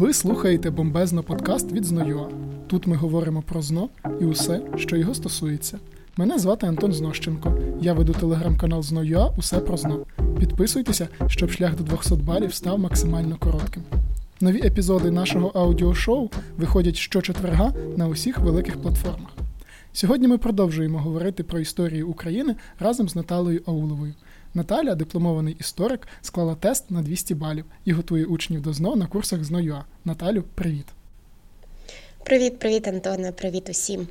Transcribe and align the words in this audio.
Ви 0.00 0.12
слухаєте 0.12 0.70
бомбезно 0.70 1.22
подкаст 1.22 1.72
від 1.72 1.84
Зною. 1.84 2.28
Тут 2.66 2.86
ми 2.86 2.96
говоримо 2.96 3.42
про 3.42 3.62
зно 3.62 3.88
і 4.20 4.24
усе, 4.24 4.60
що 4.76 4.96
його 4.96 5.14
стосується. 5.14 5.78
Мене 6.16 6.38
звати 6.38 6.66
Антон 6.66 6.92
Знощенко. 6.92 7.58
Я 7.80 7.92
веду 7.92 8.12
телеграм-канал 8.12 8.82
Зною. 8.82 9.26
Усе 9.38 9.58
про 9.58 9.76
зно. 9.76 10.06
Підписуйтеся, 10.38 11.08
щоб 11.26 11.50
шлях 11.50 11.76
до 11.76 11.82
200 11.82 12.14
балів 12.14 12.54
став 12.54 12.78
максимально 12.78 13.36
коротким. 13.36 13.82
Нові 14.40 14.66
епізоди 14.66 15.10
нашого 15.10 15.48
аудіошоу 15.48 16.30
виходять 16.56 16.96
щочетверга 16.96 17.72
на 17.96 18.08
усіх 18.08 18.38
великих 18.38 18.82
платформах. 18.82 19.30
Сьогодні 19.92 20.28
ми 20.28 20.38
продовжуємо 20.38 20.98
говорити 20.98 21.42
про 21.44 21.58
історію 21.58 22.08
України 22.08 22.56
разом 22.78 23.08
з 23.08 23.14
Наталою 23.14 23.62
Ауловою. 23.66 24.14
Наталя, 24.54 24.94
дипломований 24.94 25.56
історик, 25.60 26.08
склала 26.22 26.54
тест 26.54 26.90
на 26.90 27.02
200 27.02 27.34
балів 27.34 27.64
і 27.84 27.92
готує 27.92 28.24
учнів 28.24 28.62
до 28.62 28.72
ЗНО 28.72 28.96
на 28.96 29.06
курсах 29.06 29.44
ЗНО.ЮА. 29.44 29.84
Наталю, 30.04 30.44
привіт. 30.54 30.86
Привіт, 32.24 32.58
привіт, 32.58 32.88
Антоне, 32.88 33.32
привіт 33.32 33.68
усім. 33.68 34.08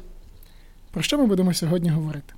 Про 0.92 1.02
що 1.02 1.18
ми 1.18 1.26
будемо 1.26 1.54
сьогодні 1.54 1.90
говорити? 1.90 2.34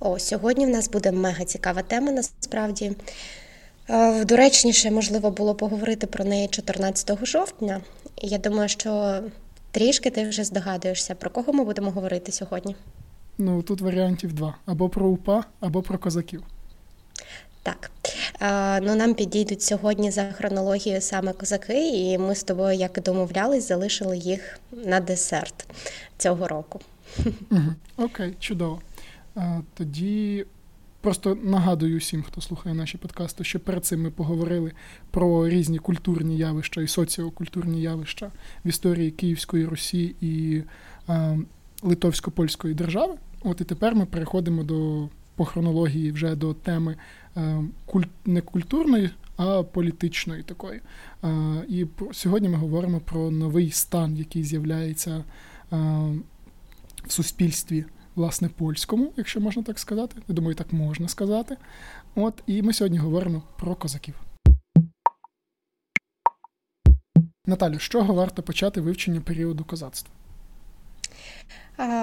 О, 0.00 0.18
сьогодні 0.18 0.66
в 0.66 0.68
нас 0.68 0.90
буде 0.90 1.12
мега 1.12 1.44
цікава 1.44 1.82
тема 1.82 2.12
насправді. 2.12 2.92
Е, 3.88 4.24
доречніше, 4.24 4.90
можливо, 4.90 5.30
було 5.30 5.54
поговорити 5.54 6.06
про 6.06 6.24
неї 6.24 6.48
14 6.48 7.26
жовтня. 7.26 7.80
Я 8.22 8.38
думаю, 8.38 8.68
що 8.68 9.20
трішки 9.70 10.10
ти 10.10 10.28
вже 10.28 10.44
здогадуєшся, 10.44 11.14
про 11.14 11.30
кого 11.30 11.52
ми 11.52 11.64
будемо 11.64 11.90
говорити 11.90 12.32
сьогодні. 12.32 12.76
Ну, 13.38 13.62
тут 13.62 13.80
варіантів 13.80 14.32
два: 14.32 14.54
або 14.66 14.88
про 14.88 15.06
УПА, 15.06 15.44
або 15.60 15.82
про 15.82 15.98
козаків. 15.98 16.42
Так, 17.62 17.90
ну 18.82 18.94
нам 18.94 19.14
підійдуть 19.14 19.62
сьогодні 19.62 20.10
за 20.10 20.32
хронологією 20.32 21.00
саме 21.00 21.32
козаки, 21.32 21.88
і 21.88 22.18
ми 22.18 22.34
з 22.34 22.44
тобою, 22.44 22.78
як 22.78 23.02
домовлялись, 23.02 23.68
залишили 23.68 24.18
їх 24.18 24.58
на 24.72 25.00
десерт 25.00 25.66
цього 26.18 26.48
року. 26.48 26.80
Окей, 27.96 28.34
чудово. 28.40 28.80
Тоді 29.74 30.46
просто 31.00 31.38
нагадую 31.42 31.98
всім, 31.98 32.22
хто 32.22 32.40
слухає 32.40 32.74
наші 32.74 32.98
подкасти, 32.98 33.44
що 33.44 33.60
перед 33.60 33.84
цим 33.84 34.02
ми 34.02 34.10
поговорили 34.10 34.72
про 35.10 35.48
різні 35.48 35.78
культурні 35.78 36.36
явища 36.36 36.82
і 36.82 36.88
соціокультурні 36.88 37.82
явища 37.82 38.30
в 38.64 38.68
історії 38.68 39.10
Київської 39.10 39.64
Русі 39.64 40.16
і 40.20 40.62
Литовсько-Польської 41.82 42.74
держави. 42.74 43.14
От 43.42 43.60
і 43.60 43.64
тепер 43.64 43.94
ми 43.94 44.06
переходимо 44.06 44.62
до 44.62 45.08
по 45.36 45.44
хронології 45.44 46.12
вже 46.12 46.36
до 46.36 46.54
теми 46.54 46.96
е, 47.36 47.64
куль... 47.86 48.04
не 48.24 48.40
культурної, 48.40 49.10
а 49.36 49.62
політичної 49.62 50.42
такої. 50.42 50.80
Е, 51.24 51.64
і 51.68 51.86
сьогодні 52.12 52.48
ми 52.48 52.56
говоримо 52.56 53.00
про 53.00 53.30
новий 53.30 53.70
стан, 53.70 54.16
який 54.16 54.44
з'являється 54.44 55.10
е, 55.10 55.24
в 57.06 57.12
суспільстві, 57.12 57.84
власне, 58.14 58.48
польському, 58.48 59.12
якщо 59.16 59.40
можна 59.40 59.62
так 59.62 59.78
сказати. 59.78 60.16
Я 60.28 60.34
думаю, 60.34 60.54
так 60.54 60.72
можна 60.72 61.08
сказати. 61.08 61.56
От, 62.14 62.42
і 62.46 62.62
ми 62.62 62.72
сьогодні 62.72 62.98
говоримо 62.98 63.42
про 63.58 63.74
козаків. 63.74 64.14
Наталю, 67.46 67.78
з 67.78 67.82
чого 67.82 68.14
варто 68.14 68.42
почати 68.42 68.80
вивчення 68.80 69.20
періоду 69.20 69.64
козацтва? 69.64 70.15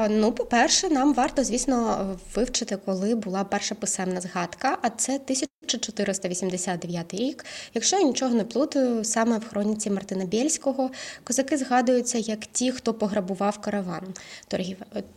Ну, 0.10 0.32
по-перше, 0.32 0.90
нам 0.90 1.14
варто, 1.14 1.44
звісно, 1.44 2.10
вивчити, 2.36 2.78
коли 2.86 3.16
була 3.16 3.44
перша 3.44 3.76
писемна 3.76 4.22
згадка, 4.22 4.78
а 4.82 4.90
це 4.90 5.16
1489 5.16 7.14
рік. 7.14 7.46
Якщо 7.74 7.98
я 7.98 8.04
нічого 8.04 8.36
не 8.36 8.44
плутаю, 8.44 9.04
саме 9.04 9.38
в 9.38 9.48
хроніці 9.48 9.90
Мартина 9.90 10.26
Бєльського 10.26 10.92
козаки 11.24 11.58
згадуються 11.58 12.18
як 12.18 12.46
ті, 12.46 12.72
хто 12.72 12.94
пограбував 12.94 13.58
караван 13.58 14.14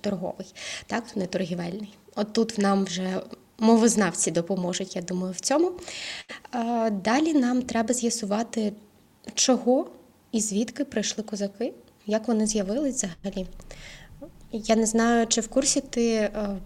торговий, 0.00 0.54
так 0.86 1.16
не 1.16 1.26
торгівельний. 1.26 1.94
От 2.14 2.32
тут 2.32 2.58
нам 2.58 2.84
вже 2.84 3.20
мовознавці 3.58 4.30
допоможуть, 4.30 4.96
я 4.96 5.02
думаю, 5.02 5.32
в 5.32 5.40
цьому. 5.40 5.72
Далі 6.90 7.34
нам 7.34 7.62
треба 7.62 7.94
з'ясувати, 7.94 8.72
чого 9.34 9.90
і 10.32 10.40
звідки 10.40 10.84
прийшли 10.84 11.24
козаки, 11.24 11.72
як 12.06 12.28
вони 12.28 12.46
з'явились 12.46 13.04
взагалі. 13.04 13.46
Я 14.52 14.76
не 14.76 14.86
знаю, 14.86 15.26
чи 15.26 15.40
в 15.40 15.48
курсі 15.48 15.80
ти, 15.80 16.14
е, 16.14 16.56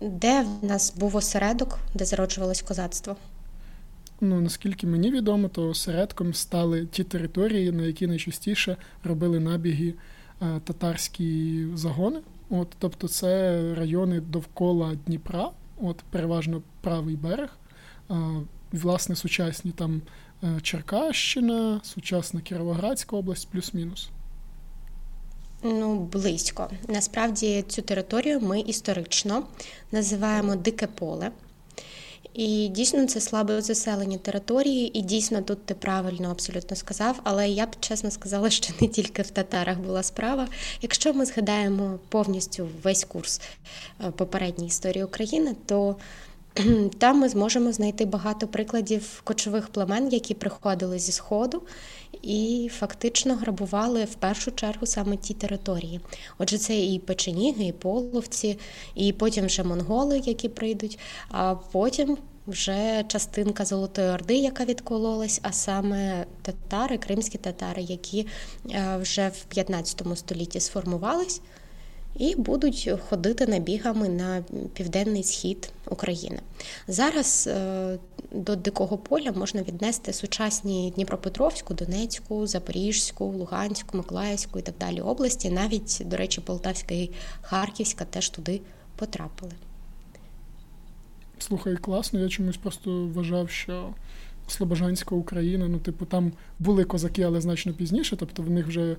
де 0.00 0.42
в 0.42 0.64
нас 0.64 0.94
був 0.96 1.16
осередок, 1.16 1.78
де 1.94 2.04
зароджувалось 2.04 2.62
козацтво? 2.62 3.16
Ну, 4.20 4.40
наскільки 4.40 4.86
мені 4.86 5.10
відомо, 5.10 5.48
то 5.48 5.68
осередком 5.68 6.34
стали 6.34 6.86
ті 6.86 7.04
території, 7.04 7.72
на 7.72 7.82
які 7.82 8.06
найчастіше 8.06 8.76
робили 9.04 9.40
набіги 9.40 9.94
е, 10.42 10.60
татарські 10.64 11.66
загони. 11.74 12.20
От, 12.50 12.68
Тобто 12.78 13.08
це 13.08 13.60
райони 13.74 14.20
довкола 14.20 14.94
Дніпра, 15.06 15.50
от 15.80 16.02
переважно 16.10 16.62
правий 16.80 17.16
берег, 17.16 17.48
е, 18.10 18.14
власне, 18.72 19.16
сучасні 19.16 19.70
там 19.70 20.02
Черкащина, 20.62 21.80
сучасна 21.82 22.40
Кіровоградська 22.40 23.16
область, 23.16 23.48
плюс-мінус. 23.48 24.10
Ну, 25.62 25.98
близько. 25.98 26.70
Насправді 26.88 27.64
цю 27.68 27.82
територію 27.82 28.40
ми 28.40 28.60
історично 28.60 29.46
називаємо 29.92 30.56
Дике 30.56 30.86
поле. 30.86 31.30
І 32.34 32.68
дійсно 32.68 33.06
це 33.06 33.20
слабо 33.20 33.60
заселені 33.60 34.18
території, 34.18 34.98
і 34.98 35.02
дійсно 35.02 35.42
тут 35.42 35.66
ти 35.66 35.74
правильно 35.74 36.30
абсолютно 36.30 36.76
сказав. 36.76 37.20
Але 37.24 37.48
я 37.48 37.66
б 37.66 37.76
чесно 37.80 38.10
сказала, 38.10 38.50
що 38.60 38.74
не 38.80 38.88
тільки 38.88 39.22
в 39.22 39.30
татарах 39.30 39.78
була 39.78 40.02
справа. 40.02 40.48
Якщо 40.82 41.14
ми 41.14 41.24
згадаємо 41.24 41.98
повністю 42.08 42.68
весь 42.82 43.04
курс 43.04 43.40
е, 44.00 44.10
попередньої 44.10 44.68
історії 44.68 45.04
України, 45.04 45.56
то 45.66 45.96
там 46.98 47.18
ми 47.18 47.28
зможемо 47.28 47.72
знайти 47.72 48.04
багато 48.04 48.48
прикладів 48.48 49.20
кочових 49.24 49.68
племен, 49.68 50.08
які 50.08 50.34
приходили 50.34 50.98
зі 50.98 51.12
Сходу 51.12 51.62
і 52.22 52.70
фактично 52.72 53.34
грабували 53.34 54.04
в 54.04 54.14
першу 54.14 54.50
чергу 54.50 54.86
саме 54.86 55.16
ті 55.16 55.34
території. 55.34 56.00
Отже, 56.38 56.58
це 56.58 56.80
і 56.80 56.98
печеніги, 56.98 57.64
і 57.64 57.72
половці, 57.72 58.58
і 58.94 59.12
потім 59.12 59.46
вже 59.46 59.62
монголи, 59.62 60.22
які 60.24 60.48
прийдуть, 60.48 60.98
а 61.28 61.54
потім 61.54 62.18
вже 62.46 63.04
частинка 63.08 63.64
Золотої 63.64 64.08
Орди, 64.08 64.34
яка 64.34 64.64
відкололась, 64.64 65.40
а 65.42 65.52
саме 65.52 66.26
татари, 66.42 66.98
кримські 66.98 67.38
татари, 67.38 67.82
які 67.82 68.26
е, 68.70 68.96
вже 69.00 69.28
в 69.28 69.44
15 69.44 70.02
столітті 70.14 70.60
сформувались 70.60 71.40
і 72.16 72.34
будуть 72.36 72.90
ходити 73.08 73.46
набігами 73.46 74.08
на 74.08 74.44
південний 74.74 75.22
схід 75.22 75.72
України. 75.90 76.38
Зараз 76.88 77.48
е, 77.52 77.98
до 78.32 78.56
дикого 78.56 78.98
поля 78.98 79.32
можна 79.32 79.62
віднести 79.62 80.12
сучасні 80.12 80.92
Дніпропетровську, 80.94 81.74
Донецьку, 81.74 82.46
Запорізьку, 82.46 83.24
Луганську, 83.24 83.96
Миколаївську 83.96 84.58
і 84.58 84.62
так 84.62 84.74
далі 84.80 85.00
області. 85.00 85.50
Навіть, 85.50 86.02
до 86.04 86.16
речі, 86.16 86.40
Полтавська 86.40 86.94
і 86.94 87.10
Харківська 87.42 88.04
теж 88.04 88.28
туди 88.28 88.60
потрапили. 88.96 89.52
Слухай, 91.38 91.76
класно. 91.76 92.20
Я 92.20 92.28
чомусь 92.28 92.56
просто 92.56 93.10
вважав, 93.14 93.50
що 93.50 93.88
Слобожанська 94.52 95.14
Україна, 95.14 95.68
ну, 95.68 95.78
типу, 95.78 96.04
там 96.06 96.32
були 96.58 96.84
козаки, 96.84 97.22
але 97.22 97.40
значно 97.40 97.72
пізніше. 97.72 98.16
Тобто 98.16 98.42
в 98.42 98.50
них 98.50 98.66
вже 98.66 98.90
е, 98.92 98.96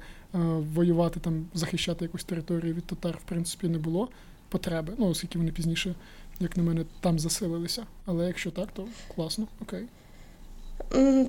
воювати, 0.73 1.19
там, 1.19 1.45
захищати 1.53 2.05
якусь 2.05 2.23
територію 2.23 2.73
від 2.73 2.83
татар, 2.83 3.17
в 3.17 3.29
принципі, 3.29 3.67
не 3.67 3.77
було 3.77 4.09
потреби. 4.49 4.93
Ну, 4.97 5.07
оскільки 5.07 5.37
вони 5.37 5.51
пізніше, 5.51 5.95
як 6.39 6.57
на 6.57 6.63
мене, 6.63 6.85
там 6.99 7.19
заселилися. 7.19 7.85
Але 8.05 8.27
якщо 8.27 8.51
так, 8.51 8.69
то 8.73 8.87
класно, 9.15 9.47
окей. 9.61 9.85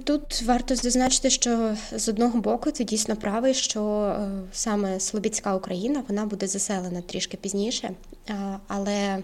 Тут 0.04 0.42
варто 0.42 0.76
зазначити, 0.76 1.30
що 1.30 1.76
з 1.96 2.08
одного 2.08 2.40
боку 2.40 2.70
це 2.70 2.84
дійсно 2.84 3.16
правий, 3.16 3.54
що 3.54 3.82
е, 3.84 4.28
саме 4.52 5.00
Слобідська 5.00 5.56
Україна 5.56 6.02
вона 6.08 6.26
буде 6.26 6.46
заселена 6.46 7.00
трішки 7.00 7.36
пізніше, 7.36 7.90
але 8.66 9.22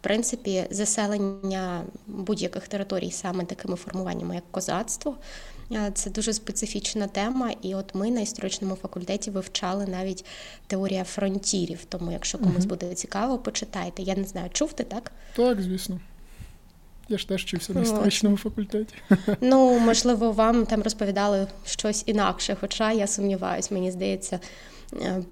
в 0.00 0.04
принципі, 0.04 0.64
заселення 0.70 1.82
будь-яких 2.06 2.68
територій 2.68 3.10
саме 3.10 3.44
такими 3.44 3.76
формуваннями, 3.76 4.34
як 4.34 4.44
козацтво, 4.50 5.14
це 5.94 6.10
дуже 6.10 6.32
специфічна 6.32 7.06
тема. 7.06 7.50
І 7.62 7.74
от 7.74 7.94
ми 7.94 8.10
на 8.10 8.20
історичному 8.20 8.74
факультеті 8.74 9.30
вивчали 9.30 9.86
навіть 9.86 10.24
теорія 10.66 11.04
фронтірів. 11.04 11.84
Тому, 11.84 12.12
якщо 12.12 12.38
комусь 12.38 12.64
буде 12.64 12.94
цікаво, 12.94 13.38
почитайте. 13.38 14.02
Я 14.02 14.16
не 14.16 14.24
знаю, 14.24 14.50
чув 14.52 14.72
ти 14.72 14.84
так? 14.84 15.12
Так, 15.36 15.62
звісно. 15.62 16.00
Я 17.08 17.18
ж 17.18 17.28
теж 17.28 17.42
вчився 17.42 17.72
на 17.72 17.80
історичному 17.80 18.36
факультеті. 18.36 18.94
Ну, 19.40 19.78
можливо, 19.86 20.32
вам 20.32 20.66
там 20.66 20.82
розповідали 20.82 21.46
щось 21.66 22.02
інакше, 22.06 22.56
хоча 22.60 22.92
я 22.92 23.06
сумніваюсь, 23.06 23.70
мені 23.70 23.90
здається, 23.90 24.36
Е, 24.36 24.40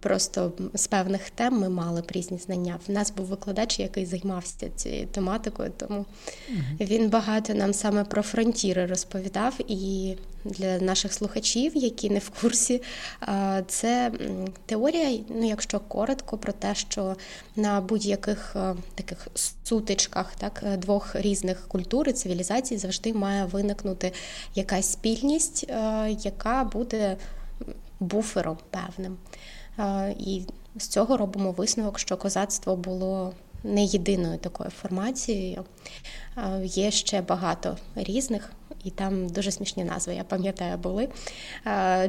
просто 0.00 0.52
з 0.74 0.86
певних 0.86 1.30
тем 1.30 1.60
ми 1.60 1.68
мали 1.68 2.00
б 2.00 2.10
різні 2.10 2.38
знання. 2.38 2.78
В 2.86 2.90
нас 2.90 3.12
був 3.16 3.26
викладач, 3.26 3.78
який 3.78 4.06
займався 4.06 4.70
цією 4.76 5.06
тематикою, 5.06 5.72
тому 5.76 6.06
він 6.80 7.10
багато 7.10 7.54
нам 7.54 7.74
саме 7.74 8.04
про 8.04 8.22
фронтіри 8.22 8.86
розповідав. 8.86 9.54
І 9.68 10.14
для 10.44 10.78
наших 10.78 11.12
слухачів, 11.12 11.76
які 11.76 12.10
не 12.10 12.18
в 12.18 12.30
курсі, 12.40 12.82
це 13.66 14.12
теорія, 14.66 15.18
ну 15.28 15.48
якщо 15.48 15.80
коротко, 15.80 16.38
про 16.38 16.52
те, 16.52 16.74
що 16.74 17.16
на 17.56 17.80
будь-яких 17.80 18.56
е, 18.56 18.74
таких 18.94 19.28
сутичках 19.64 20.34
так, 20.34 20.64
двох 20.78 21.16
різних 21.16 21.68
культур 21.68 22.08
і 22.08 22.12
цивілізацій 22.12 22.78
завжди 22.78 23.14
має 23.14 23.44
виникнути 23.44 24.12
якась 24.54 24.92
спільність, 24.92 25.66
е, 25.68 26.16
яка 26.22 26.64
буде 26.64 27.16
буфером 28.00 28.58
певним. 28.70 29.16
І 30.18 30.42
з 30.76 30.88
цього 30.88 31.16
робимо 31.16 31.52
висновок, 31.52 31.98
що 31.98 32.16
козацтво 32.16 32.76
було 32.76 33.32
не 33.64 33.84
єдиною 33.84 34.38
такою 34.38 34.70
формацією. 34.70 35.64
Є 36.62 36.90
ще 36.90 37.20
багато 37.20 37.76
різних, 37.94 38.52
і 38.84 38.90
там 38.90 39.28
дуже 39.28 39.52
смішні 39.52 39.84
назви, 39.84 40.14
я 40.14 40.24
пам'ятаю, 40.24 40.78
були. 40.78 41.08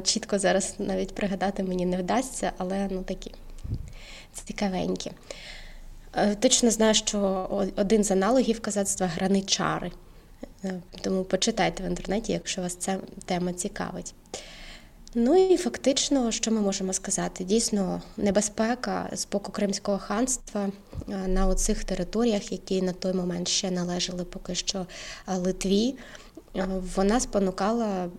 Чітко 0.04 0.39
зараз 0.39 0.75
навіть 0.80 1.16
пригадати 1.16 1.63
мені 1.63 1.86
не 1.86 1.98
вдасться, 1.98 2.51
але 2.57 2.88
ну 2.92 3.04
такі 3.04 3.31
цікавенькі. 4.45 5.12
Точно 6.40 6.72
знаю, 6.72 6.94
що 6.94 7.48
один 7.75 8.04
з 8.04 8.12
аналогів 8.12 8.62
козацтва 8.62 9.07
граничари. 9.07 9.92
Е, 10.63 10.81
тому 11.01 11.24
почитайте 11.24 11.83
в 11.83 11.86
інтернеті, 11.86 12.31
якщо 12.31 12.62
вас 12.62 12.75
ця 12.75 12.98
тема 13.25 13.54
цікавить. 13.54 14.13
Ну 15.15 15.51
і 15.54 15.57
фактично, 15.57 16.31
що 16.31 16.51
ми 16.51 16.62
можемо 16.62 16.94
сказати? 16.94 17.44
Дійсно, 17.44 18.01
небезпека 18.18 19.09
з 19.13 19.27
боку 19.27 19.51
Кримського 19.51 19.98
ханства 19.98 20.69
е, 21.09 21.27
на 21.27 21.48
оцих 21.48 21.83
територіях, 21.83 22.51
які 22.51 22.81
на 22.81 22.94
той 22.94 23.13
момент 23.13 23.48
ще 23.48 23.71
належали 23.71 24.24
поки 24.24 24.56
що 24.56 24.86
е, 25.27 25.38
Литві, 25.38 25.95
е, 26.56 26.68
вона 26.95 27.19
спонукала 27.19 28.09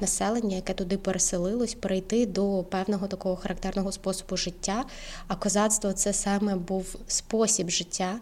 населення, 0.00 0.56
яке 0.56 0.74
туди 0.74 0.96
переселилось, 0.96 1.74
перейти 1.74 2.26
до 2.26 2.64
певного 2.70 3.06
такого 3.06 3.36
характерного 3.36 3.92
способу 3.92 4.36
життя. 4.36 4.84
А 5.28 5.36
козацтво 5.36 5.92
це 5.92 6.12
саме 6.12 6.56
був 6.56 6.96
спосіб 7.06 7.70
життя, 7.70 8.18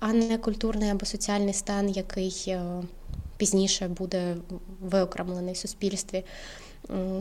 а 0.00 0.12
не 0.12 0.38
культурний 0.38 0.90
або 0.90 1.06
соціальний 1.06 1.54
стан, 1.54 1.90
який 1.90 2.56
пізніше 3.36 3.88
буде 3.88 4.36
виокремлений 4.80 5.54
в 5.54 5.56
суспільстві. 5.56 6.24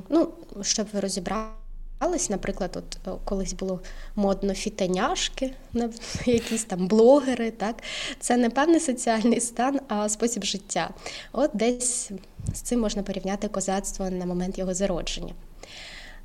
Ну, 0.10 0.30
щоб 0.62 0.88
ви 0.94 1.00
розібрались, 1.00 2.30
наприклад, 2.30 2.78
от 2.78 3.14
е, 3.14 3.20
колись 3.24 3.54
було 3.54 3.80
модно 4.16 4.54
фітеняшки, 4.54 5.54
якісь 6.26 6.64
там 6.64 6.88
блогери. 6.88 7.52
так? 7.52 7.76
Це 8.20 8.38
не 8.38 8.50
певний 8.50 8.80
соціальний 8.80 9.40
стан, 9.40 9.80
а 9.88 10.10
спосіб 10.10 10.44
життя. 10.44 10.90
От 11.32 11.52
десь 11.54 12.12
з 12.54 12.62
цим 12.62 12.80
можна 12.80 13.04
порівняти 13.04 13.48
козацтво 13.48 14.10
на 14.10 14.26
момент 14.26 14.58
його 14.58 14.74
зародження. 14.74 15.34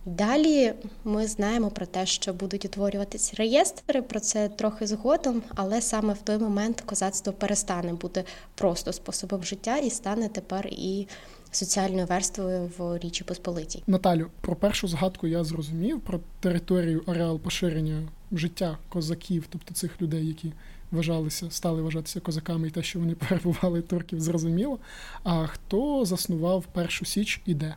Далі 0.06 0.72
ми 1.04 1.26
знаємо 1.26 1.70
про 1.70 1.86
те, 1.86 2.06
що 2.06 2.32
будуть 2.32 2.64
утворюватись 2.64 3.34
реєстри, 3.34 4.02
про 4.02 4.20
це 4.20 4.48
трохи 4.48 4.86
згодом, 4.86 5.42
але 5.54 5.82
саме 5.82 6.12
в 6.12 6.18
той 6.18 6.38
момент 6.38 6.80
козацтво 6.80 7.32
перестане 7.32 7.92
бути 7.92 8.24
просто 8.54 8.92
способом 8.92 9.44
життя 9.44 9.76
і 9.76 9.90
стане 9.90 10.28
тепер 10.28 10.66
і 10.66 11.08
соціальною 11.56 12.06
верствою 12.06 12.70
в 12.78 12.98
Річі 12.98 13.24
Посполитій. 13.24 13.82
Наталю, 13.86 14.26
про 14.40 14.56
першу 14.56 14.88
згадку 14.88 15.26
я 15.26 15.44
зрозумів 15.44 16.00
про 16.00 16.20
територію 16.40 17.02
ареал 17.06 17.38
поширення 17.38 18.02
життя 18.32 18.78
козаків, 18.88 19.44
тобто 19.50 19.74
цих 19.74 20.02
людей, 20.02 20.26
які 20.26 20.52
вважалися, 20.90 21.50
стали 21.50 21.82
вважатися 21.82 22.20
козаками, 22.20 22.68
і 22.68 22.70
те, 22.70 22.82
що 22.82 22.98
вони 22.98 23.14
перебували 23.28 23.82
турків, 23.82 24.20
зрозуміло. 24.20 24.78
А 25.22 25.46
хто 25.46 26.04
заснував 26.04 26.64
першу 26.72 27.04
січ 27.04 27.40
і 27.46 27.54
де? 27.54 27.74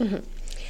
Угу. 0.00 0.16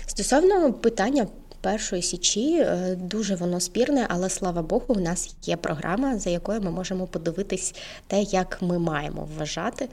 Стосовно 0.07 0.73
питання 0.73 1.27
першої 1.65 2.03
січі 2.03 2.57
е, 2.57 2.97
дуже 3.01 3.35
воно 3.35 3.61
спірне, 3.61 4.07
але 4.09 4.31
слава 4.31 4.63
Богу, 4.63 4.95
в 4.95 5.01
нас 5.01 5.35
є 5.43 5.57
програма, 5.57 6.19
за 6.19 6.31
якою 6.31 6.61
ми 6.61 6.71
можемо 6.71 7.07
подивитись 7.07 7.75
те, 8.07 8.23
як 8.23 8.63
ми 8.63 8.79
маємо 8.79 9.29
вважати. 9.37 9.89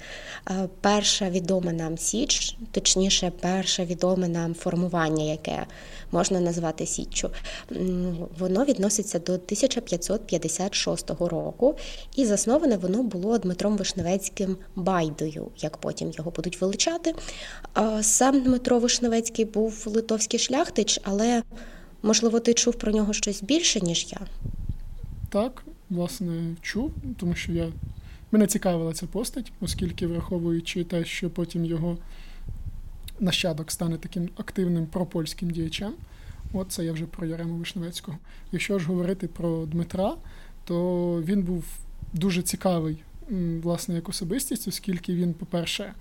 Е, 0.49 0.69
перша 0.81 1.29
відома 1.29 1.71
нам 1.71 1.97
Січ, 1.97 2.57
точніше, 2.71 3.31
перше 3.39 3.85
відоме 3.85 4.27
нам 4.27 4.53
формування, 4.53 5.23
яке 5.23 5.65
можна 6.11 6.39
назвати 6.39 6.85
Січчю, 6.85 7.29
воно 8.39 8.65
відноситься 8.65 9.19
до 9.19 9.33
1556 9.33 11.09
року, 11.09 11.75
і 12.15 12.25
засноване 12.25 12.77
воно 12.77 13.03
було 13.03 13.37
Дмитром 13.37 13.77
Вишневецьким 13.77 14.57
Байдою, 14.75 15.47
як 15.57 15.77
потім 15.77 16.11
його 16.11 16.31
будуть 16.31 16.61
величати. 16.61 17.15
Сам 18.01 18.41
Дмитро 18.41 18.79
Вишневецький 18.79 19.45
був 19.45 19.83
литовський 19.85 20.39
шляхтич, 20.39 20.99
але 21.03 21.43
можливо 22.03 22.39
ти 22.39 22.53
чув 22.53 22.75
про 22.75 22.91
нього 22.91 23.13
щось 23.13 23.43
більше, 23.43 23.81
ніж 23.81 24.07
я. 24.11 24.19
Так, 25.29 25.63
власне, 25.89 26.55
чув, 26.61 26.91
тому 27.17 27.35
що 27.35 27.51
я 27.51 27.67
мене 28.31 28.47
цікавила 28.47 28.93
ця 28.93 29.07
постать, 29.07 29.51
оскільки, 29.61 30.07
враховуючи 30.07 30.83
те, 30.83 31.05
що 31.05 31.29
потім 31.29 31.65
його 31.65 31.97
нащадок 33.19 33.71
стане 33.71 33.97
таким 33.97 34.29
активним 34.37 34.85
пропольським 34.85 35.49
діячем. 35.49 35.93
От 36.53 36.71
це 36.71 36.85
я 36.85 36.93
вже 36.93 37.05
про 37.05 37.27
Ярему 37.27 37.55
Вишневецького. 37.57 38.17
Якщо 38.51 38.79
ж 38.79 38.87
говорити 38.87 39.27
про 39.27 39.65
Дмитра, 39.65 40.15
то 40.65 41.15
він 41.25 41.43
був 41.43 41.65
дуже 42.13 42.41
цікавий, 42.41 42.97
власне, 43.63 43.95
як 43.95 44.09
особистість, 44.09 44.67
оскільки 44.67 45.15
він, 45.15 45.33
по-перше, 45.33 45.93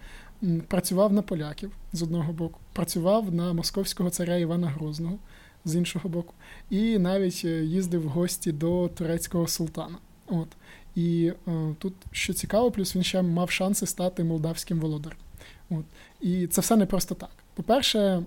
працював 0.69 1.13
на 1.13 1.23
поляків 1.23 1.71
з 1.93 2.03
одного 2.03 2.33
боку, 2.33 2.61
працював 2.73 3.35
на 3.35 3.53
московського 3.53 4.11
царя 4.11 4.37
Івана 4.37 4.69
Грозного 4.69 5.19
з 5.65 5.75
іншого 5.75 6.09
боку, 6.09 6.35
і 6.71 6.99
навіть 6.99 7.43
е, 7.45 7.65
їздив 7.65 8.03
в 8.03 8.09
гості 8.09 8.53
до 8.53 8.89
турецького 8.89 9.47
султана. 9.47 9.99
От. 10.27 10.49
І 10.95 11.33
е, 11.49 11.75
тут 11.79 11.95
що 12.13 12.33
цікаво, 12.33 12.71
плюс 12.71 12.97
він 12.97 13.03
ще 13.03 13.23
мав 13.23 13.51
шанси 13.51 13.87
стати 13.87 14.25
молдавським 14.25 14.81
володарем. 14.81 15.19
От. 15.71 15.85
І 16.21 16.47
це 16.47 16.61
все 16.61 16.77
не 16.77 16.87
просто 16.87 17.15
так. 17.15 17.31
По-перше, 17.55 18.23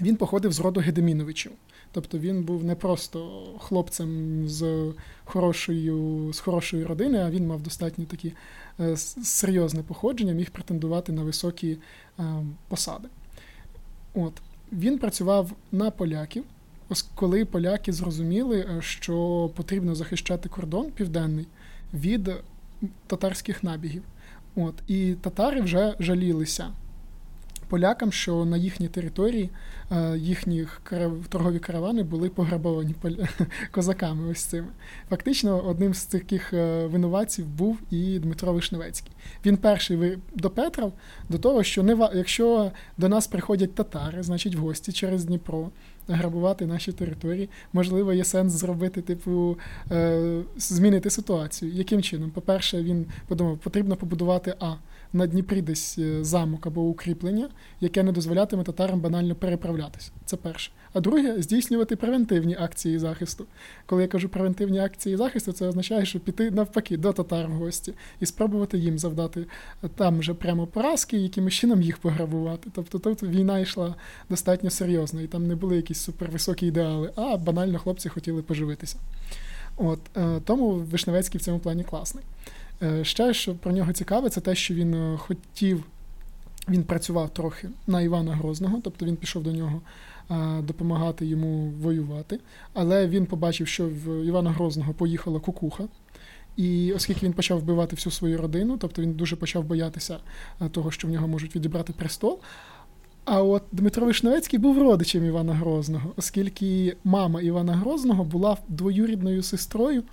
він 0.00 0.16
походив 0.16 0.52
з 0.52 0.60
роду 0.60 0.80
Гедеміновичів. 0.80 1.52
Тобто 1.92 2.18
він 2.18 2.42
був 2.44 2.64
не 2.64 2.74
просто 2.74 3.44
хлопцем 3.58 4.42
з 4.48 4.92
хорошою 5.24 6.32
з 6.32 6.40
хорошої 6.40 6.84
родини, 6.84 7.18
а 7.18 7.30
він 7.30 7.46
мав 7.46 7.62
достатньо 7.62 8.04
такі 8.04 8.32
е, 8.80 8.96
серйозне 8.96 9.82
походження, 9.82 10.32
міг 10.32 10.50
претендувати 10.50 11.12
на 11.12 11.22
високі 11.22 11.78
е, 12.18 12.22
посади. 12.68 13.08
От. 14.14 14.32
Він 14.72 14.98
працював 14.98 15.52
на 15.72 15.90
поляків, 15.90 16.44
коли 17.14 17.44
поляки 17.44 17.92
зрозуміли, 17.92 18.60
е, 18.60 18.82
що 18.82 19.50
потрібно 19.56 19.94
захищати 19.94 20.48
кордон 20.48 20.90
південний 20.90 21.46
від 21.94 22.30
татарських 23.06 23.64
набігів. 23.64 24.02
От, 24.56 24.74
І 24.88 25.14
татари 25.14 25.60
вже 25.60 25.94
жалілися 25.98 26.70
полякам, 27.68 28.12
що 28.12 28.44
на 28.44 28.56
їхній 28.56 28.88
території 28.88 29.50
е, 29.92 30.18
їхні 30.18 30.66
торгові 31.28 31.58
каравани 31.58 32.02
були 32.02 32.28
пограбовані 32.28 32.94
козаками. 33.70 34.30
Ось 34.30 34.42
цими. 34.42 34.68
Фактично, 35.10 35.60
одним 35.60 35.94
з 35.94 36.04
таких 36.04 36.52
е, 36.52 36.86
винуватців 36.86 37.46
був 37.46 37.78
і 37.90 38.18
Дмитро 38.18 38.52
Вишневецький. 38.52 39.12
Він 39.46 39.56
перший 39.56 40.18
допетрав 40.34 40.92
до 41.28 41.38
того, 41.38 41.62
що 41.62 41.82
не 41.82 42.10
якщо 42.14 42.72
до 42.98 43.08
нас 43.08 43.26
приходять 43.26 43.74
татари, 43.74 44.22
значить 44.22 44.54
в 44.54 44.58
гості 44.58 44.92
через 44.92 45.24
Дніпро. 45.24 45.70
Грабувати 46.08 46.66
наші 46.66 46.92
території, 46.92 47.48
можливо, 47.72 48.12
є 48.12 48.24
сенс 48.24 48.52
зробити, 48.52 49.02
типу, 49.02 49.58
е, 49.90 50.42
змінити 50.56 51.10
ситуацію. 51.10 51.72
Яким 51.72 52.02
чином? 52.02 52.30
По-перше, 52.30 52.82
він 52.82 53.06
подумав, 53.28 53.58
потрібно 53.58 53.96
побудувати 53.96 54.54
А 54.60 54.74
на 55.16 55.26
Дніпрі 55.26 55.62
десь 55.62 55.98
е, 55.98 56.24
замок 56.24 56.66
або 56.66 56.82
укріплення, 56.82 57.48
яке 57.80 58.02
не 58.02 58.12
дозволятиме 58.12 58.64
татарам 58.64 59.00
банально 59.00 59.34
переправлятися. 59.34 60.10
Це 60.24 60.36
перше. 60.36 60.70
А 60.92 61.00
друге 61.00 61.42
здійснювати 61.42 61.96
превентивні 61.96 62.56
акції 62.60 62.98
захисту. 62.98 63.46
Коли 63.86 64.02
я 64.02 64.08
кажу 64.08 64.28
превентивні 64.28 64.78
акції 64.78 65.16
захисту, 65.16 65.52
це 65.52 65.68
означає, 65.68 66.06
що 66.06 66.20
піти 66.20 66.50
навпаки 66.50 66.96
до 66.96 67.12
татар 67.12 67.48
в 67.48 67.52
гості 67.52 67.94
і 68.20 68.26
спробувати 68.26 68.78
їм 68.78 68.98
завдати 68.98 69.40
е, 69.84 69.88
там 69.94 70.18
вже 70.18 70.34
прямо 70.34 70.66
поразки, 70.66 71.16
якимось 71.16 71.54
чином 71.54 71.82
їх 71.82 71.98
пограбувати. 71.98 72.70
Тобто 72.74 72.98
тут 72.98 73.22
війна 73.22 73.58
йшла 73.58 73.94
достатньо 74.30 74.70
серйозно, 74.70 75.22
і 75.22 75.26
там 75.26 75.46
не 75.46 75.54
були 75.54 75.76
якісь 75.76 75.98
супервисокі 75.98 76.66
ідеали, 76.66 77.10
а 77.16 77.36
банально 77.36 77.78
хлопці 77.78 78.08
хотіли 78.08 78.42
поживитися. 78.42 78.96
От 79.76 80.00
е, 80.16 80.40
Тому 80.44 80.70
Вишневецький 80.70 81.40
в 81.40 81.44
цьому 81.44 81.58
плані 81.58 81.84
класний. 81.84 82.24
Е, 82.82 83.04
ще 83.04 83.34
що 83.34 83.54
про 83.54 83.72
нього 83.72 83.92
цікаве, 83.92 84.30
це 84.30 84.40
те, 84.40 84.54
що 84.54 84.74
він 84.74 84.94
е, 84.94 85.16
хотів 85.16 85.84
він 86.68 86.82
працював 86.82 87.30
трохи 87.30 87.68
на 87.86 88.00
Івана 88.02 88.34
Грозного, 88.34 88.80
тобто 88.84 89.06
він 89.06 89.16
пішов 89.16 89.42
до 89.42 89.52
нього 89.52 89.80
допомагати 90.62 91.26
йому 91.26 91.70
воювати. 91.70 92.40
Але 92.74 93.06
він 93.06 93.26
побачив, 93.26 93.68
що 93.68 93.88
в 93.88 94.26
Івана 94.26 94.50
Грозного 94.50 94.92
поїхала 94.92 95.40
кукуха. 95.40 95.84
І 96.56 96.92
оскільки 96.92 97.26
він 97.26 97.32
почав 97.32 97.58
вбивати 97.58 97.96
всю 97.96 98.12
свою 98.12 98.38
родину, 98.38 98.76
тобто 98.76 99.02
він 99.02 99.12
дуже 99.12 99.36
почав 99.36 99.64
боятися 99.64 100.18
того, 100.70 100.90
що 100.90 101.08
в 101.08 101.10
нього 101.10 101.28
можуть 101.28 101.56
відібрати 101.56 101.92
престол. 101.92 102.40
А 103.26 103.42
от 103.42 103.62
Дмитро 103.72 104.06
Вишневецький 104.06 104.58
був 104.58 104.78
родичем 104.78 105.26
Івана 105.26 105.54
Грозного, 105.54 106.12
оскільки 106.16 106.96
мама 107.04 107.40
Івана 107.40 107.72
Грозного 107.72 108.24
була 108.24 108.56
двоюрідною 108.68 109.42
сестрою 109.42 110.00
е, 110.00 110.04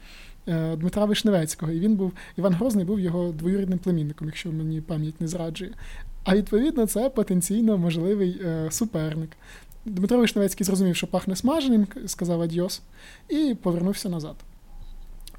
Дмитра 0.47 1.05
Вишневецького. 1.05 1.71
І 1.71 1.79
він 1.79 1.95
був 1.95 2.11
Іван 2.37 2.53
Грозний 2.53 2.85
був 2.85 2.99
його 2.99 3.31
двоюрідним 3.31 3.79
племінником, 3.79 4.27
якщо 4.27 4.51
мені 4.51 4.81
пам'ять 4.81 5.21
не 5.21 5.27
зраджує. 5.27 5.71
А 6.23 6.35
відповідно, 6.35 6.85
це 6.85 7.09
потенційно 7.09 7.77
можливий 7.77 8.41
е, 8.45 8.71
суперник. 8.71 9.29
Дмитро 9.85 10.17
Вишневецький 10.17 10.65
зрозумів, 10.65 10.95
що 10.95 11.07
пахне 11.07 11.35
смаженим, 11.35 11.87
сказав 12.05 12.41
адьос, 12.41 12.81
і 13.29 13.55
повернувся 13.61 14.09
назад. 14.09 14.35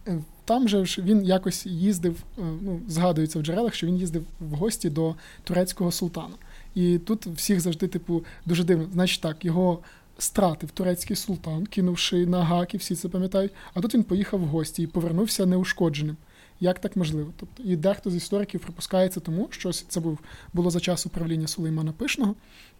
Е, 0.08 0.18
там 0.44 0.68
же 0.68 0.84
ж 0.84 1.02
він 1.02 1.24
якось 1.24 1.66
їздив, 1.66 2.22
ну, 2.38 2.80
згадується 2.88 3.38
в 3.38 3.42
джерелах, 3.42 3.74
що 3.74 3.86
він 3.86 3.96
їздив 3.96 4.24
в 4.40 4.54
гості 4.54 4.90
до 4.90 5.14
турецького 5.44 5.92
султана. 5.92 6.34
І 6.74 6.98
тут 6.98 7.26
всіх 7.26 7.60
завжди, 7.60 7.88
типу, 7.88 8.24
дуже 8.46 8.64
дивно. 8.64 8.86
Значить 8.92 9.20
так, 9.20 9.44
його 9.44 9.78
стратив 10.18 10.70
турецький 10.70 11.16
султан, 11.16 11.66
кинувши 11.66 12.26
на 12.26 12.44
гаки, 12.44 12.78
всі 12.78 12.94
це 12.94 13.08
пам'ятають. 13.08 13.52
А 13.74 13.80
тут 13.80 13.94
він 13.94 14.02
поїхав 14.02 14.40
в 14.40 14.44
гості 14.44 14.82
і 14.82 14.86
повернувся 14.86 15.46
неушкодженим. 15.46 16.16
Як 16.60 16.78
так 16.78 16.96
можливо? 16.96 17.32
Тобто, 17.36 17.62
і 17.62 17.76
дехто 17.76 18.10
з 18.10 18.14
істориків 18.14 18.60
припускається 18.60 19.20
тому, 19.20 19.48
що 19.50 19.72
це 19.72 20.00
був 20.00 20.18
було 20.52 20.70
за 20.70 20.80
час 20.80 21.06
управління 21.06 21.46
Сулеймана 21.46 21.92
Пишного. 21.92 22.34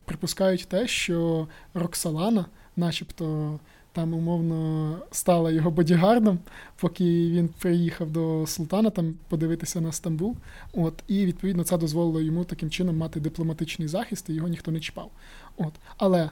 Припускають 0.05 0.67
те, 0.69 0.87
що 0.87 1.49
Роксалана, 1.75 2.47
начебто, 2.77 3.59
там 3.93 4.15
умовно 4.15 4.99
стала 5.11 5.51
його 5.51 5.71
бодігардом, 5.71 6.39
поки 6.77 7.05
він 7.31 7.49
приїхав 7.49 8.11
до 8.11 8.47
султана 8.47 8.91
там 8.91 9.15
подивитися 9.29 9.81
на 9.81 9.93
Стамбул. 9.93 10.37
От, 10.73 10.95
І 11.09 11.27
відповідно 11.27 11.65
це 11.65 11.79
дозволило 11.79 12.21
йому 12.21 12.45
таким 12.45 12.71
чином 12.71 12.97
мати 12.97 13.21
дипломатичний 13.21 13.89
захист, 13.89 14.29
і 14.29 14.35
його 14.35 14.49
ніхто 14.49 14.71
не 14.71 14.81
чіпав. 14.81 15.11
От. 15.57 15.73
Але 15.97 16.31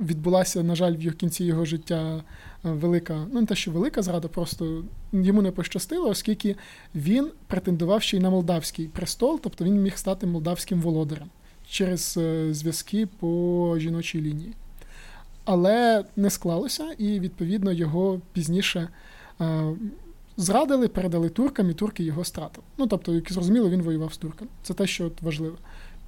відбулася, 0.00 0.62
на 0.62 0.74
жаль, 0.74 0.92
в 0.92 1.14
кінці 1.14 1.44
його 1.44 1.64
життя 1.64 2.16
е, 2.16 2.22
велика, 2.62 3.26
ну 3.32 3.40
не 3.40 3.46
те, 3.46 3.54
що 3.54 3.70
велика 3.70 4.02
зрада, 4.02 4.28
просто 4.28 4.84
йому 5.12 5.42
не 5.42 5.50
пощастило, 5.50 6.08
оскільки 6.08 6.56
він 6.94 7.30
претендував 7.46 8.02
ще 8.02 8.16
й 8.16 8.20
на 8.20 8.30
молдавський 8.30 8.88
престол, 8.88 9.40
тобто 9.42 9.64
він 9.64 9.82
міг 9.82 9.96
стати 9.96 10.26
молдавським 10.26 10.80
володарем 10.80 11.28
через 11.68 12.16
е, 12.16 12.54
зв'язки 12.54 13.06
по 13.06 13.74
жіночій 13.78 14.20
лінії 14.20 14.54
але 15.50 16.04
не 16.16 16.30
склалося, 16.30 16.92
і 16.98 17.20
відповідно 17.20 17.72
його 17.72 18.20
пізніше 18.32 18.88
е, 19.40 19.76
зрадили, 20.36 20.88
передали 20.88 21.28
туркам, 21.28 21.70
і 21.70 21.74
турки 21.74 22.04
його 22.04 22.24
стратили. 22.24 22.66
Ну 22.78 22.86
тобто, 22.86 23.14
як 23.14 23.32
зрозуміло, 23.32 23.70
він 23.70 23.82
воював 23.82 24.12
з 24.12 24.16
турками. 24.16 24.50
Це 24.62 24.74
те, 24.74 24.86
що 24.86 25.06
от 25.06 25.22
важливо. 25.22 25.56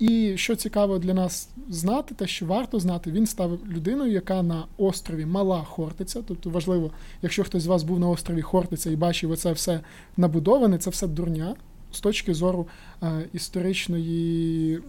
І 0.00 0.32
що 0.36 0.56
цікаво 0.56 0.98
для 0.98 1.14
нас 1.14 1.48
знати, 1.68 2.14
те, 2.14 2.26
що 2.26 2.46
варто 2.46 2.80
знати, 2.80 3.10
він 3.10 3.26
став 3.26 3.58
людиною, 3.68 4.12
яка 4.12 4.42
на 4.42 4.64
острові 4.78 5.26
Мала 5.26 5.62
Хортиця. 5.62 6.22
Тобто 6.28 6.50
важливо, 6.50 6.90
якщо 7.22 7.44
хтось 7.44 7.62
з 7.62 7.66
вас 7.66 7.82
був 7.82 8.00
на 8.00 8.08
острові 8.08 8.42
Хортиця 8.42 8.90
і 8.90 8.96
бачив 8.96 9.30
оце 9.30 9.52
все 9.52 9.80
набудоване, 10.16 10.78
це 10.78 10.90
все 10.90 11.06
дурня 11.06 11.54
з 11.92 12.00
точки 12.00 12.34
зору 12.34 12.66
е, 13.02 13.28
історичної 13.32 14.80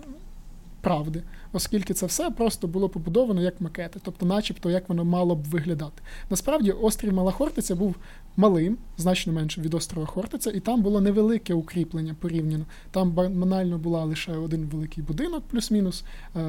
правди, 0.82 1.24
оскільки 1.54 1.94
це 1.94 2.06
все 2.06 2.32
просто 2.32 2.68
було 2.68 2.90
побудовано 2.90 3.42
як 3.42 3.62
макети, 3.62 4.00
тобто, 4.04 4.26
начебто, 4.26 4.70
як 4.70 4.90
воно 4.90 5.06
мало 5.06 5.36
б 5.36 5.44
виглядати. 5.44 6.02
Насправді, 6.30 6.72
острів 6.72 7.14
Мала 7.14 7.32
Хортиця 7.32 7.76
був 7.76 7.96
малим, 8.38 8.78
значно 8.98 9.34
менше 9.34 9.62
від 9.62 9.74
острова 9.74 10.08
Хортиця, 10.08 10.52
і 10.52 10.60
там 10.60 10.82
було 10.82 11.02
невелике 11.02 11.54
укріплення 11.54 12.16
порівняно. 12.20 12.66
Там 12.92 13.12
банально 13.12 13.78
була 13.78 14.04
лише 14.04 14.32
один 14.32 14.66
великий 14.66 15.04
будинок, 15.04 15.44
плюс-мінус, 15.48 16.04
е- 16.36 16.40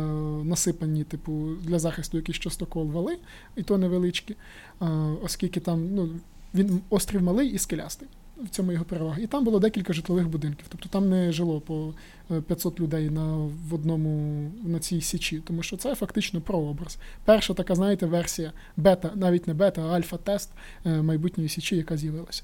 насипані, 0.45 1.05
типу, 1.05 1.49
для 1.63 1.79
захисту 1.79 2.17
якийсь 2.17 2.39
частокол 2.39 2.87
вали, 2.91 3.17
і 3.57 3.63
то 3.63 3.79
невеличкі, 3.79 4.37
е- 4.83 4.87
оскільки 5.25 5.61
там 5.61 5.95
ну, 5.95 6.09
він 6.55 6.81
острів 6.91 7.23
малий 7.23 7.49
і 7.49 7.59
скелястий 7.59 8.09
в 8.45 8.49
цьому 8.49 8.73
його 8.73 8.85
перевага. 8.85 9.19
І 9.21 9.27
там 9.27 9.45
було 9.45 9.59
декілька 9.59 9.93
житлових 9.93 10.29
будинків. 10.29 10.67
Тобто 10.69 10.89
там 10.89 11.11
не 11.11 11.33
жило 11.33 11.61
по 11.61 11.95
500 12.41 12.81
е, 12.81 12.83
людей 12.83 13.11
на 13.11 13.37
в 13.69 13.75
одному 13.75 14.51
на 14.65 14.79
цій 14.79 15.01
січі, 15.01 15.43
тому 15.47 15.63
що 15.63 15.77
це 15.77 15.95
фактично 15.95 16.41
прообраз. 16.41 16.99
Перша 17.25 17.55
така, 17.55 17.75
знаєте, 17.75 18.07
версія 18.07 18.53
бета, 18.77 19.11
навіть 19.15 19.47
не 19.47 19.55
бета, 19.55 19.83
а 19.83 19.99
альфа-тест 19.99 20.51
е, 20.87 21.03
майбутньої 21.03 21.49
січі, 21.49 21.77
яка 21.77 21.97
з'явилася. 21.97 22.43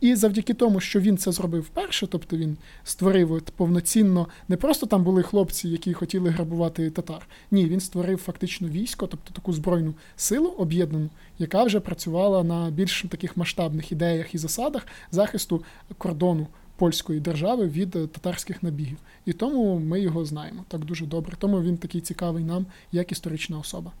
І 0.00 0.14
завдяки 0.14 0.54
тому, 0.54 0.80
що 0.80 1.00
він 1.00 1.18
це 1.18 1.32
зробив 1.32 1.62
вперше, 1.62 2.06
тобто 2.06 2.36
він 2.36 2.56
створив 2.84 3.42
повноцінно, 3.56 4.28
не 4.48 4.56
просто 4.56 4.86
там 4.86 5.04
були 5.04 5.22
хлопці, 5.22 5.68
які 5.68 5.92
хотіли 5.92 6.30
грабувати 6.30 6.90
татар. 6.90 7.28
Ні, 7.50 7.66
він 7.66 7.80
створив 7.80 8.18
фактично 8.18 8.68
військо, 8.68 9.06
тобто 9.06 9.34
таку 9.34 9.52
збройну 9.52 9.94
силу 10.16 10.48
об'єднану, 10.48 11.08
яка 11.38 11.64
вже 11.64 11.80
працювала 11.80 12.44
на 12.44 12.70
більш 12.70 13.04
таких 13.08 13.36
масштабних 13.36 13.92
ідеях 13.92 14.34
і 14.34 14.38
засадах 14.38 14.86
захисту 15.10 15.62
кордону 15.98 16.46
польської 16.76 17.20
держави 17.20 17.66
від 17.66 17.90
татарських 17.90 18.62
набігів. 18.62 18.98
І 19.26 19.32
тому 19.32 19.78
ми 19.78 20.00
його 20.00 20.24
знаємо 20.24 20.64
так 20.68 20.84
дуже 20.84 21.06
добре. 21.06 21.36
Тому 21.38 21.62
він 21.62 21.76
такий 21.76 22.00
цікавий 22.00 22.44
нам, 22.44 22.66
як 22.92 23.12
історична 23.12 23.58
особа. 23.58 23.92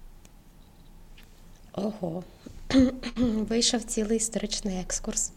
Ого, 1.72 2.24
вийшов 3.48 3.82
цілий 3.82 4.16
історичний 4.16 4.76
екскурс. 4.76 5.32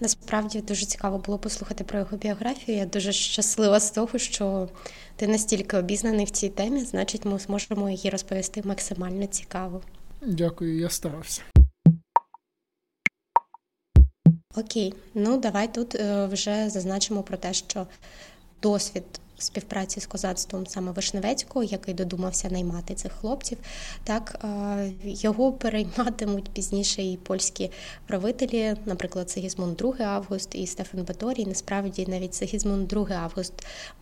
Насправді 0.00 0.60
дуже 0.60 0.86
цікаво 0.86 1.18
було 1.18 1.38
послухати 1.38 1.84
про 1.84 1.98
його 1.98 2.16
біографію. 2.16 2.78
Я 2.78 2.86
дуже 2.86 3.12
щаслива 3.12 3.80
з 3.80 3.90
того, 3.90 4.18
що 4.18 4.68
ти 5.16 5.26
настільки 5.26 5.76
обізнаний 5.76 6.24
в 6.24 6.30
цій 6.30 6.48
темі, 6.48 6.80
значить, 6.80 7.24
ми 7.24 7.38
зможемо 7.38 7.90
її 7.90 8.10
розповісти 8.10 8.62
максимально 8.64 9.26
цікаво. 9.26 9.82
Дякую, 10.22 10.78
я 10.78 10.90
старався. 10.90 11.42
Окей, 14.56 14.94
ну 15.14 15.38
давай 15.38 15.74
тут 15.74 15.94
е, 15.94 16.26
вже 16.26 16.70
зазначимо 16.70 17.22
про 17.22 17.36
те, 17.36 17.54
що 17.54 17.86
досвід 18.62 19.04
співпраці 19.38 20.00
з 20.00 20.06
козацтвом 20.06 20.66
саме 20.66 20.92
Вишневецького, 20.92 21.64
який 21.64 21.94
додумався 21.94 22.48
наймати 22.50 22.94
цих 22.94 23.12
хлопців. 23.12 23.58
Так 24.04 24.44
його 25.02 25.52
перейматимуть 25.52 26.48
пізніше 26.50 27.02
і 27.02 27.16
польські 27.16 27.70
правителі, 28.06 28.74
наприклад, 28.84 29.30
Сигізмунд 29.30 29.80
II 29.82 30.02
Август 30.02 30.54
і 30.54 30.66
Стефан 30.66 31.04
Баторій. 31.04 31.46
Насправді 31.46 32.06
навіть 32.08 32.34
Сигізмунд 32.34 32.92
II 32.92 33.12
Август 33.12 33.52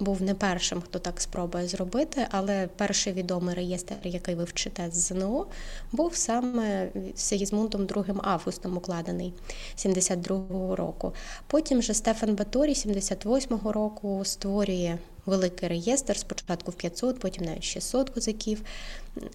був 0.00 0.22
не 0.22 0.34
першим, 0.34 0.80
хто 0.80 0.98
так 0.98 1.20
спробує 1.20 1.68
зробити, 1.68 2.26
але 2.30 2.68
перший 2.76 3.12
відомий 3.12 3.54
реєстр, 3.54 3.94
який 4.02 4.34
ви 4.34 4.44
вчите 4.44 4.90
з 4.90 4.94
ЗНО, 4.94 5.46
був 5.92 6.14
саме 6.16 6.88
Сигізмундом 7.14 7.82
II 7.82 8.18
Августом 8.22 8.76
укладений 8.76 9.32
72-го 9.76 10.76
року. 10.76 11.12
Потім 11.46 11.82
же 11.82 11.94
Стефан 11.94 12.34
Баторій 12.34 12.72
78-го 12.72 13.72
року 13.72 14.20
створює 14.24 14.98
великий 15.26 15.68
реєстр, 15.68 16.16
спочатку 16.16 16.70
в 16.70 16.74
500, 16.74 17.18
потім 17.18 17.44
навіть 17.44 17.64
600 17.64 18.10
козаків. 18.10 18.62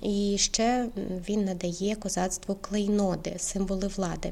І 0.01 0.35
ще 0.39 0.89
він 1.29 1.45
надає 1.45 1.95
козацтву 1.95 2.55
клейноди, 2.55 3.35
символи 3.37 3.87
влади. 3.87 4.31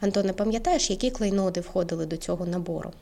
Антоне, 0.00 0.32
пам'ятаєш, 0.32 0.90
які 0.90 1.10
клейноди 1.10 1.60
входили 1.60 2.06
до 2.06 2.16
цього 2.16 2.46
набору? 2.46 2.92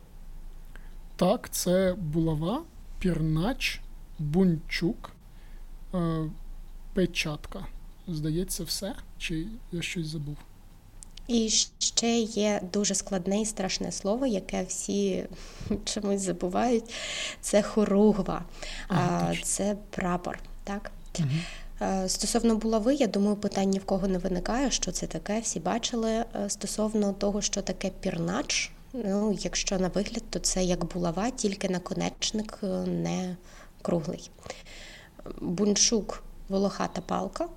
Так, 1.16 1.48
це 1.50 1.94
булава, 1.98 2.62
пірнач, 2.98 3.80
бунчук, 4.18 5.12
е, 5.94 6.30
печатка. 6.94 7.66
Здається, 8.08 8.64
все? 8.64 8.94
Чи 9.18 9.46
я 9.72 9.82
щось 9.82 10.06
забув? 10.06 10.36
І 11.28 11.48
ще 11.78 12.18
є 12.18 12.60
дуже 12.72 12.94
складне 12.94 13.40
і 13.40 13.46
страшне 13.46 13.92
слово, 13.92 14.26
яке 14.26 14.62
всі 14.62 15.24
чомусь 15.84 16.20
забувають. 16.20 16.94
Це 17.40 17.62
хоругва, 17.62 18.44
а, 18.88 19.32
це 19.42 19.76
прапор. 19.90 20.38
так? 20.64 20.90
Угу. 21.18 21.28
Стосовно 22.06 22.56
булави, 22.56 22.94
я 22.94 23.06
думаю, 23.06 23.36
питань 23.36 23.70
ні 23.70 23.78
в 23.78 23.84
кого 23.84 24.08
не 24.08 24.18
виникає, 24.18 24.70
що 24.70 24.92
це 24.92 25.06
таке. 25.06 25.40
Всі 25.40 25.60
бачили. 25.60 26.10
Е, 26.10 26.24
стосовно 26.48 27.12
того, 27.12 27.42
що 27.42 27.62
таке 27.62 27.90
пірнач, 28.00 28.72
ну, 28.92 29.38
якщо 29.40 29.78
на 29.78 29.88
вигляд, 29.88 30.22
то 30.30 30.38
це 30.38 30.64
як 30.64 30.84
булава, 30.84 31.30
тільки 31.30 31.68
наконечник 31.68 32.58
е, 32.62 32.66
не 32.86 33.36
круглий. 33.82 34.30
Буншук 35.40 36.22
волохата 36.48 37.00
палка, 37.00 37.48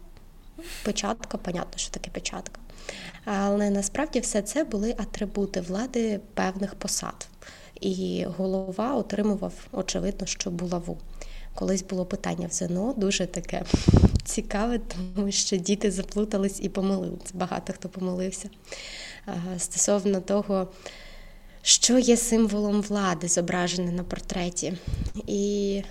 печатка, 0.83 1.37
понятно, 1.37 1.77
що 1.77 1.91
таке 1.91 2.11
печатка. 2.11 2.61
Але 3.25 3.69
насправді 3.69 4.19
все 4.19 4.41
це 4.41 4.63
були 4.63 4.95
атрибути 4.97 5.61
влади 5.61 6.19
певних 6.33 6.75
посад. 6.75 7.27
І 7.81 8.25
голова 8.37 8.95
отримував, 8.95 9.53
очевидно, 9.71 10.25
що 10.27 10.51
булаву. 10.51 10.97
колись 11.55 11.83
було 11.83 12.05
питання 12.05 12.47
в 12.47 12.51
ЗНО, 12.51 12.93
дуже 12.97 13.25
таке 13.25 13.63
цікаве, 14.23 14.79
тому 14.79 15.31
що 15.31 15.57
діти 15.57 15.91
заплутались 15.91 16.59
і 16.61 16.69
помилилися. 16.69 17.31
Багато 17.33 17.73
хто 17.73 17.89
помилився 17.89 18.49
стосовно 19.57 20.21
того, 20.21 20.67
що 21.61 21.99
є 21.99 22.17
символом 22.17 22.81
влади, 22.81 23.27
зображене 23.27 23.91
на 23.91 24.03
портреті. 24.03 24.73
І 25.27 25.83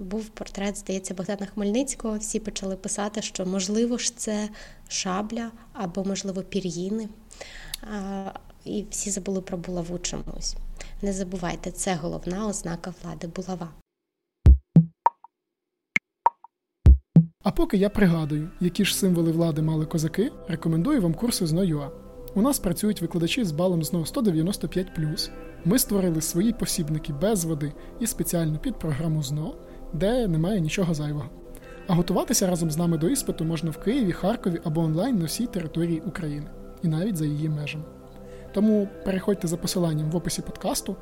був 0.00 0.28
портрет, 0.28 0.76
здається, 0.76 1.14
Богдана 1.14 1.46
Хмельницького. 1.46 2.18
Всі 2.18 2.40
почали 2.40 2.76
писати, 2.76 3.22
що 3.22 3.46
можливо 3.46 3.98
ж 3.98 4.16
це 4.16 4.48
шабля 4.88 5.50
або, 5.72 6.04
можливо, 6.04 6.42
пір'їни. 6.42 7.08
І 8.64 8.84
всі 8.90 9.10
забули 9.10 9.40
про 9.40 9.58
булаву 9.58 9.98
чомусь. 9.98 10.56
Не 11.02 11.12
забувайте, 11.12 11.70
це 11.70 11.94
головна 11.94 12.46
ознака 12.46 12.94
влади 13.02 13.26
булава. 13.26 13.68
А 17.42 17.50
поки 17.50 17.76
я 17.76 17.90
пригадую, 17.90 18.50
які 18.60 18.84
ж 18.84 18.96
символи 18.96 19.32
влади 19.32 19.62
мали 19.62 19.86
козаки, 19.86 20.32
рекомендую 20.48 21.02
вам 21.02 21.14
курси 21.14 21.46
з 21.46 21.52
НОЮА. 21.52 21.90
У 22.34 22.42
нас 22.42 22.58
працюють 22.58 23.02
викладачі 23.02 23.44
з 23.44 23.52
балом 23.52 23.84
ЗНО 23.84 24.06
195. 24.06 25.30
Ми 25.64 25.78
створили 25.78 26.20
свої 26.20 26.52
посібники 26.52 27.12
без 27.12 27.44
води 27.44 27.72
і 28.00 28.06
спеціально 28.06 28.58
під 28.58 28.78
програму 28.78 29.22
ЗНО, 29.22 29.54
де 29.92 30.28
немає 30.28 30.60
нічого 30.60 30.94
зайвого. 30.94 31.30
А 31.86 31.94
готуватися 31.94 32.46
разом 32.46 32.70
з 32.70 32.76
нами 32.76 32.98
до 32.98 33.08
іспиту 33.08 33.44
можна 33.44 33.70
в 33.70 33.78
Києві, 33.78 34.12
Харкові 34.12 34.60
або 34.64 34.80
онлайн 34.80 35.18
на 35.18 35.24
всій 35.24 35.46
території 35.46 36.00
України 36.00 36.46
і 36.82 36.88
навіть 36.88 37.16
за 37.16 37.26
її 37.26 37.48
межами. 37.48 37.84
Тому 38.52 38.88
переходьте 39.04 39.48
за 39.48 39.56
посиланням 39.56 40.10
в 40.10 40.16
описі 40.16 40.42
подкасту 40.42 40.96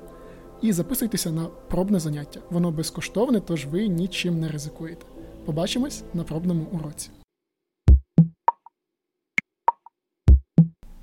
і 0.62 0.72
записуйтеся 0.72 1.30
на 1.30 1.44
пробне 1.44 2.00
заняття. 2.00 2.40
Воно 2.50 2.70
безкоштовне, 2.70 3.40
тож 3.40 3.66
ви 3.66 3.88
нічим 3.88 4.40
не 4.40 4.48
ризикуєте. 4.48 5.06
Побачимось 5.44 6.04
на 6.14 6.24
пробному 6.24 6.66
уроці. 6.72 7.10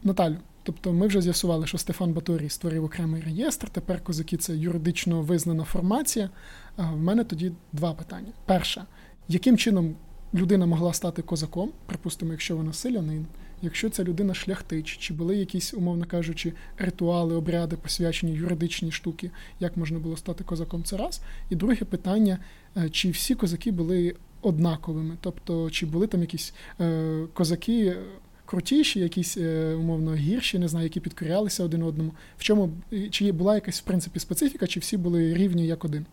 Наталю, 0.04 0.38
тобто 0.66 0.94
ми 0.94 1.08
вже 1.08 1.22
з'ясували, 1.22 1.68
що 1.68 1.78
Стефан 1.78 2.14
Баторій 2.14 2.50
створив 2.50 2.84
окремий 2.84 3.22
реєстр. 3.22 3.70
Тепер 3.70 4.04
козаки 4.04 4.38
це 4.38 4.56
юридично 4.56 5.22
визнана 5.22 5.64
формація. 5.64 6.30
В 6.78 6.98
мене 6.98 7.24
тоді 7.24 7.52
два 7.74 7.94
питання. 7.94 8.32
Перше, 8.46 8.86
яким 9.28 9.58
чином 9.58 9.96
людина 10.34 10.66
могла 10.66 10.94
стати 10.94 11.22
козаком, 11.22 11.72
припустимо, 11.86 12.32
якщо 12.32 12.58
вона 12.58 12.74
селянин, 12.74 13.26
якщо 13.62 13.90
ця 13.90 14.04
людина 14.04 14.34
шляхтич, 14.34 14.98
чи 14.98 15.14
були 15.14 15.36
якісь, 15.36 15.74
умовно 15.74 16.06
кажучи, 16.06 16.54
ритуали, 16.78 17.36
обряди, 17.36 17.76
посвячені 17.76 18.34
юридичні 18.34 18.92
штуки, 18.92 19.32
як 19.60 19.78
можна 19.78 20.00
було 20.00 20.18
стати 20.18 20.44
козаком, 20.44 20.84
це 20.84 20.98
раз. 20.98 21.22
І 21.50 21.56
друге 21.56 21.76
питання: 21.76 22.40
е, 22.78 22.90
чи 22.90 23.10
всі 23.10 23.36
козаки 23.36 23.72
були 23.72 24.16
однаковими? 24.42 25.18
Тобто, 25.22 25.70
чи 25.70 25.86
були 25.86 26.08
там 26.08 26.22
якісь 26.22 26.54
е, 26.82 27.28
козаки 27.34 27.98
крутіші, 28.46 29.00
якісь 29.00 29.38
е, 29.38 29.74
умовно 29.74 30.16
гірші, 30.16 30.60
не 30.60 30.68
знаю, 30.68 30.84
які 30.84 31.00
підкорялися 31.00 31.64
один 31.64 31.84
одному. 31.84 32.12
В 32.38 32.44
чому 32.44 32.70
чи 33.12 33.32
була 33.32 33.56
якась 33.56 33.80
в 33.80 33.84
принципі 33.84 34.20
специфіка, 34.20 34.68
чи 34.68 34.80
всі 34.80 34.98
були 34.98 35.34
рівні 35.34 35.68
як 35.68 35.86
один? 35.86 36.06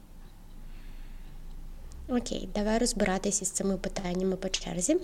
Окей, 2.09 2.49
давай 2.55 2.79
розбиратися 2.79 3.45
з 3.45 3.51
цими 3.51 3.77
питаннями 3.77 4.37
по 4.37 4.49
черзі. 4.49 4.97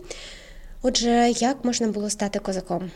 Отже, 0.82 1.30
як 1.30 1.64
можна 1.64 1.88
було 1.88 2.11
стати 2.11 2.38
козаком? 2.38 2.90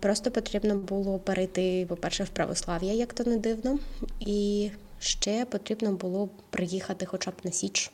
Просто 0.00 0.30
потрібно 0.30 0.76
було 0.76 1.18
перейти, 1.18 1.86
по-перше, 1.88 2.24
в 2.24 2.28
православ'я, 2.28 2.92
як 2.92 3.12
то 3.12 3.24
не 3.24 3.36
дивно, 3.36 3.78
і 4.20 4.70
ще 5.00 5.44
потрібно 5.44 5.92
було 5.92 6.28
приїхати 6.50 7.06
хоча 7.06 7.30
б 7.30 7.34
на 7.44 7.50
Січ. 7.50 7.90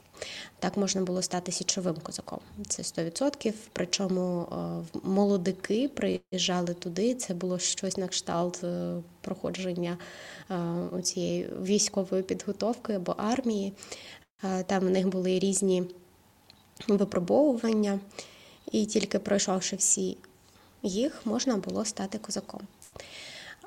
Так 0.58 0.76
можна 0.76 1.02
було 1.02 1.22
стати 1.22 1.52
січовим 1.52 1.94
козаком. 2.02 2.38
Це 2.68 2.82
100%. 2.82 3.54
Причому 3.72 4.42
е, 4.42 4.98
молодики 5.02 5.88
приїжджали 5.88 6.74
туди. 6.74 7.14
Це 7.14 7.34
було 7.34 7.58
щось 7.58 7.96
на 7.96 8.08
кшталт 8.08 8.64
е, 8.64 8.96
проходження 9.20 9.98
е, 10.50 11.02
цієї 11.02 11.48
військової 11.62 12.22
підготовки 12.22 12.92
або 12.92 13.14
армії. 13.18 13.72
Там 14.66 14.86
у 14.86 14.90
них 14.90 15.08
були 15.08 15.38
різні 15.38 15.84
випробовування, 16.88 18.00
і 18.72 18.86
тільки 18.86 19.18
пройшовши 19.18 19.76
всі 19.76 20.16
їх, 20.82 21.26
можна 21.26 21.56
було 21.56 21.84
стати 21.84 22.18
козаком. 22.18 22.60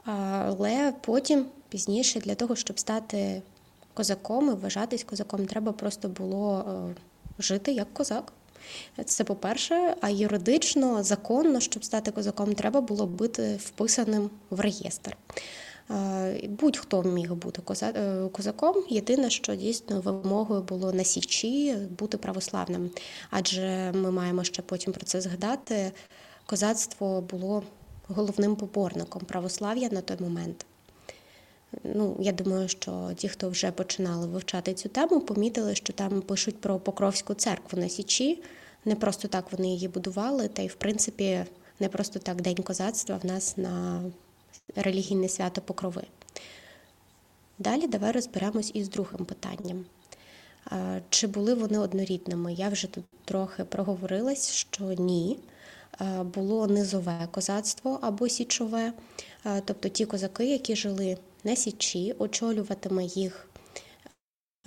Але 0.06 0.94
потім, 1.02 1.46
пізніше, 1.70 2.20
для 2.20 2.36
того, 2.36 2.56
щоб 2.56 2.80
стати 2.80 3.42
козаком 4.00 4.50
і 4.50 4.54
вважатись 4.54 5.04
козаком, 5.04 5.46
треба 5.46 5.72
просто 5.72 6.08
було 6.08 6.66
е, 6.90 6.96
жити 7.40 7.72
як 7.72 7.94
козак. 7.94 8.34
Це 9.06 9.24
по-перше, 9.24 9.96
а 10.02 10.10
юридично, 10.10 11.04
законно, 11.04 11.60
щоб 11.60 11.84
стати 11.84 12.12
козаком, 12.12 12.54
треба 12.54 12.82
було 12.82 13.06
бути 13.06 13.60
вписаним 13.64 14.30
в 14.50 14.60
реєстр. 14.60 15.18
Е, 15.92 16.48
будь-хто 16.48 17.04
міг 17.04 17.34
бути 17.34 17.62
е, 17.82 18.30
козаком. 18.32 18.76
Єдине, 18.90 19.30
що 19.30 19.56
дійсно 19.56 20.02
вимогою 20.02 20.62
було 20.62 20.94
на 20.94 21.04
січі 21.04 21.76
бути 22.00 22.18
православним, 22.18 22.90
адже 23.30 23.92
ми 23.96 24.12
маємо 24.12 24.44
ще 24.44 24.62
потім 24.62 24.94
про 24.94 25.06
це 25.06 25.22
згадати. 25.22 25.92
Козацтво 26.46 27.22
було 27.22 27.64
головним 28.08 28.56
поборником 28.56 29.22
православ'я 29.26 29.90
на 29.92 30.02
той 30.02 30.18
момент. 30.20 30.66
Ну, 31.84 32.18
я 32.20 32.32
думаю, 32.32 32.68
що 32.68 33.12
ті, 33.16 33.30
хто 33.30 33.50
вже 33.50 33.72
починали 33.72 34.28
вивчати 34.28 34.74
цю 34.74 34.90
тему, 34.90 35.22
помітили, 35.22 35.76
що 35.76 35.94
там 35.94 36.22
пишуть 36.22 36.62
про 36.62 36.80
Покровську 36.80 37.34
церкву 37.34 37.80
на 37.80 37.90
Січі. 37.90 38.44
Не 38.86 38.96
просто 38.96 39.28
так 39.28 39.52
вони 39.52 39.68
її 39.68 39.88
будували, 39.88 40.48
та 40.48 40.62
й, 40.62 40.68
в 40.68 40.76
принципі, 40.76 41.46
не 41.80 41.90
просто 41.90 42.20
так 42.20 42.42
День 42.42 42.56
козацтва 42.56 43.20
в 43.24 43.26
нас 43.26 43.58
на 43.58 44.04
релігійне 44.76 45.30
свято 45.30 45.62
Покрови. 45.62 46.04
Далі 47.60 47.88
давай 47.88 48.12
розберемось 48.12 48.72
із 48.74 48.90
другим 48.90 49.26
питанням. 49.26 49.86
Чи 51.10 51.28
були 51.28 51.54
вони 51.54 51.80
однорідними? 51.80 52.54
Я 52.54 52.70
вже 52.70 52.88
тут 52.88 53.04
трохи 53.26 53.64
проговорилась, 53.64 54.52
що 54.52 54.84
ні. 54.84 55.40
Було 56.24 56.68
низове 56.68 57.28
козацтво 57.32 58.00
або 58.02 58.30
січове, 58.30 58.94
тобто 59.66 59.90
ті 59.90 60.06
козаки, 60.06 60.46
які 60.46 60.76
жили 60.76 61.18
на 61.44 61.56
Січі, 61.56 62.16
очолюватиме 62.20 63.04
їх 63.04 63.48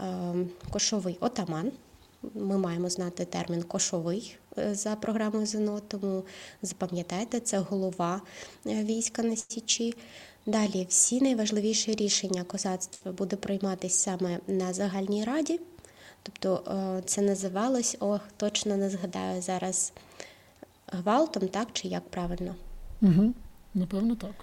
е, 0.01 0.35
кошовий 0.71 1.17
отаман. 1.21 1.73
Ми 2.35 2.59
маємо 2.59 2.89
знати 2.91 3.25
термін 3.25 3.63
кошовий 3.63 4.37
е, 4.59 4.75
за 4.75 4.97
програмою 4.97 5.47
ЗНО, 5.47 5.81
тому 5.89 6.25
запам'ятайте, 6.63 7.41
це 7.41 7.59
голова 7.59 8.21
е, 8.67 8.85
війська 8.85 9.23
на 9.23 9.37
Січі. 9.37 9.95
Далі 10.47 10.87
всі 10.89 11.21
найважливіші 11.21 11.95
рішення 11.95 12.45
козацтва 12.45 13.13
буде 13.13 13.37
прийматися 13.37 13.99
саме 13.99 14.39
на 14.47 14.73
загальній 14.73 15.25
раді. 15.25 15.61
Тобто 16.23 16.63
це 17.05 17.23
називалось, 17.23 17.97
о, 18.01 18.19
точно 18.37 18.77
не 18.77 18.91
згадаю 18.91 19.43
зараз 19.43 19.93
гвалтом, 20.87 21.49
так 21.49 21.69
чи 21.73 21.89
як 21.89 22.09
правильно? 22.09 22.55
Угу, 23.01 23.33
Напевно, 23.75 24.17
так 24.17 24.35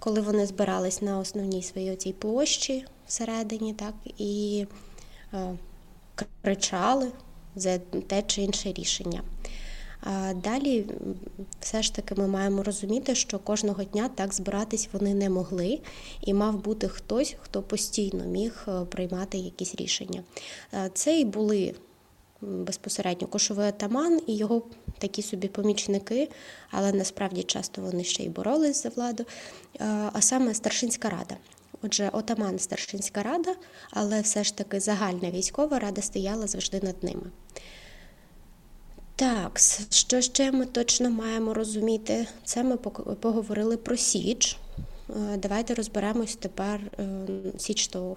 коли 0.00 0.20
вони 0.20 0.46
збирались 0.46 1.02
на 1.02 1.18
основній 1.18 1.62
своїй 1.62 1.96
цій 1.96 2.12
площі 2.12 2.84
всередині, 3.06 3.74
так 3.74 3.94
і 4.18 4.66
е, 5.34 5.56
кричали 6.42 7.12
за 7.56 7.78
те 7.78 8.22
чи 8.22 8.42
інше 8.42 8.72
рішення. 8.72 9.22
А 10.02 10.34
Далі, 10.34 10.86
все 11.60 11.82
ж 11.82 11.94
таки, 11.94 12.14
ми 12.14 12.28
маємо 12.28 12.62
розуміти, 12.62 13.14
що 13.14 13.38
кожного 13.38 13.84
дня 13.84 14.10
так 14.14 14.34
збиратись 14.34 14.88
вони 14.92 15.14
не 15.14 15.30
могли, 15.30 15.78
і 16.20 16.34
мав 16.34 16.64
бути 16.64 16.88
хтось, 16.88 17.36
хто 17.40 17.62
постійно 17.62 18.24
міг 18.24 18.64
е, 18.68 18.84
приймати 18.84 19.38
якісь 19.38 19.74
рішення. 19.74 20.22
Е, 20.74 20.90
це 20.94 21.20
і 21.20 21.24
були 21.24 21.74
безпосередньо 22.40 23.28
кошовий 23.28 23.68
атаман 23.68 24.20
і 24.26 24.36
його 24.36 24.62
такі 24.98 25.22
собі 25.22 25.48
помічники, 25.48 26.28
але 26.70 26.92
насправді 26.92 27.42
часто 27.42 27.82
вони 27.82 28.04
ще 28.04 28.22
й 28.22 28.28
боролись 28.28 28.82
за 28.82 28.88
владу, 28.88 29.24
а 30.12 30.20
саме 30.20 30.54
старшинська 30.54 31.10
рада. 31.10 31.36
Отже, 31.82 32.10
отаман 32.12 32.58
старшинська 32.58 33.22
рада, 33.22 33.54
але 33.90 34.20
все 34.20 34.44
ж 34.44 34.56
таки 34.56 34.80
загальна 34.80 35.30
військова 35.30 35.78
рада 35.78 36.02
стояла 36.02 36.46
завжди 36.46 36.80
над 36.82 37.04
ними. 37.04 37.30
Так, 39.16 39.60
що 39.90 40.20
ще 40.20 40.52
ми 40.52 40.66
точно 40.66 41.10
маємо 41.10 41.54
розуміти? 41.54 42.26
Це 42.44 42.62
ми 42.62 42.76
поговорили 43.20 43.76
про 43.76 43.96
Січ. 43.96 44.56
Е, 45.16 45.36
давайте 45.36 45.74
розберемось 45.74 46.36
тепер 46.36 46.80
е, 46.98 47.06
Січ 47.58 47.86
то 47.86 48.16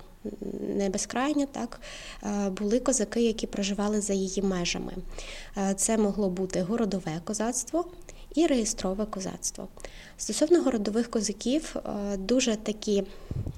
не 0.75 0.89
безкрайня, 0.89 1.45
так 1.45 1.81
е, 2.23 2.49
були 2.49 2.79
козаки, 2.79 3.21
які 3.21 3.47
проживали 3.47 4.01
за 4.01 4.13
її 4.13 4.41
межами. 4.41 4.93
Це 5.75 5.97
могло 5.97 6.29
бути 6.29 6.61
городове 6.61 7.21
козацтво 7.23 7.85
і 8.35 8.47
реєстрове 8.47 9.05
козацтво. 9.05 9.67
Стосовно 10.17 10.61
городових 10.61 11.11
козаків, 11.11 11.75
дуже 12.17 12.55
такі, 12.55 13.03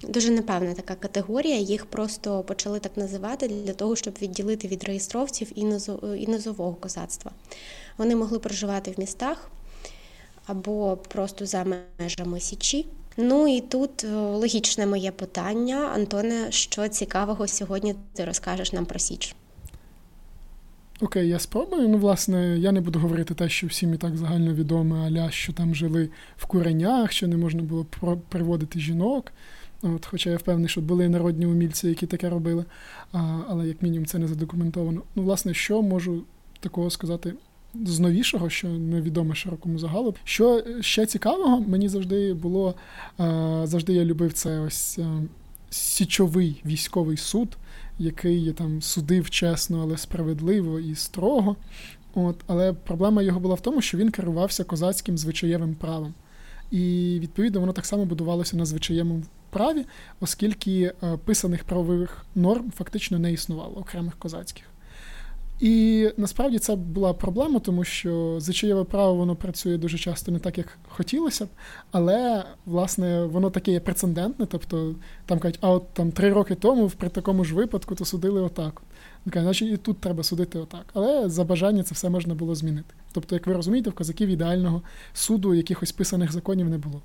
дуже 0.02 0.32
непевна 0.32 0.74
така 0.74 0.96
категорія, 0.96 1.58
їх 1.58 1.86
просто 1.86 2.44
почали 2.44 2.80
так 2.80 2.98
називати 2.98 3.48
для 3.48 3.74
того, 3.74 3.96
щоб 3.96 4.18
відділити 4.22 4.68
від 4.68 4.84
реєстровців 4.84 5.52
і 6.16 6.28
низового 6.28 6.74
козацтва. 6.74 7.32
Вони 7.98 8.16
могли 8.16 8.40
проживати 8.40 8.92
в 8.92 9.00
містах 9.00 9.52
або 10.46 10.98
просто 10.98 11.46
за 11.46 11.66
межами 12.00 12.40
Січі. 12.40 12.86
Ну 13.18 13.48
і 13.48 13.62
тут 13.62 14.04
е, 14.04 14.16
логічне 14.16 14.86
моє 14.86 15.12
питання, 15.12 15.92
Антоне, 15.96 16.52
що 16.52 16.88
цікавого 16.88 17.48
сьогодні 17.48 17.96
ти 18.14 18.26
розкажеш 18.26 18.74
нам 18.74 18.86
про 18.86 19.00
Січ? 19.00 19.36
Окей, 21.02 21.28
я 21.28 21.40
спробую. 21.40 21.90
Ну, 21.90 21.98
власне, 21.98 22.58
я 22.58 22.72
не 22.72 22.82
буду 22.82 23.00
говорити 23.00 23.34
те, 23.34 23.50
що 23.50 23.68
всім 23.68 23.94
і 23.94 23.98
так 23.98 24.18
загально 24.18 24.54
відоме, 24.54 25.08
аля 25.08 25.32
що 25.32 25.54
там 25.54 25.76
жили 25.76 26.10
в 26.38 26.46
куренях, 26.46 27.12
що 27.12 27.28
не 27.28 27.38
можна 27.38 27.62
було 27.62 27.86
приводити 28.30 28.80
жінок. 28.80 29.32
От, 29.82 30.06
Хоча 30.06 30.30
я 30.30 30.38
впевнений, 30.38 30.70
що 30.70 30.82
були 30.82 31.10
народні 31.10 31.46
умільці, 31.46 31.88
які 31.88 32.08
таке 32.08 32.30
робили, 32.30 32.66
а, 33.12 33.40
але 33.50 33.68
як 33.68 33.82
мінімум 33.82 34.06
це 34.06 34.20
не 34.20 34.28
задокументовано. 34.28 35.02
Ну, 35.16 35.24
власне, 35.24 35.54
що 35.54 35.82
можу 35.82 36.24
такого 36.60 36.90
сказати 36.90 37.34
з 37.86 38.00
новішого, 38.00 38.50
що 38.50 38.68
невідоме 38.68 39.36
широкому 39.36 39.80
загалу. 39.80 40.16
Що 40.24 40.64
ще 40.82 41.06
цікавого, 41.06 41.62
мені 41.62 41.90
завжди 41.90 42.34
було 42.34 42.76
завжди 43.64 43.94
я 43.94 44.06
любив 44.06 44.34
це 44.34 44.60
ось 44.60 45.00
січовий 45.70 46.62
військовий 46.66 47.18
суд, 47.18 47.58
який 48.00 48.52
там 48.54 48.82
судив 48.82 49.30
чесно, 49.30 49.82
але 49.82 49.98
справедливо 49.98 50.80
і 50.80 50.96
строго. 50.96 51.56
От, 52.16 52.36
Але 52.48 52.74
проблема 52.74 53.22
його 53.22 53.40
була 53.40 53.56
в 53.56 53.62
тому, 53.62 53.82
що 53.82 53.98
він 53.98 54.12
керувався 54.12 54.64
козацьким 54.64 55.18
звичаєвим 55.18 55.76
правом. 55.76 56.14
І 56.72 57.18
відповідно 57.22 57.60
воно 57.60 57.74
так 57.74 57.86
само 57.86 58.06
будувалося 58.06 58.58
на 58.58 58.66
звичаєвому 58.66 59.24
праві, 59.50 59.86
оскільки 60.20 60.94
писаних 61.26 61.64
правових 61.64 62.26
норм 62.36 62.72
фактично 62.72 63.20
не 63.20 63.34
існувало 63.34 63.78
окремих 63.78 64.16
козацьких. 64.16 64.73
І 65.60 66.10
насправді 66.18 66.60
це 66.60 66.76
була 66.76 67.14
проблема, 67.14 67.60
тому 67.60 67.84
що 67.84 68.36
звичаєве 68.40 68.84
право 68.84 69.14
воно 69.14 69.36
працює 69.36 69.78
дуже 69.78 69.98
часто 69.98 70.32
не 70.32 70.40
так, 70.40 70.58
як 70.58 70.78
хотілося 70.90 71.46
б, 71.46 71.50
але 71.92 72.44
власне 72.66 73.26
воно 73.26 73.50
таке 73.50 73.72
є 73.72 73.80
прецедентне. 73.80 74.46
Тобто 74.46 74.96
там 75.26 75.40
кажуть, 75.40 75.60
а 75.62 75.70
от 75.70 75.94
там 75.94 76.12
три 76.12 76.34
роки 76.34 76.56
тому 76.56 76.92
при 76.98 77.10
такому 77.10 77.46
ж 77.46 77.56
випадку 77.56 77.96
то 77.96 78.06
судили 78.06 78.42
отак. 78.42 78.82
Значить, 79.26 79.74
і 79.74 79.78
тут 79.78 80.00
треба 80.00 80.24
судити 80.24 80.60
отак. 80.60 80.86
Але 80.94 81.30
за 81.30 81.44
бажання 81.44 81.84
це 81.84 81.96
все 81.96 82.10
можна 82.10 82.36
було 82.36 82.56
змінити. 82.56 82.96
Тобто, 83.12 83.36
як 83.36 83.48
ви 83.48 83.54
розумієте, 83.54 83.90
в 83.90 83.94
козаків 83.94 84.30
ідеального 84.30 84.82
суду 85.14 85.54
якихось 85.54 85.92
писаних 85.92 86.32
законів 86.32 86.70
не 86.70 86.78
було. 86.78 87.02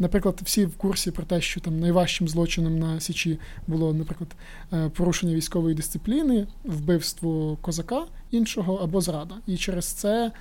Наприклад, 0.00 0.40
всі 0.44 0.66
в 0.66 0.76
курсі 0.76 1.10
про 1.10 1.24
те, 1.24 1.40
що 1.40 1.60
там 1.60 1.80
найважчим 1.80 2.28
злочином 2.28 2.78
на 2.78 3.00
Січі 3.00 3.38
було, 3.66 3.94
наприклад, 3.94 4.30
е, 4.72 4.88
порушення 4.88 5.34
військової 5.34 5.74
дисципліни, 5.74 6.46
вбивство 6.64 7.58
козака 7.60 8.06
іншого 8.30 8.74
або 8.74 9.00
зрада. 9.00 9.34
І 9.46 9.56
через 9.56 9.84
це 9.84 10.32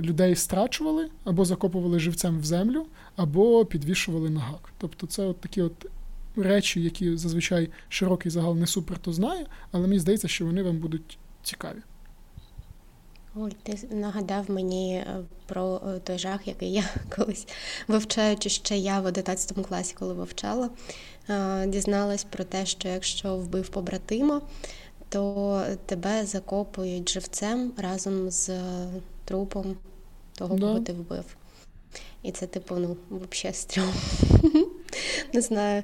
людей 0.00 0.36
страчували 0.36 1.10
або 1.24 1.44
закопували 1.44 2.00
живцем 2.00 2.40
в 2.40 2.44
землю, 2.44 2.86
або 3.16 3.64
підвішували 3.64 4.30
на 4.30 4.40
гак. 4.40 4.72
Тобто, 4.78 5.06
це 5.06 5.26
от 5.26 5.40
такі 5.40 5.62
от 5.62 5.86
речі, 6.36 6.82
які 6.82 7.16
зазвичай 7.16 7.70
широкий 7.88 8.30
загал 8.30 8.56
не 8.56 8.66
супер 8.66 8.98
то 8.98 9.12
знає, 9.12 9.46
але 9.72 9.86
мені 9.86 9.98
здається, 9.98 10.28
що 10.28 10.46
вони 10.46 10.62
вам 10.62 10.78
будуть 10.78 11.18
цікаві. 11.42 11.78
Ой, 13.36 13.56
ти 13.62 13.78
нагадав 13.90 14.50
мені 14.50 14.94
е, 14.94 15.16
про 15.46 15.80
е, 15.88 15.98
той 15.98 16.18
жах, 16.18 16.48
який 16.48 16.72
я 16.72 16.84
колись 17.16 17.46
вивчаючи 17.88 18.48
ще 18.48 18.76
я 18.76 19.00
в 19.00 19.06
11 19.06 19.66
класі, 19.66 19.94
коли 19.98 20.14
вивчала, 20.14 20.70
е, 21.28 21.66
дізналась 21.66 22.24
про 22.24 22.44
те, 22.44 22.66
що 22.66 22.88
якщо 22.88 23.36
вбив 23.36 23.68
побратима, 23.68 24.40
то 25.08 25.62
тебе 25.86 26.26
закопують 26.26 27.08
живцем 27.08 27.72
разом 27.76 28.30
з 28.30 28.50
трупом 29.24 29.76
того, 30.34 30.54
да. 30.54 30.66
кого 30.66 30.80
ти 30.80 30.92
вбив. 30.92 31.24
І 32.22 32.32
це, 32.32 32.46
типу, 32.46 32.74
ну, 32.74 32.96
взагалі 33.10 33.54
стрьом. 33.54 33.92
Не 35.32 35.40
знаю. 35.40 35.82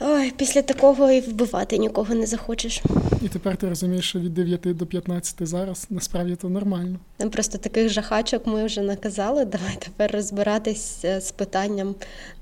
Ой, 0.00 0.32
Після 0.36 0.62
такого 0.62 1.10
і 1.10 1.20
вбивати 1.20 1.78
нікого 1.78 2.14
не 2.14 2.26
захочеш. 2.26 2.82
І 3.22 3.28
тепер 3.28 3.56
ти 3.56 3.68
розумієш, 3.68 4.08
що 4.08 4.18
від 4.18 4.34
9 4.34 4.60
до 4.76 4.86
15 4.86 5.48
зараз 5.48 5.86
насправді 5.90 6.36
то 6.36 6.48
нормально. 6.48 6.98
Просто 7.32 7.58
таких 7.58 7.88
жахачок 7.88 8.46
ми 8.46 8.64
вже 8.64 8.80
наказали. 8.80 9.44
Давай 9.44 9.76
тепер 9.78 10.12
розбиратись 10.12 11.04
е, 11.04 11.20
з 11.20 11.32
питанням 11.32 11.94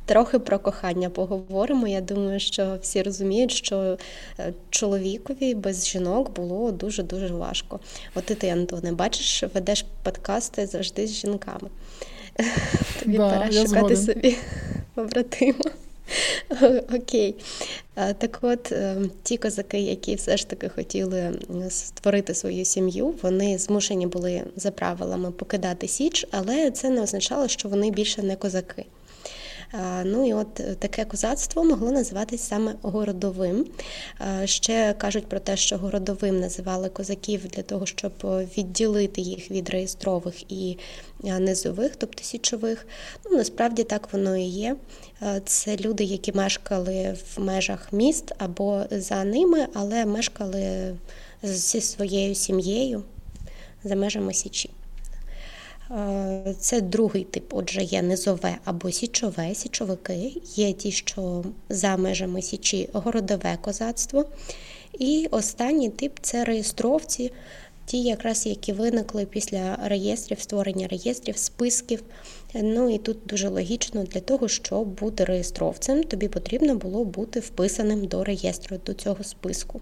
трохи 0.05 0.39
про 0.39 0.59
кохання 0.59 1.11
поговоримо. 1.11 1.89
Я 1.89 2.01
думаю, 2.01 2.41
що 2.41 2.79
всі 2.83 3.03
розуміють, 3.03 3.51
що 3.51 3.99
е, 4.39 4.53
чоловікові 4.71 5.55
без 5.55 5.89
жінок 5.89 6.35
було 6.35 6.73
дуже-дуже 6.73 7.35
важко. 7.35 7.81
От 8.15 8.31
і 8.31 8.35
ти, 8.35 8.49
Антоне, 8.49 8.93
бачиш, 8.93 9.45
ведеш 9.55 9.85
подкасти 10.03 10.67
завжди 10.67 11.07
з 11.07 11.11
жінками. 11.11 11.69
Тобі 13.01 13.17
да, 13.17 13.31
пора 13.31 13.53
шукати 13.53 13.97
собі 13.97 14.37
побратима. 14.95 15.65
Окей. 16.95 17.35
Так 17.95 18.39
от 18.43 18.73
е, 18.73 18.97
ті 19.23 19.37
козаки, 19.37 19.81
які 19.81 20.15
все 20.15 20.37
ж 20.37 20.49
таки 20.49 20.69
хотіли 20.69 21.33
створити 21.69 22.35
свою 22.35 22.65
сім'ю, 22.65 23.15
вони 23.23 23.59
змушені 23.59 24.07
були 24.07 24.43
за 24.57 24.71
правилами 24.71 25.31
покидати 25.31 25.89
Січ, 25.89 26.27
але 26.31 26.71
це 26.71 26.91
не 26.91 27.03
означало, 27.03 27.49
що 27.49 27.69
вони 27.69 27.91
більше 27.91 28.23
не 28.23 28.37
козаки. 28.37 28.85
Ну 30.05 30.29
і 30.29 30.33
от 30.33 30.61
е, 30.61 30.75
таке 30.75 31.05
козацтво 31.05 31.65
могло 31.65 31.91
називатись 31.91 32.43
саме 32.43 32.75
городовим. 32.83 33.67
Ще 34.45 34.95
кажуть 34.99 35.27
про 35.27 35.41
те, 35.41 35.57
що 35.57 35.77
городовим 35.77 36.41
називали 36.41 36.89
козаків 36.89 37.49
для 37.49 37.63
того, 37.63 37.87
щоб 37.87 38.13
відділити 38.59 39.21
їх 39.21 39.51
від 39.51 39.71
реєстрових 39.71 40.53
і 40.53 40.79
низових, 41.23 41.97
тобто 41.97 42.25
січових. 42.25 42.87
Ну, 43.25 43.37
Насправді 43.37 43.85
так 43.85 44.13
воно 44.13 44.37
і 44.37 44.43
є. 44.43 44.77
Це 45.45 45.77
люди, 45.77 46.05
які 46.05 46.33
мешкали 46.33 47.17
в 47.37 47.41
межах 47.41 47.93
міст 47.93 48.33
або 48.39 48.83
за 48.91 49.25
ними, 49.25 49.67
але 49.75 50.07
мешкали 50.07 50.97
зі 51.43 51.81
своєю 51.81 52.35
сім'єю 52.35 53.03
за 53.85 53.97
межами 53.97 54.35
Січі. 54.35 54.71
Е, 55.91 56.55
це 56.59 56.81
другий 56.81 57.25
тип, 57.25 57.55
отже, 57.55 57.83
є 57.83 58.03
низове 58.03 58.57
або 58.65 58.91
січове 58.91 59.55
січовики, 59.55 60.33
є 60.55 60.73
ті, 60.73 60.91
що 60.93 61.45
за 61.69 61.97
межами 61.97 62.43
січі 62.43 62.89
городове 62.93 63.59
козацтво. 63.61 64.25
І 64.99 65.29
останній 65.31 65.91
тип 65.91 66.19
це 66.23 66.45
реєстровці, 66.45 67.33
ті, 67.85 68.03
якраз 68.03 68.47
які 68.47 68.73
виникли 68.73 69.27
після 69.27 69.79
реєстрів, 69.85 70.41
створення 70.41 70.89
реєстрів, 70.89 71.37
списків. 71.37 72.03
Ну 72.55 72.95
і 72.95 72.99
тут 72.99 73.19
дуже 73.27 73.49
логічно 73.49 74.05
для 74.05 74.21
того, 74.21 74.49
щоб 74.49 74.89
бути 74.89 75.25
реєстровцем, 75.25 76.05
тобі 76.05 76.29
потрібно 76.29 76.75
було 76.75 77.05
бути 77.05 77.41
вписаним 77.41 78.07
до 78.07 78.25
реєстру 78.25 78.77
до 78.87 78.95
цього 78.95 79.25
списку. 79.25 79.81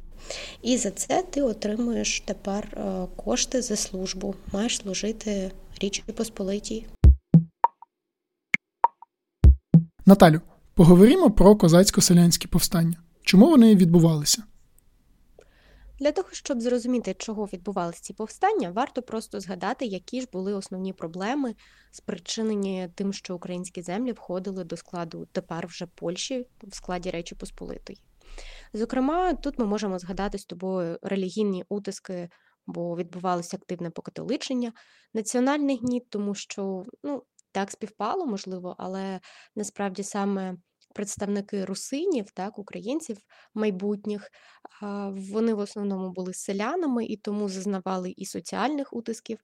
І 0.63 0.77
за 0.77 0.91
це 0.91 1.25
ти 1.31 1.43
отримуєш 1.43 2.21
тепер 2.21 2.65
е, 2.73 3.07
кошти 3.17 3.63
за 3.63 3.77
службу, 3.77 4.35
маєш 4.53 4.77
служити 4.77 5.51
Річі 5.81 6.03
Посполитій. 6.03 6.87
Наталю, 10.07 10.41
поговоримо 10.75 11.31
про 11.31 11.55
козацько-селянські 11.55 12.47
повстання. 12.47 13.03
Чому 13.23 13.51
вони 13.51 13.77
відбувалися? 13.77 14.43
Для 16.01 16.13
того, 16.13 16.29
щоб 16.33 16.61
зрозуміти, 16.61 17.15
чого 17.19 17.45
відбувалися 17.45 18.01
ці 18.03 18.13
повстання, 18.13 18.71
варто 18.71 19.03
просто 19.03 19.41
згадати, 19.41 19.87
які 19.87 20.21
ж 20.21 20.29
були 20.33 20.55
основні 20.55 20.93
проблеми, 20.93 21.55
спричинені 21.91 22.89
тим, 22.95 23.13
що 23.13 23.35
українські 23.35 23.83
землі 23.83 24.13
входили 24.13 24.65
до 24.65 24.77
складу 24.77 25.29
тепер 25.33 25.67
вже 25.67 25.87
Польщі 25.87 26.47
в 26.63 26.75
складі 26.75 27.11
Речі 27.11 27.35
Посполитої. 27.35 28.01
Зокрема, 28.73 29.35
тут 29.35 29.59
ми 29.59 29.65
можемо 29.65 29.99
згадати 29.99 30.39
з 30.39 30.45
тобою 30.45 30.99
релігійні 31.03 31.65
утиски, 31.69 32.29
бо 32.69 32.97
відбувалося 32.97 33.57
активне 33.57 33.91
покатоличення, 33.91 34.73
національний 35.15 35.77
гніт, 35.77 36.11
тому 36.11 36.35
що 36.35 36.85
ну, 37.03 37.23
так 37.53 37.71
співпало, 37.71 38.27
можливо, 38.27 38.75
але 38.79 39.21
насправді 39.57 40.03
саме 40.03 40.57
представники 40.95 41.65
русинів, 41.65 42.31
так, 42.31 42.59
українців 42.59 43.17
майбутніх, 43.55 44.29
вони 45.13 45.55
в 45.55 45.59
основному 45.59 46.11
були 46.11 46.35
селянами 46.35 47.05
і 47.05 47.17
тому 47.17 47.49
зазнавали 47.49 48.11
і 48.11 48.27
соціальних 48.27 48.93
утисків. 48.93 49.39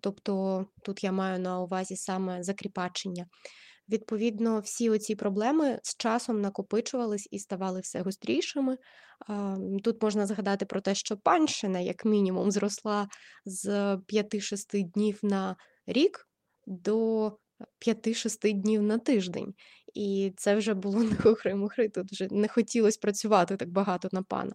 Тобто 0.00 0.66
тут 0.84 1.04
я 1.04 1.12
маю 1.12 1.38
на 1.38 1.60
увазі 1.60 1.96
саме 1.96 2.42
закріпачення. 2.42 3.26
Відповідно, 3.92 4.60
всі 4.60 4.90
оці 4.90 5.14
проблеми 5.14 5.78
з 5.82 5.96
часом 5.96 6.40
накопичувались 6.40 7.28
і 7.30 7.38
ставали 7.38 7.80
все 7.80 8.00
гострішими. 8.00 8.76
Тут 9.84 10.02
можна 10.02 10.26
згадати 10.26 10.66
про 10.66 10.80
те, 10.80 10.94
що 10.94 11.16
панщина, 11.16 11.80
як 11.80 12.04
мінімум, 12.04 12.50
зросла 12.50 13.08
з 13.44 13.68
5-6 13.96 14.90
днів 14.90 15.18
на 15.22 15.56
рік 15.86 16.28
до 16.66 17.26
5-6 17.86 18.52
днів 18.52 18.82
на 18.82 18.98
тиждень. 18.98 19.54
І 19.94 20.32
це 20.36 20.56
вже 20.56 20.74
було 20.74 20.98
не 21.02 21.16
хохри-мухри, 21.16 21.88
тут 21.88 22.12
вже 22.12 22.28
не 22.30 22.48
хотілося 22.48 22.98
працювати 23.02 23.56
так 23.56 23.70
багато 23.70 24.08
на 24.12 24.22
пана. 24.22 24.52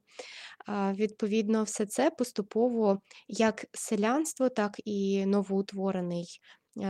Відповідно, 0.94 1.64
все 1.64 1.86
це 1.86 2.10
поступово 2.10 3.02
як 3.28 3.66
селянство, 3.74 4.50
так 4.50 4.82
і 4.86 5.26
новоутворений 5.26 6.40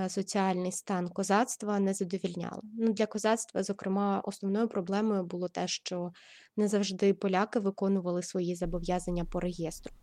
соціальний 0.10 0.71
стан 0.71 1.10
козацтва 1.10 1.80
не 1.80 1.93
задовільняло. 1.93 2.62
Ну, 2.78 2.93
Для 2.93 3.06
козацтва, 3.06 3.63
зокрема, 3.63 4.21
основною 4.26 4.67
проблемою 4.67 5.23
було 5.23 5.47
те, 5.47 5.67
що 5.67 6.12
не 6.58 6.67
завжди 6.67 7.13
поляки 7.13 7.60
виконували 7.60 8.23
свої 8.23 8.56
зобов'язання 8.56 9.26
по 9.26 9.39
реєстру. 9.39 9.93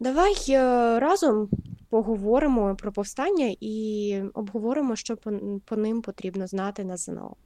Давай 0.00 0.34
е, 0.48 0.98
разом 1.00 1.48
поговоримо 1.88 2.76
про 2.76 2.92
повстання 2.92 3.56
і 3.60 4.22
обговоримо, 4.34 4.96
що 4.96 5.16
по, 5.16 5.32
по 5.64 5.76
ним 5.76 6.02
потрібно 6.02 6.46
знати 6.46 6.84
на 6.84 6.96
ЗНО. 6.96 7.36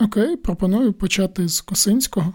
Окей, 0.00 0.36
пропоную 0.36 0.92
почати 0.92 1.48
з 1.48 1.60
Косинського. 1.60 2.34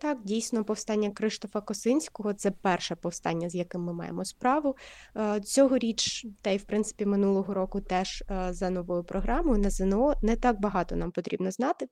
Так, 0.00 0.22
дійсно, 0.24 0.64
повстання 0.64 1.10
Криштофа 1.10 1.60
Косинського 1.60 2.34
це 2.34 2.50
перше 2.50 2.96
повстання, 2.96 3.48
з 3.50 3.54
яким 3.54 3.80
ми 3.80 3.92
маємо 3.92 4.24
справу. 4.24 4.76
Е, 5.16 5.40
Цьогоріч, 5.40 6.26
та 6.42 6.50
й 6.50 6.56
в 6.56 6.64
принципі 6.64 7.06
минулого 7.06 7.54
року 7.54 7.80
теж 7.80 8.24
е, 8.30 8.48
за 8.52 8.70
новою 8.70 9.04
програмою 9.04 9.58
на 9.58 9.70
ЗНО 9.70 10.14
не 10.22 10.36
так 10.36 10.60
багато 10.60 10.96
нам 10.96 11.10
потрібно 11.10 11.50
знати. 11.50 11.88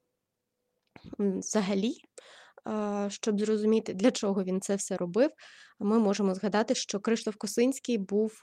Взагалі, 1.18 1.94
е, 2.68 3.06
щоб 3.10 3.40
зрозуміти, 3.40 3.94
для 3.94 4.10
чого 4.10 4.44
він 4.44 4.60
це 4.60 4.76
все 4.76 4.96
робив, 4.96 5.30
ми 5.78 5.98
можемо 5.98 6.34
згадати, 6.34 6.74
що 6.74 7.00
Криштоф 7.00 7.36
Косинський 7.36 7.98
був 7.98 8.40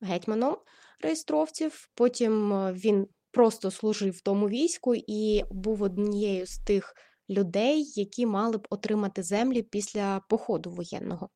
гетьманом 0.00 0.56
реєстровців, 1.00 1.88
потім 1.94 2.52
він 2.72 3.06
просто 3.30 3.70
служив 3.70 4.12
в 4.12 4.20
тому 4.20 4.48
війську 4.48 4.94
і 4.94 5.44
був 5.50 5.82
однією 5.82 6.46
з 6.46 6.58
тих 6.58 6.94
людей, 7.30 7.92
які 7.94 8.26
мали 8.26 8.56
б 8.56 8.66
отримати 8.70 9.22
землі 9.22 9.62
після 9.62 10.20
походу 10.28 10.70
воєнного. 10.70 11.28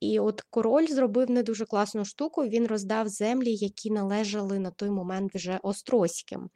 І 0.00 0.20
от 0.20 0.42
король 0.50 0.86
зробив 0.86 1.30
не 1.30 1.42
дуже 1.42 1.64
класну 1.64 2.04
штуку. 2.04 2.42
Він 2.42 2.66
роздав 2.66 3.08
землі, 3.08 3.54
які 3.54 3.90
належали 3.90 4.58
на 4.58 4.70
той 4.70 4.90
момент 4.90 5.34
вже 5.34 5.58
Острозьким. 5.62 6.48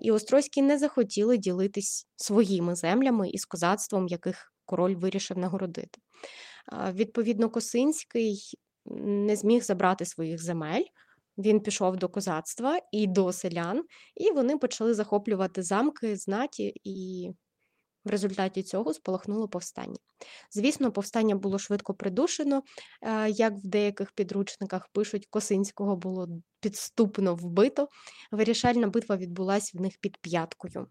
І 0.00 0.12
Острозькі 0.12 0.62
не 0.62 0.78
захотіли 0.78 1.38
ділитись 1.38 2.06
своїми 2.16 2.74
землями 2.74 3.30
із 3.30 3.44
козацтвом, 3.44 4.08
яких 4.08 4.52
король 4.64 4.94
вирішив 4.94 5.38
нагородити. 5.38 6.00
Відповідно, 6.92 7.50
Косинський 7.50 8.40
не 8.86 9.36
зміг 9.36 9.62
забрати 9.62 10.04
своїх 10.04 10.42
земель. 10.42 10.84
Він 11.38 11.60
пішов 11.60 11.96
до 11.96 12.08
козацтва 12.08 12.78
і 12.92 13.06
до 13.06 13.32
селян, 13.32 13.84
і 14.16 14.30
вони 14.30 14.58
почали 14.58 14.94
захоплювати 14.94 15.62
замки, 15.62 16.16
знаті 16.16 16.72
і 16.84 17.30
в 18.04 18.10
результаті 18.10 18.62
цього 18.62 18.94
спалахнуло 18.94 19.48
повстання. 19.48 19.96
Звісно, 20.50 20.92
повстання 20.92 21.36
було 21.36 21.58
швидко 21.58 21.94
придушено, 21.94 22.62
е, 23.02 23.30
як 23.30 23.52
в 23.52 23.66
деяких 23.66 24.12
підручниках 24.12 24.88
пишуть, 24.88 25.26
Косинського 25.30 25.96
було 25.96 26.28
підступно 26.60 27.34
вбито. 27.34 27.88
Вирішальна 28.30 28.86
битва 28.86 29.16
відбулася 29.16 29.78
в 29.78 29.80
них 29.80 29.98
під 30.00 30.16
п'яткою. 30.16 30.86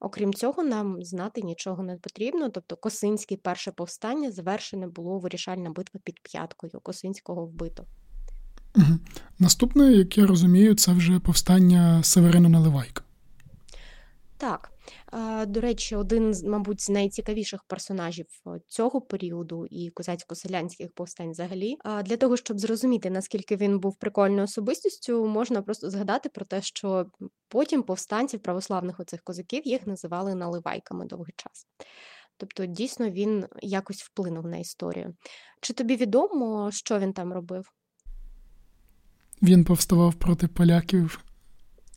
Окрім 0.00 0.34
цього, 0.34 0.62
нам 0.62 1.04
знати 1.04 1.42
нічого 1.42 1.82
не 1.82 1.96
потрібно. 1.96 2.50
Тобто, 2.50 2.76
Косинське 2.76 3.36
перше 3.36 3.72
повстання 3.72 4.32
завершене 4.32 4.86
було 4.86 5.18
вирішальна 5.18 5.70
битва 5.70 6.00
під 6.04 6.20
п'яткою. 6.22 6.80
Косинського 6.82 7.46
вбито. 7.46 7.84
Угу. 8.76 8.98
Наступне, 9.38 9.92
як 9.92 10.18
я 10.18 10.26
розумію, 10.26 10.74
це 10.74 10.92
вже 10.92 11.20
повстання 11.20 12.02
Северина 12.02 12.48
Наливайка. 12.48 13.02
Так. 14.36 14.75
До 15.46 15.60
речі, 15.60 15.96
один 15.96 16.34
з, 16.34 16.42
мабуть, 16.42 16.80
з 16.80 16.90
найцікавіших 16.90 17.64
персонажів 17.64 18.26
цього 18.66 19.00
періоду 19.00 19.66
і 19.70 19.90
козацько-селянських 19.90 20.88
повстань 20.94 21.30
взагалі. 21.30 21.76
Для 22.04 22.16
того, 22.16 22.36
щоб 22.36 22.58
зрозуміти, 22.58 23.10
наскільки 23.10 23.56
він 23.56 23.78
був 23.78 23.96
прикольною 23.96 24.44
особистістю, 24.44 25.26
можна 25.26 25.62
просто 25.62 25.90
згадати 25.90 26.28
про 26.28 26.44
те, 26.44 26.62
що 26.62 27.06
потім 27.48 27.82
повстанців 27.82 28.40
православних 28.40 29.00
оцих 29.00 29.22
козаків 29.22 29.66
їх 29.66 29.86
називали 29.86 30.34
наливайками 30.34 31.06
довгий 31.06 31.34
час. 31.36 31.66
Тобто, 32.36 32.66
дійсно, 32.66 33.10
він 33.10 33.46
якось 33.62 34.02
вплинув 34.02 34.46
на 34.46 34.56
історію. 34.56 35.14
Чи 35.60 35.72
тобі 35.74 35.96
відомо, 35.96 36.70
що 36.72 36.98
він 36.98 37.12
там 37.12 37.32
робив? 37.32 37.72
Він 39.42 39.64
повставав 39.64 40.14
проти 40.14 40.48
поляків 40.48 41.24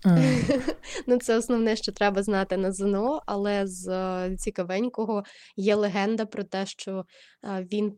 Ну, 1.07 1.17
це 1.17 1.37
основне, 1.37 1.75
що 1.75 1.91
треба 1.91 2.23
знати 2.23 2.57
на 2.57 2.71
ЗНО, 2.71 3.21
але 3.25 3.67
з 3.67 3.87
е, 3.87 4.35
цікавенького 4.37 5.23
є 5.55 5.75
легенда 5.75 6.25
про 6.25 6.43
те, 6.43 6.65
що 6.65 7.05
е, 7.45 7.67
він 7.71 7.97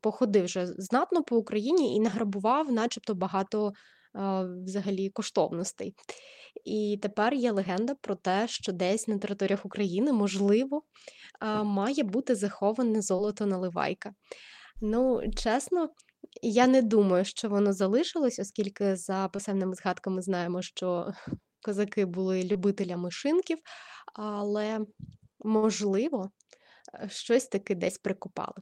походив 0.00 0.44
вже 0.44 0.66
знатно 0.66 1.22
по 1.22 1.36
Україні 1.36 1.96
і 1.96 2.00
награбував, 2.00 2.72
начебто, 2.72 3.14
багато 3.14 3.68
е, 3.68 3.72
взагалі 4.64 5.10
коштовностей. 5.10 5.94
І 6.64 6.98
тепер 7.02 7.34
є 7.34 7.52
легенда 7.52 7.94
про 7.94 8.14
те, 8.14 8.48
що 8.48 8.72
десь 8.72 9.08
на 9.08 9.18
територіях 9.18 9.66
України, 9.66 10.12
можливо, 10.12 10.82
має 11.64 12.02
бути 12.02 12.34
заховане 12.34 13.02
золото 13.02 13.46
наливайка. 13.46 14.12
Ну, 14.80 15.20
чесно, 15.36 15.88
я 16.42 16.66
не 16.66 16.82
думаю, 16.82 17.24
що 17.24 17.48
воно 17.48 17.72
залишилось, 17.72 18.38
оскільки 18.38 18.96
за 18.96 19.28
писемними 19.28 19.74
згадками 19.74 20.22
знаємо, 20.22 20.62
що 20.62 21.12
козаки 21.64 22.04
були 22.04 22.42
любителями 22.44 23.10
шинків, 23.10 23.58
але 24.14 24.80
можливо, 25.44 26.30
е, 26.94 27.08
щось 27.10 27.46
таки 27.46 27.74
десь 27.74 27.98
прикопали. 27.98 28.54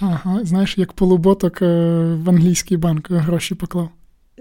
Ага, 0.00 0.44
знаєш, 0.44 0.78
як 0.78 0.92
полуботок 0.92 1.62
е, 1.62 1.66
в 2.14 2.28
англійський 2.28 2.76
банк 2.76 3.10
гроші 3.10 3.54
поклав. 3.54 3.88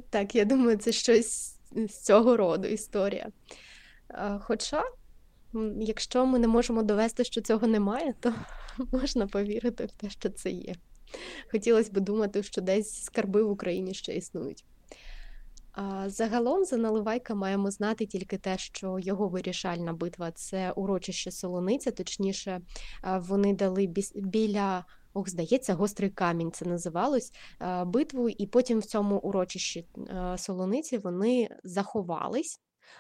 Так, 0.10 0.36
я 0.36 0.46
думаю, 0.46 0.78
це 0.78 0.92
щось 0.92 1.60
з 1.76 2.04
цього 2.04 2.38
роду 2.38 2.68
історія. 2.68 3.28
Е, 4.10 4.40
хоча, 4.42 4.84
якщо 5.80 6.26
ми 6.26 6.40
не 6.40 6.48
можемо 6.48 6.84
довести, 6.84 7.24
що 7.24 7.42
цього 7.42 7.68
немає, 7.68 8.14
то 8.20 8.34
можна 8.92 9.28
повірити 9.28 9.86
в 9.86 9.92
те, 9.92 10.10
що 10.10 10.30
це 10.30 10.50
є. 10.50 10.76
Хотілося 11.52 11.92
б 11.92 12.00
думати, 12.00 12.44
що 12.44 12.62
десь 12.62 13.04
скарби 13.04 13.44
в 13.44 13.52
Україні 13.52 13.94
ще 13.94 14.16
існують. 14.16 14.66
Загалом 16.06 16.66
за 16.66 16.78
Наливайка 16.78 17.36
маємо 17.36 17.72
знати 17.72 18.06
тільки 18.06 18.38
те, 18.38 18.58
що 18.58 19.00
його 19.00 19.28
вирішальна 19.28 19.94
битва 19.94 20.32
це 20.32 20.72
урочище 20.72 21.32
Солониця, 21.32 21.92
точніше, 21.92 22.62
вони 23.04 23.54
дали 23.54 23.94
біля. 24.16 24.86
Ох, 25.16 25.30
здається, 25.30 25.74
гострий 25.74 26.10
камінь 26.10 26.52
це 26.52 26.66
називалось 26.66 27.32
битву, 27.86 28.30
і 28.30 28.48
потім 28.48 28.80
в 28.80 28.86
цьому 28.86 29.18
урочищі 29.18 29.86
Солониці 30.38 30.98
вони 30.98 31.50
заховались 31.64 32.60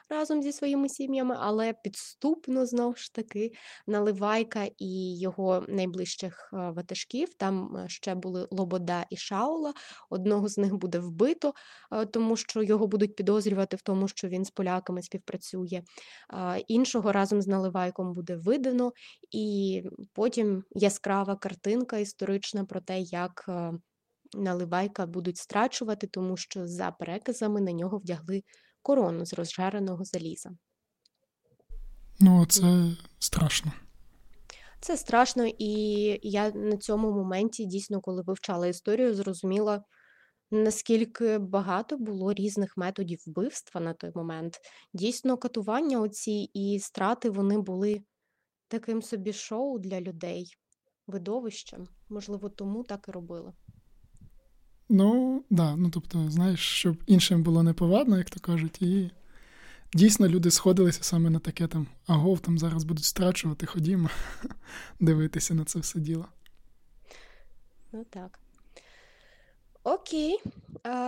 разом 0.09 0.41
зі 0.41 0.51
своїми 0.51 0.89
сім'ями, 0.89 1.35
але 1.39 1.73
підступно 1.73 2.65
знову 2.65 2.95
ж 2.95 3.13
таки 3.13 3.51
Наливайка 3.87 4.67
і 4.77 5.19
його 5.19 5.65
найближчих 5.67 6.49
е, 6.53 6.57
ватажків. 6.57 7.33
Там 7.33 7.77
е, 7.77 7.89
ще 7.89 8.15
були 8.15 8.47
Лобода 8.51 9.05
і 9.09 9.17
Шаула. 9.17 9.73
Одного 10.09 10.47
з 10.47 10.57
них 10.57 10.75
буде 10.75 10.99
вбито, 10.99 11.53
е, 11.91 12.05
тому 12.05 12.35
що 12.35 12.63
його 12.63 12.87
будуть 12.87 13.15
підозрювати 13.15 13.77
в 13.77 13.81
тому, 13.81 14.07
що 14.07 14.27
він 14.27 14.45
з 14.45 14.51
поляками 14.51 15.01
співпрацює. 15.01 15.81
Іншого 16.67 17.11
разом 17.11 17.41
з 17.41 17.47
Наливайком 17.47 18.13
буде 18.13 18.35
видано, 18.35 18.91
і 19.31 19.83
потім 20.13 20.63
яскрава 20.71 21.35
картинка 21.35 21.97
історична 21.97 22.65
про 22.65 22.81
те, 22.81 22.99
як. 22.99 23.49
Наливайка 24.35 25.05
будуть 25.05 25.37
страчувати, 25.37 26.07
тому 26.07 26.37
що 26.37 26.67
за 26.67 26.91
переказами 26.91 27.61
на 27.61 27.71
нього 27.71 27.97
вдягли 27.97 28.43
корону 28.83 29.25
з 29.25 29.33
розжареного 29.33 30.03
заліза. 30.03 30.51
Ну, 32.19 32.45
це 32.45 32.95
страшно. 33.19 33.71
Це 34.79 34.97
страшно, 34.97 35.45
і 35.59 35.71
я 36.23 36.51
на 36.51 36.77
цьому 36.77 37.11
моменті, 37.11 37.65
дійсно, 37.65 38.01
коли 38.01 38.21
вивчала 38.21 38.67
історію, 38.67 39.15
зрозуміла, 39.15 39.83
наскільки 40.51 41.37
багато 41.37 41.97
було 41.97 42.33
різних 42.33 42.77
методів 42.77 43.19
вбивства 43.27 43.81
на 43.81 43.93
той 43.93 44.11
момент. 44.15 44.59
Дійсно, 44.93 45.37
катування 45.37 46.01
оці 46.01 46.49
і 46.53 46.79
страти 46.79 47.29
вони 47.29 47.57
були 47.57 48.03
таким 48.67 49.01
собі 49.01 49.33
шоу 49.33 49.79
для 49.79 50.01
людей, 50.01 50.55
видовищем. 51.07 51.87
Можливо, 52.09 52.49
тому 52.49 52.83
так 52.83 53.05
і 53.07 53.11
робили. 53.11 53.53
Ну, 54.89 55.43
да, 55.49 55.75
ну 55.75 55.89
тобто, 55.89 56.29
знаєш, 56.29 56.59
щоб 56.59 56.97
іншим 57.07 57.43
було 57.43 57.63
неповадно, 57.63 58.17
як 58.17 58.29
то 58.29 58.39
кажуть, 58.39 58.81
і 58.81 59.11
дійсно 59.93 60.27
люди 60.27 60.51
сходилися 60.51 61.03
саме 61.03 61.29
на 61.29 61.39
таке 61.39 61.67
там, 61.67 61.87
агов, 62.07 62.39
там 62.39 62.59
зараз 62.59 62.83
будуть 62.83 63.03
страчувати, 63.03 63.65
ходімо 63.65 64.09
дивитися 64.99 65.53
на 65.53 65.65
це 65.65 65.79
все 65.79 65.99
діло. 65.99 66.25
Ну 67.91 68.05
так. 68.09 68.39
Окей. 69.83 70.39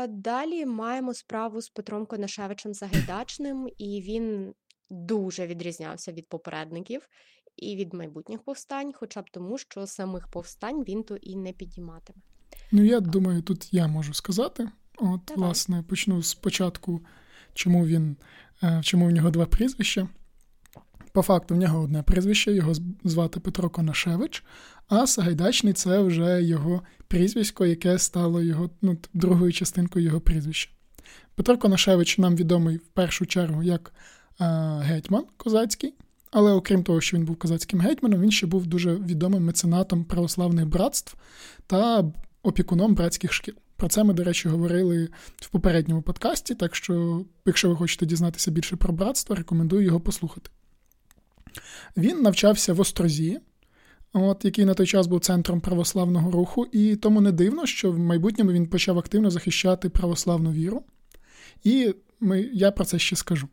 Далі 0.08 0.66
маємо 0.66 1.14
справу 1.14 1.62
з 1.62 1.70
Петром 1.70 2.06
Конашевичем 2.06 2.74
Загайдачним, 2.74 3.70
і 3.78 4.02
він 4.02 4.54
дуже 4.90 5.48
відрізнявся 5.48 6.12
від 6.12 6.30
попередників 6.30 7.10
і 7.56 7.76
від 7.76 7.94
майбутніх 7.94 8.44
повстань, 8.44 8.94
хоча 8.94 9.22
б 9.22 9.30
тому, 9.32 9.58
що 9.58 9.88
самих 9.88 10.28
повстань 10.28 10.84
він 10.84 11.04
то 11.04 11.16
і 11.16 11.36
не 11.36 11.54
підійматиме. 11.54 12.22
Ну, 12.72 12.84
я 12.84 13.00
думаю, 13.00 13.42
тут 13.42 13.74
я 13.74 13.88
можу 13.88 14.14
сказати. 14.14 14.68
От, 14.98 15.22
Давай. 15.28 15.44
власне, 15.44 15.84
почну 15.88 16.24
спочатку, 16.24 17.02
чому 17.54 17.86
він, 17.86 18.16
е, 18.64 18.82
чому 18.84 19.08
в 19.08 19.12
нього 19.12 19.30
два 19.30 19.46
прізвища. 19.46 20.08
По 21.12 21.22
факту, 21.22 21.56
в 21.56 21.58
нього 21.58 21.82
одне 21.82 22.04
прізвище, 22.04 22.54
його 22.54 22.74
звати 23.04 23.40
Петро 23.40 23.70
Конашевич, 23.70 24.44
а 24.88 25.08
Сагайдачний 25.08 25.74
це 25.74 26.00
вже 26.00 26.44
його 26.44 26.82
прізвисько, 27.08 27.66
яке 27.66 28.00
стало 28.00 28.42
його 28.42 28.70
ну, 28.82 28.98
другою 29.14 29.54
частинкою 29.54 30.06
його 30.06 30.22
прізвища. 30.22 30.70
Петро 31.36 31.58
Конашевич 31.58 32.18
нам 32.18 32.36
відомий 32.36 32.78
в 32.78 32.88
першу 32.88 33.26
чергу 33.26 33.64
як 33.64 33.94
е, 34.42 34.46
гетьман 34.82 35.26
козацький, 35.38 35.94
але 36.32 36.52
окрім 36.52 36.84
того, 36.84 37.02
що 37.02 37.18
він 37.18 37.26
був 37.26 37.36
козацьким 37.36 37.80
гетьманом, 37.80 38.22
він 38.22 38.32
ще 38.32 38.48
був 38.48 38.68
дуже 38.68 38.96
відомим 38.96 39.46
меценатом 39.46 40.04
православних 40.04 40.68
братств 40.68 41.16
та 41.68 42.12
опікуном 42.48 42.96
братських 42.96 43.34
шкіл. 43.34 43.54
Про 43.76 43.88
це 43.88 44.04
ми, 44.04 44.14
до 44.14 44.24
речі, 44.24 44.50
говорили 44.50 45.10
в 45.36 45.48
попередньому 45.48 46.02
подкасті, 46.02 46.56
так 46.56 46.76
що, 46.76 47.26
якщо 47.46 47.70
ви 47.70 47.76
хочете 47.76 48.06
дізнатися 48.06 48.52
більше 48.52 48.76
про 48.76 48.94
братство, 48.94 49.36
рекомендую 49.36 49.86
його 49.86 50.00
послухати. 50.00 50.50
Він 51.98 52.22
навчався 52.22 52.74
в 52.74 52.80
Острозі, 52.80 53.40
от, 54.14 54.46
який 54.46 54.66
на 54.66 54.74
той 54.74 54.88
час 54.88 55.08
був 55.08 55.20
центром 55.20 55.62
православного 55.62 56.32
руху, 56.32 56.66
і 56.72 56.96
тому 56.96 57.22
не 57.22 57.32
дивно, 57.32 57.66
що 57.66 57.92
в 57.92 58.00
майбутньому 58.00 58.52
він 58.52 58.68
почав 58.68 58.98
активно 58.98 59.32
захищати 59.32 59.90
православну 59.90 60.52
віру. 60.52 60.84
І 61.64 61.96
ми, 62.20 62.42
я 62.54 62.72
про 62.72 62.86
це 62.86 63.00
ще 63.00 63.16
скажу. 63.16 63.48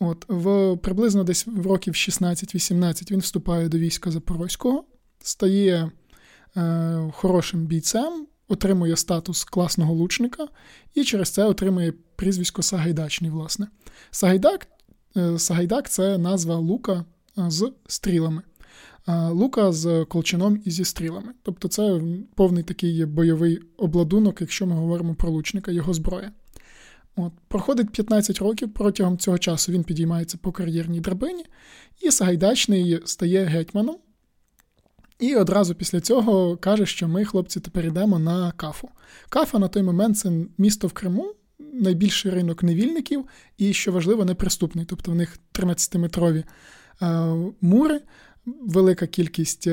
От, 0.00 0.24
в 0.28 0.76
Приблизно 0.76 1.24
десь 1.24 1.46
в 1.46 1.66
років 1.66 1.94
16-18 1.94 3.12
він 3.12 3.20
вступає 3.20 3.68
до 3.68 3.78
війська 3.78 4.10
Запорозького, 4.10 4.84
стає 5.22 5.90
е, 6.58 7.12
хорошим 7.14 7.66
бійцем, 7.66 8.26
отримує 8.48 8.96
статус 8.96 9.44
класного 9.44 9.94
лучника 9.94 10.48
і 10.94 11.04
через 11.04 11.30
це 11.30 11.44
отримує 11.44 11.92
прізвисько 12.16 12.62
Сагайдачний. 12.62 13.30
власне. 13.30 13.66
Сагайдак 14.10 14.66
е, 15.16 15.38
Сагайдак 15.38 15.90
це 15.90 16.18
назва 16.18 16.56
лука 16.56 17.04
е, 17.38 17.50
з 17.50 17.72
стрілами. 17.86 18.42
Лука 19.30 19.72
з 19.72 20.04
колчаном 20.04 20.62
і 20.64 20.70
зі 20.70 20.84
стрілами. 20.84 21.32
Тобто 21.42 21.68
це 21.68 22.00
повний 22.34 22.62
такий 22.62 23.04
бойовий 23.04 23.60
обладунок, 23.76 24.40
якщо 24.40 24.66
ми 24.66 24.74
говоримо 24.74 25.14
про 25.14 25.30
лучника, 25.30 25.70
його 25.70 25.94
зброя. 25.94 26.32
От, 27.16 27.32
Проходить 27.48 27.90
15 27.90 28.38
років, 28.38 28.72
протягом 28.74 29.18
цього 29.18 29.38
часу 29.38 29.72
він 29.72 29.84
підіймається 29.84 30.38
по 30.42 30.52
кар'єрній 30.52 31.00
драбині, 31.00 31.44
і 32.00 32.10
Сагайдачний 32.10 33.00
стає 33.04 33.44
гетьманом. 33.44 33.96
І 35.18 35.34
одразу 35.34 35.74
після 35.74 36.00
цього 36.00 36.56
каже, 36.56 36.86
що 36.86 37.08
ми, 37.08 37.24
хлопці, 37.24 37.60
тепер 37.60 37.86
йдемо 37.86 38.18
на 38.18 38.52
кафу. 38.52 38.88
Кафа 39.28 39.58
на 39.58 39.68
той 39.68 39.82
момент 39.82 40.18
це 40.18 40.32
місто 40.58 40.86
в 40.86 40.92
Криму, 40.92 41.34
найбільший 41.72 42.32
ринок 42.32 42.62
невільників, 42.62 43.24
і, 43.58 43.72
що 43.72 43.92
важливо, 43.92 44.24
неприступний. 44.24 44.84
Тобто 44.84 45.12
в 45.12 45.14
них 45.14 45.38
13-метрові 45.52 46.44
е, 47.02 47.06
мури, 47.60 48.00
велика 48.46 49.06
кількість 49.06 49.66
е, 49.66 49.72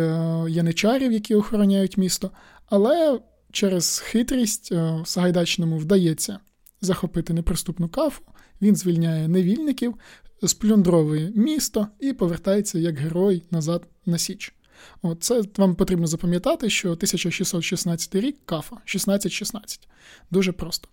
яничарів, 0.49 1.11
які 1.11 1.35
охороняють 1.35 1.97
місто. 1.97 2.31
Але 2.65 3.19
через 3.51 3.99
хитрість 3.99 4.71
е, 4.71 5.01
Сагайдачному 5.05 5.77
вдається 5.77 6.39
захопити 6.81 7.33
неприступну 7.33 7.89
кафу, 7.89 8.21
він 8.61 8.75
звільняє 8.75 9.27
невільників, 9.27 9.95
сплюндровує 10.43 11.31
місто 11.35 11.87
і 11.99 12.13
повертається 12.13 12.79
як 12.79 12.97
герой 12.97 13.43
назад 13.51 13.87
на 14.05 14.17
Січ. 14.17 14.54
От, 15.01 15.23
Це 15.23 15.41
вам 15.57 15.75
потрібно 15.75 16.07
запам'ятати, 16.07 16.69
що 16.69 16.91
1616 16.91 18.15
рік 18.15 18.37
кафа 18.45 18.75
1616. 18.75 19.87
Дуже 20.31 20.51
просто. 20.51 20.87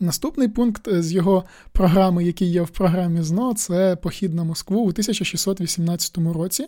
Наступний 0.00 0.48
пункт 0.48 0.88
з 0.92 1.12
його 1.12 1.44
програми, 1.72 2.24
який 2.24 2.50
є 2.50 2.62
в 2.62 2.68
програмі 2.68 3.22
ЗНО, 3.22 3.54
це 3.54 3.96
похід 3.96 4.34
на 4.34 4.44
Москву 4.44 4.78
у 4.78 4.88
1618 4.88 6.18
році, 6.18 6.66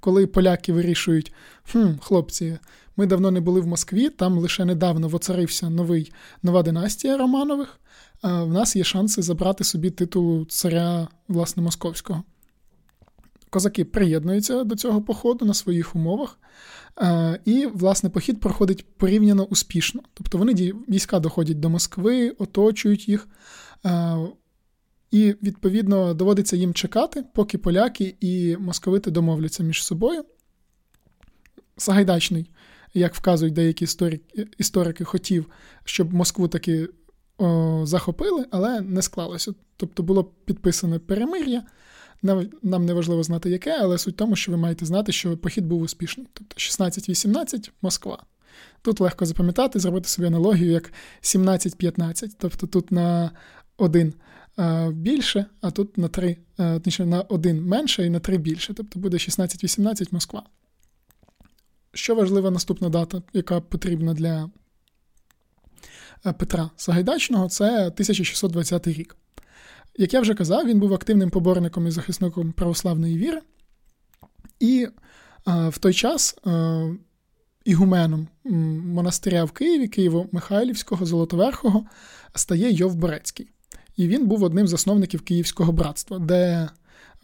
коли 0.00 0.26
поляки 0.26 0.72
вирішують: 0.72 1.32
хм, 1.72 1.88
хлопці, 2.00 2.58
ми 2.96 3.06
давно 3.06 3.30
не 3.30 3.40
були 3.40 3.60
в 3.60 3.66
Москві, 3.66 4.10
там 4.10 4.38
лише 4.38 4.64
недавно 4.64 5.08
воцарився 5.08 5.70
новий, 5.70 6.12
нова 6.42 6.62
династія 6.62 7.16
Романових. 7.16 7.80
А 8.22 8.42
в 8.42 8.52
нас 8.52 8.76
є 8.76 8.84
шанси 8.84 9.22
забрати 9.22 9.64
собі 9.64 9.90
титул 9.90 10.46
царя 10.48 11.08
власне 11.28 11.62
московського. 11.62 12.22
Козаки 13.56 13.84
приєднуються 13.84 14.64
до 14.64 14.76
цього 14.76 15.02
походу 15.02 15.44
на 15.44 15.54
своїх 15.54 15.96
умовах, 15.96 16.38
і, 17.44 17.66
власне, 17.66 18.10
похід 18.10 18.40
проходить 18.40 18.86
порівняно 18.96 19.44
успішно. 19.44 20.02
Тобто 20.14 20.38
вони 20.38 20.54
війська 20.88 21.20
доходять 21.20 21.60
до 21.60 21.70
Москви, 21.70 22.30
оточують 22.30 23.08
їх, 23.08 23.28
і, 25.10 25.34
відповідно, 25.42 26.14
доводиться 26.14 26.56
їм 26.56 26.74
чекати, 26.74 27.24
поки 27.34 27.58
поляки 27.58 28.16
і 28.20 28.56
московити 28.56 29.10
домовляться 29.10 29.62
між 29.62 29.84
собою. 29.84 30.24
Сагайдачний 31.76 32.50
як 32.94 33.14
вказують 33.14 33.54
деякі 33.54 33.84
історики, 33.84 34.46
історики, 34.58 35.04
хотів, 35.04 35.46
щоб 35.84 36.14
Москву 36.14 36.48
таки 36.48 36.88
о, 37.38 37.86
захопили, 37.86 38.46
але 38.50 38.80
не 38.80 39.02
склалося. 39.02 39.52
Тобто 39.76 40.02
було 40.02 40.24
підписане 40.24 40.98
перемир'я. 40.98 41.62
Нам 42.62 42.86
не 42.86 42.92
важливо 42.92 43.22
знати, 43.22 43.50
яке, 43.50 43.78
але 43.80 43.98
суть 43.98 44.14
в 44.14 44.18
тому, 44.18 44.36
що 44.36 44.52
ви 44.52 44.58
маєте 44.58 44.86
знати, 44.86 45.12
що 45.12 45.36
похід 45.36 45.66
був 45.66 45.82
успішний. 45.82 46.26
Тобто 46.32 46.56
16-18 46.56 47.70
Москва. 47.82 48.22
Тут 48.82 49.00
легко 49.00 49.26
запам'ятати, 49.26 49.78
зробити 49.78 50.08
собі 50.08 50.28
аналогію 50.28 50.72
як 50.72 50.92
17-15. 51.22 52.30
Тобто 52.38 52.66
тут 52.66 52.92
на 52.92 53.30
один 53.76 54.14
більше, 54.90 55.46
а 55.60 55.70
тут 55.70 55.98
на 55.98 56.08
три, 56.08 56.36
точніше, 56.56 57.06
на 57.06 57.20
один 57.20 57.64
менше 57.64 58.06
і 58.06 58.10
на 58.10 58.20
три 58.20 58.38
більше. 58.38 58.74
Тобто 58.74 58.98
буде 58.98 59.16
16-18 59.16 60.08
Москва. 60.10 60.42
Що 61.94 62.14
важлива 62.14 62.50
наступна 62.50 62.88
дата, 62.88 63.22
яка 63.32 63.60
потрібна 63.60 64.14
для 64.14 64.50
е, 66.26 66.32
Петра 66.32 66.70
Сагайдачного, 66.76 67.48
це 67.48 67.64
1620 67.66 68.86
рік. 68.86 69.16
Як 69.98 70.14
я 70.14 70.20
вже 70.20 70.34
казав, 70.34 70.66
він 70.66 70.80
був 70.80 70.94
активним 70.94 71.30
поборником 71.30 71.86
і 71.86 71.90
захисником 71.90 72.52
православної 72.52 73.18
віри, 73.18 73.40
і 74.60 74.88
а, 75.44 75.66
е, 75.66 75.68
в 75.68 75.78
той 75.78 75.94
час 75.94 76.36
а, 76.44 76.50
е, 76.50 76.96
ігуменом 77.64 78.28
монастиря 78.84 79.44
в 79.44 79.52
Києві, 79.52 79.88
Києво-Михайлівського, 79.88 81.04
Золотоверхого, 81.04 81.86
стає 82.34 82.72
Йов 82.72 82.94
Борецький. 82.94 83.50
І 83.96 84.08
він 84.08 84.26
був 84.26 84.42
одним 84.42 84.66
з 84.66 84.70
засновників 84.70 85.20
Київського 85.20 85.72
братства, 85.72 86.18
де 86.18 86.68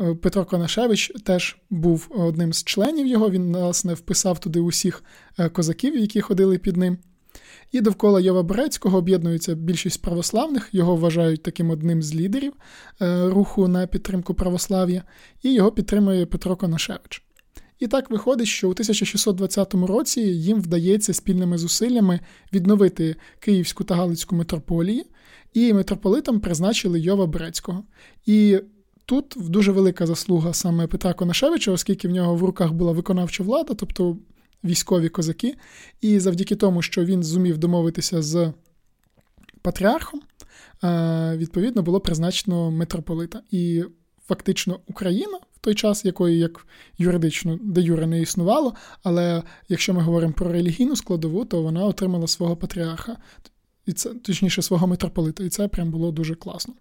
Е, 0.00 0.14
Петро 0.14 0.44
Конашевич 0.44 1.12
теж 1.24 1.56
був 1.70 2.08
одним 2.10 2.52
з 2.52 2.64
членів 2.64 3.06
його. 3.06 3.30
Він, 3.30 3.56
власне, 3.56 3.94
вписав 3.94 4.38
туди 4.38 4.60
усіх 4.60 5.04
козаків, 5.52 5.96
які 5.96 6.20
ходили 6.20 6.58
під 6.58 6.76
ним. 6.76 6.98
І 7.72 7.80
довкола 7.80 8.20
Йова 8.20 8.42
Борецького 8.42 8.98
об'єднується 8.98 9.54
більшість 9.54 10.02
православних, 10.02 10.68
його 10.72 10.96
вважають 10.96 11.42
таким 11.42 11.70
одним 11.70 12.02
з 12.02 12.14
лідерів 12.14 12.52
е, 13.02 13.28
руху 13.28 13.68
на 13.68 13.86
підтримку 13.86 14.34
православ'я, 14.34 15.02
і 15.42 15.54
його 15.54 15.72
підтримує 15.72 16.26
Петро 16.26 16.56
Конашевич. 16.56 17.22
І 17.78 17.86
так 17.86 18.10
виходить, 18.10 18.46
що 18.46 18.68
у 18.68 18.70
1620 18.70 19.74
році 19.74 20.20
їм 20.20 20.60
вдається 20.60 21.14
спільними 21.14 21.58
зусиллями 21.58 22.20
відновити 22.52 23.16
Київську 23.38 23.84
та 23.84 23.94
Галицьку 23.94 24.36
митрополії, 24.36 25.06
і 25.54 25.72
митрополитом 25.72 26.40
призначили 26.40 27.00
Йова 27.00 27.26
Брецького. 27.26 27.84
І 28.26 28.60
Тут 29.06 29.36
дуже 29.38 29.72
велика 29.72 30.06
заслуга 30.06 30.52
саме 30.52 30.86
Петра 30.86 31.14
Конашевича, 31.14 31.72
оскільки 31.72 32.08
в 32.08 32.10
нього 32.10 32.36
в 32.36 32.42
руках 32.42 32.72
була 32.72 32.92
виконавча 32.92 33.42
влада, 33.42 33.74
тобто 33.74 34.16
військові 34.64 35.08
козаки. 35.08 35.54
І 36.00 36.18
завдяки 36.18 36.56
тому, 36.56 36.82
що 36.82 37.04
він 37.04 37.22
зумів 37.22 37.58
домовитися 37.58 38.22
з 38.22 38.52
патріархом, 39.62 40.20
е, 40.84 41.36
відповідно 41.36 41.82
було 41.82 42.00
призначено 42.00 42.70
митрополита. 42.70 43.42
І 43.50 43.84
фактично 44.28 44.80
Україна 44.86 45.38
в 45.52 45.58
той 45.60 45.74
час, 45.74 46.04
якої 46.04 46.38
як 46.38 46.66
юридично 46.98 47.58
де 47.62 47.80
юре 47.80 48.06
не 48.06 48.20
існувало, 48.20 48.74
але 49.02 49.42
якщо 49.68 49.94
ми 49.94 50.02
говоримо 50.02 50.32
про 50.32 50.52
релігійну 50.52 50.96
складову, 50.96 51.44
то 51.44 51.62
вона 51.62 51.84
отримала 51.84 52.26
свого 52.26 52.56
патріарха, 52.56 53.16
і 53.86 53.92
це 53.92 54.10
точніше 54.14 54.62
свого 54.62 54.86
митрополита, 54.86 55.44
і 55.44 55.48
це 55.48 55.68
прям 55.68 55.90
було 55.90 56.12
дуже 56.12 56.34
класно. 56.34 56.74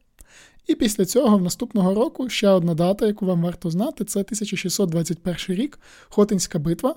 І 0.67 0.75
після 0.75 1.05
цього, 1.05 1.37
в 1.37 1.41
наступного 1.41 1.95
року, 1.95 2.29
ще 2.29 2.49
одна 2.49 2.73
дата, 2.73 3.07
яку 3.07 3.25
вам 3.25 3.41
варто 3.41 3.69
знати, 3.69 4.05
це 4.05 4.19
1621 4.19 5.55
рік, 5.57 5.79
Хотинська 6.09 6.59
битва, 6.59 6.95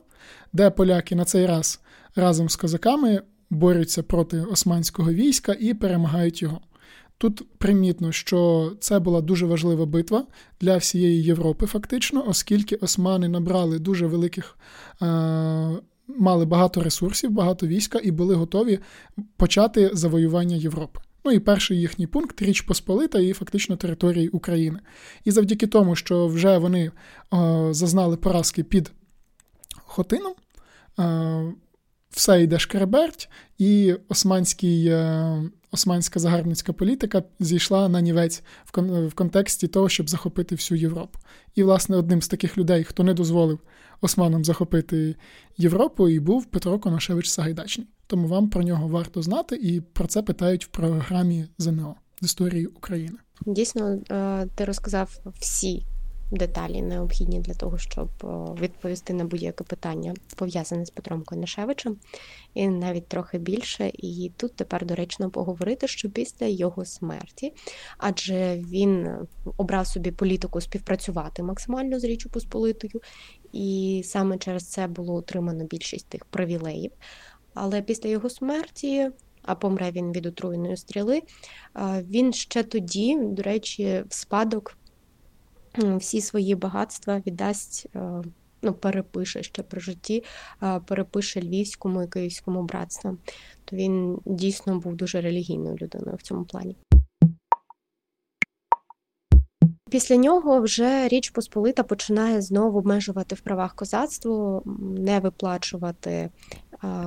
де 0.53 0.70
поляки 0.70 1.14
на 1.14 1.24
цей 1.24 1.47
раз 1.47 1.80
разом 2.16 2.49
з 2.49 2.57
козаками 2.57 3.22
борються 3.51 4.03
проти 4.03 4.41
османського 4.41 5.12
війська 5.12 5.57
і 5.61 5.74
перемагають 5.74 6.43
його. 6.43 6.61
Тут 7.18 7.59
примітно, 7.59 8.12
що 8.12 8.72
це 8.80 8.99
була 8.99 9.20
дуже 9.20 9.47
важлива 9.47 9.87
битва 9.87 10.26
для 10.61 10.76
всієї 10.76 11.22
Європи, 11.22 11.66
фактично, 11.66 12.24
оскільки 12.28 12.76
османи 12.76 13.28
набрали 13.28 13.78
дуже 13.78 14.07
великих, 14.07 14.59
е, 15.03 15.07
мали 16.09 16.45
багато 16.45 16.82
ресурсів, 16.82 17.30
багато 17.30 17.66
війська 17.66 18.01
і 18.03 18.11
були 18.11 18.35
готові 18.35 18.78
почати 19.37 19.91
завоювання 19.93 20.57
Європи. 20.57 21.01
Ну 21.25 21.33
і 21.33 21.39
перший 21.39 21.81
їхній 21.81 22.07
пункт 22.07 22.43
Річ 22.43 22.61
Посполита 22.61 23.18
і 23.20 23.33
фактично 23.33 23.77
території 23.77 24.29
України. 24.29 24.81
І 25.25 25.31
завдяки 25.31 25.66
тому, 25.66 25.97
що 25.97 26.27
вже 26.27 26.59
вони 26.59 26.91
о, 27.31 27.68
зазнали 27.75 28.16
поразки 28.16 28.64
під 28.64 28.93
Хотином, 29.77 30.35
о, 30.97 31.53
все 32.11 32.43
йде 32.43 32.59
шкреберть, 32.59 33.29
і 33.59 33.95
османський, 34.09 34.87
е, 34.87 35.43
османська 35.75 36.20
загарбницька 36.20 36.72
політика 36.72 37.22
зійшла 37.41 37.89
на 37.89 38.01
нівець 38.01 38.43
в, 38.64 38.72
кон, 38.72 39.07
в 39.07 39.14
контексті 39.14 39.68
того, 39.68 39.89
щоб 39.89 40.11
захопити 40.11 40.55
всю 40.55 40.81
Європу. 40.81 41.18
І, 41.55 41.62
власне, 41.62 41.97
одним 41.97 42.22
з 42.22 42.29
таких 42.29 42.59
людей, 42.59 42.85
хто 42.85 43.05
не 43.05 43.14
дозволив 43.14 43.59
османам 44.01 44.45
захопити 44.45 45.16
Європу, 45.57 46.09
і 46.09 46.20
був 46.20 46.45
Петро 46.45 46.79
Конашевич 46.79 47.29
Сагайдачний. 47.29 47.87
Тому 48.07 48.29
вам 48.29 48.51
про 48.51 48.62
нього 48.62 48.89
варто 48.89 49.22
знати, 49.22 49.57
і 49.57 49.81
про 49.81 50.07
це 50.07 50.22
питають 50.22 50.64
в 50.64 50.68
програмі 50.68 51.47
ЗНО 51.59 51.95
з 52.20 52.25
історії 52.25 52.66
України. 52.66 53.18
Дійсно, 53.47 53.99
е, 54.11 54.47
ти 54.55 54.64
розказав 54.64 55.18
всі 55.41 55.87
деталі 56.31 56.83
необхідні 56.83 57.41
для 57.41 57.55
того, 57.55 57.79
щоб 57.79 58.09
відповісти 58.61 59.12
на 59.12 59.25
будь-яке 59.25 59.64
питання 59.64 60.14
пов'язане 60.37 60.87
з 60.87 60.91
Петром 60.91 61.22
Конашевичем, 61.22 61.97
і 62.55 62.68
навіть 62.68 63.09
трохи 63.09 63.39
більше. 63.39 63.91
І 63.95 64.33
тут 64.37 64.57
тепер 64.57 64.87
доречно 64.87 65.31
поговорити, 65.31 65.89
що 65.89 66.11
після 66.11 66.47
його 66.47 66.85
смерті, 66.85 67.53
адже 67.99 68.57
він 68.57 69.09
обрав 69.57 69.87
собі 69.87 70.11
політику 70.11 70.61
співпрацювати 70.61 71.43
максимально 71.43 72.01
з 72.01 72.05
Річчю 72.05 72.29
Посполитою, 72.31 73.01
і 73.53 74.03
саме 74.05 74.39
через 74.39 74.68
це 74.68 74.87
було 74.87 75.14
отримано 75.14 75.64
більшість 75.64 76.09
тих 76.09 76.25
привілеїв. 76.25 76.91
Але 77.55 77.83
після 77.83 78.09
його 78.09 78.31
смерті, 78.31 79.11
а 79.43 79.55
помре 79.55 79.91
він 79.91 80.12
від 80.12 80.27
отруєної 80.27 80.77
стріли, 80.77 81.22
він 82.03 82.33
ще 82.33 82.62
тоді, 82.62 83.18
до 83.22 83.43
речі, 83.43 84.05
в 84.09 84.14
спадок 84.14 84.77
всі 85.79 86.20
свої 86.20 86.55
багатства 86.55 87.22
віддасть, 87.27 87.87
ну, 88.62 88.72
перепише 88.72 89.43
ще 89.43 89.62
при 89.62 89.81
житті, 89.81 90.25
перепише 90.87 91.41
львівському 91.41 92.03
і 92.03 92.09
київському 92.09 92.62
братствам. 92.62 93.18
То 93.64 93.77
він 93.77 94.18
дійсно 94.25 94.79
був 94.79 94.97
дуже 94.97 95.20
релігійною 95.20 95.77
людиною 95.77 96.16
в 96.16 96.22
цьому 96.22 96.45
плані. 96.45 96.77
Після 99.91 100.16
нього 100.16 100.61
вже 100.61 101.09
Річ 101.09 101.31
Посполита 101.31 101.83
починає 101.83 102.43
знову 102.43 102.79
обмежувати 102.79 103.35
в 103.35 103.41
правах 103.41 103.75
козацтво, 103.75 104.62
не 104.99 105.20
виплачувати 105.20 106.31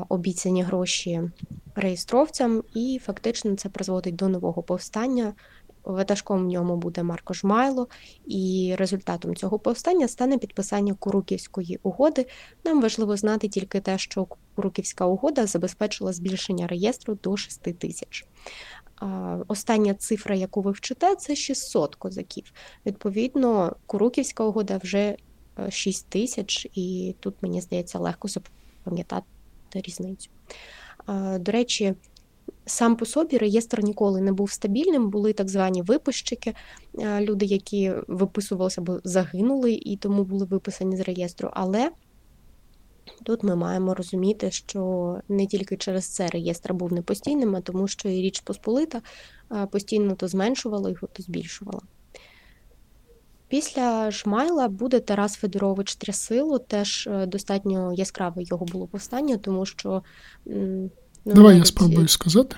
обіцяні 0.09 0.63
гроші 0.63 1.21
реєстровцям, 1.75 2.63
і 2.75 2.99
фактично 3.03 3.55
це 3.55 3.69
призводить 3.69 4.15
до 4.15 4.27
нового 4.27 4.63
повстання. 4.63 5.33
Ватажком 5.93 6.45
в 6.45 6.47
ньому 6.47 6.77
буде 6.77 7.03
Марко 7.03 7.33
Жмайло, 7.33 7.87
і 8.25 8.75
результатом 8.77 9.35
цього 9.35 9.59
повстання 9.59 10.07
стане 10.07 10.37
підписання 10.37 10.93
Куруківської 10.93 11.79
угоди. 11.83 12.25
Нам 12.65 12.81
важливо 12.81 13.17
знати 13.17 13.47
тільки 13.47 13.79
те, 13.79 13.97
що 13.97 14.27
Куруківська 14.55 15.05
угода 15.05 15.45
забезпечила 15.45 16.13
збільшення 16.13 16.67
реєстру 16.67 17.17
до 17.23 17.37
6 17.37 17.61
тисяч. 17.61 18.25
Остання 19.47 19.93
цифра, 19.93 20.35
яку 20.35 20.61
ви 20.61 20.71
вчите, 20.71 21.15
це 21.15 21.35
600 21.35 21.95
козаків. 21.95 22.53
Відповідно, 22.85 23.75
Куруківська 23.85 24.43
угода 24.43 24.79
вже 24.83 25.15
6 25.69 26.05
е, 26.05 26.09
тисяч, 26.09 26.67
і 26.73 27.15
тут 27.19 27.35
мені 27.41 27.61
здається 27.61 27.99
легко 27.99 28.27
запам'ятати 28.27 29.25
різницю. 29.73 30.29
До 31.39 31.51
речі, 31.51 31.93
сам 32.67 32.95
по 32.95 33.05
собі 33.05 33.37
реєстр 33.37 33.83
ніколи 33.83 34.21
не 34.21 34.31
був 34.31 34.51
стабільним, 34.51 35.09
були 35.09 35.33
так 35.33 35.49
звані 35.49 35.81
виписчики, 35.81 36.53
люди, 37.19 37.45
які 37.45 37.93
виписувалися, 38.07 38.81
бо 38.81 38.99
загинули 39.03 39.73
і 39.73 39.97
тому 39.97 40.23
були 40.23 40.45
виписані 40.45 40.97
з 40.97 40.99
реєстру. 40.99 41.49
Але 41.53 41.91
тут 43.23 43.43
ми 43.43 43.55
маємо 43.55 43.93
розуміти, 43.93 44.51
що 44.51 45.15
не 45.29 45.45
тільки 45.45 45.77
через 45.77 46.05
це 46.05 46.27
реєстр 46.27 46.73
був 46.73 46.93
непостійним, 46.93 47.55
а 47.55 47.61
тому 47.61 47.87
що 47.87 48.09
і 48.09 48.21
Річ 48.21 48.39
Посполита 48.39 49.01
постійно 49.71 50.15
то 50.15 50.27
зменшувала 50.27 50.89
його, 50.89 51.07
то 51.13 51.23
збільшувала. 51.23 51.81
Після 53.49 54.11
Шмайла 54.11 54.67
буде 54.67 54.99
Тарас 54.99 55.35
Федорович 55.35 55.95
Трясило, 55.95 56.59
теж 56.59 57.07
е, 57.07 57.25
достатньо 57.25 57.93
яскраве 57.93 58.43
його 58.43 58.65
було 58.65 58.87
повстання, 58.87 59.37
тому 59.37 59.65
що. 59.65 60.03
Ну, 61.27 61.33
Давай 61.33 61.53
навіть... 61.53 61.59
я 61.59 61.65
спробую 61.65 62.07
сказати. 62.07 62.55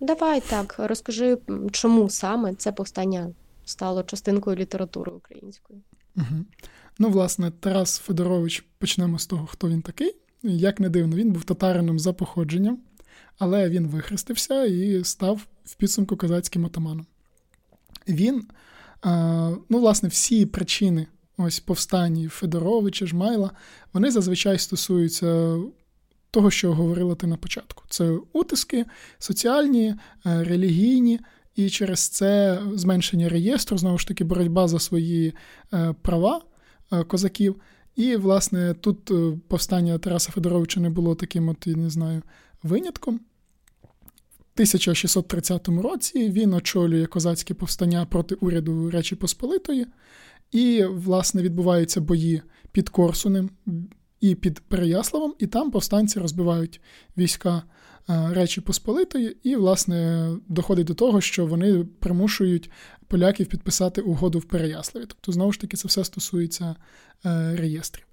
Давай 0.00 0.40
так, 0.40 0.74
розкажи, 0.78 1.38
чому 1.70 2.10
саме 2.10 2.54
це 2.54 2.72
повстання 2.72 3.30
стало 3.64 4.02
частинкою 4.02 4.56
літератури 4.56 5.12
української. 5.12 5.78
Угу. 6.16 6.44
Ну, 6.98 7.08
власне, 7.08 7.50
Тарас 7.50 7.98
Федорович, 7.98 8.64
почнемо 8.78 9.18
з 9.18 9.26
того, 9.26 9.46
хто 9.46 9.68
він 9.68 9.82
такий. 9.82 10.16
Як 10.42 10.80
не 10.80 10.88
дивно, 10.88 11.16
він 11.16 11.32
був 11.32 11.44
татарином 11.44 11.98
за 11.98 12.12
походженням, 12.12 12.78
але 13.38 13.68
він 13.68 13.86
вихрестився 13.86 14.64
і 14.64 15.04
став 15.04 15.40
в 15.64 15.74
підсумку 15.74 16.16
козацьким 16.16 16.64
отаманом. 16.64 17.06
Він 18.08 18.46
Ну, 19.68 19.78
власне, 19.78 20.08
всі 20.08 20.46
причини 20.46 21.06
ось 21.36 21.60
повстанні 21.60 22.28
Федоровича, 22.28 23.06
Жмайла, 23.06 23.50
вони 23.92 24.10
зазвичай 24.10 24.58
стосуються 24.58 25.58
того, 26.32 26.50
що 26.50 26.72
говорила 26.72 27.14
ти 27.14 27.26
на 27.26 27.36
початку. 27.36 27.84
Це 27.88 28.18
утиски 28.32 28.84
соціальні, 29.18 29.94
е, 30.26 30.44
релігійні, 30.44 31.20
і 31.56 31.70
через 31.70 32.08
це 32.08 32.60
зменшення 32.74 33.28
реєстру, 33.28 33.78
знову 33.78 33.98
ж 33.98 34.08
таки, 34.08 34.24
боротьба 34.24 34.68
за 34.68 34.78
свої 34.78 35.34
е, 35.72 35.94
права 36.02 36.40
е, 36.92 37.04
козаків. 37.04 37.56
І, 37.96 38.16
власне, 38.16 38.74
тут 38.74 39.10
повстання 39.48 39.98
Тараса 39.98 40.32
Федоровича 40.32 40.80
не 40.80 40.90
було 40.90 41.14
таким, 41.14 41.48
от, 41.48 41.66
я 41.66 41.76
не 41.76 41.90
знаю, 41.90 42.22
винятком. 42.62 43.20
В 44.38 44.54
1630 44.54 45.68
році 45.68 46.30
він 46.30 46.54
очолює 46.54 47.06
козацьке 47.06 47.54
повстання 47.54 48.06
проти 48.06 48.34
уряду 48.34 48.90
Речі 48.90 49.16
Посполитої, 49.16 49.86
і, 50.52 50.84
власне, 50.84 51.42
відбуваються 51.42 52.00
бої 52.00 52.42
під 52.72 52.88
Корсунем 52.88 53.50
і 54.22 54.34
під 54.34 54.60
Переяславом, 54.60 55.34
і 55.38 55.46
там 55.46 55.70
повстанці 55.70 56.20
розбивають 56.20 56.80
війська 57.16 57.62
е, 58.08 58.28
Речі 58.32 58.60
Посполитої, 58.60 59.36
і, 59.42 59.56
власне, 59.56 60.28
доходить 60.48 60.86
до 60.86 60.94
того, 60.94 61.20
що 61.20 61.46
вони 61.46 61.84
примушують 61.84 62.70
поляків 63.08 63.46
підписати 63.46 64.00
угоду 64.00 64.38
в 64.38 64.44
Переяславі. 64.44 65.04
Тобто, 65.08 65.32
знову 65.32 65.52
ж 65.52 65.60
таки, 65.60 65.76
це 65.76 65.88
все 65.88 66.04
стосується 66.04 66.76
е, 67.26 67.56
реєстрів. 67.56 68.06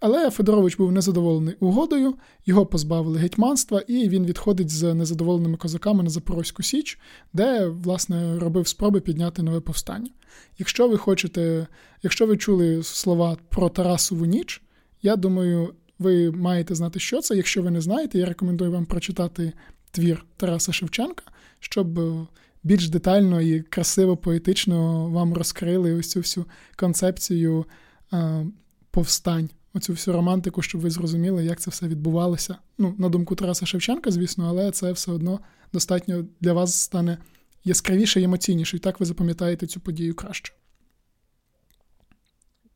Але 0.00 0.30
Федорович 0.30 0.76
був 0.76 0.92
незадоволений 0.92 1.54
угодою, 1.60 2.14
його 2.46 2.66
позбавили 2.66 3.18
гетьманства, 3.18 3.80
і 3.86 4.08
він 4.08 4.26
відходить 4.26 4.70
з 4.70 4.94
незадоволеними 4.94 5.56
козаками 5.56 6.02
на 6.02 6.10
Запорозьку 6.10 6.62
Січ, 6.62 6.98
де, 7.32 7.66
власне, 7.66 8.38
робив 8.38 8.68
спроби 8.68 9.00
підняти 9.00 9.42
нове 9.42 9.60
повстання. 9.60 10.10
Якщо 10.58 10.88
ви 10.88 10.96
хочете, 10.96 11.66
якщо 12.02 12.26
ви 12.26 12.36
чули 12.36 12.82
слова 12.82 13.36
про 13.48 13.68
Тарасову 13.68 14.24
ніч, 14.26 14.62
я 15.02 15.16
думаю, 15.16 15.74
ви 15.98 16.30
маєте 16.30 16.74
знати, 16.74 17.00
що 17.00 17.20
це. 17.20 17.36
Якщо 17.36 17.62
ви 17.62 17.70
не 17.70 17.80
знаєте, 17.80 18.18
я 18.18 18.26
рекомендую 18.26 18.72
вам 18.72 18.84
прочитати 18.84 19.52
твір 19.90 20.24
Тараса 20.36 20.72
Шевченка, 20.72 21.24
щоб 21.60 22.00
більш 22.62 22.88
детально 22.88 23.40
і 23.40 23.60
красиво, 23.60 24.16
поетично 24.16 25.08
вам 25.08 25.34
розкрили 25.34 25.94
ось 25.94 26.10
цю 26.10 26.20
всю 26.20 26.46
концепцію 26.76 27.64
повстань 28.90 29.50
оцю 29.74 29.92
всю 29.92 30.14
романтику, 30.14 30.62
щоб 30.62 30.80
ви 30.80 30.90
зрозуміли, 30.90 31.44
як 31.44 31.60
це 31.60 31.70
все 31.70 31.88
відбувалося. 31.88 32.56
Ну, 32.78 32.94
на 32.98 33.08
думку 33.08 33.34
Тараса 33.34 33.66
Шевченка, 33.66 34.10
звісно, 34.10 34.46
але 34.48 34.70
це 34.70 34.92
все 34.92 35.12
одно 35.12 35.40
достатньо 35.72 36.24
для 36.40 36.52
вас 36.52 36.74
стане 36.74 37.18
яскравіше 37.64 38.20
і 38.20 38.24
емоційніше, 38.24 38.76
і 38.76 38.80
так 38.80 39.00
ви 39.00 39.06
запам'ятаєте 39.06 39.66
цю 39.66 39.80
подію 39.80 40.14
краще. 40.14 40.52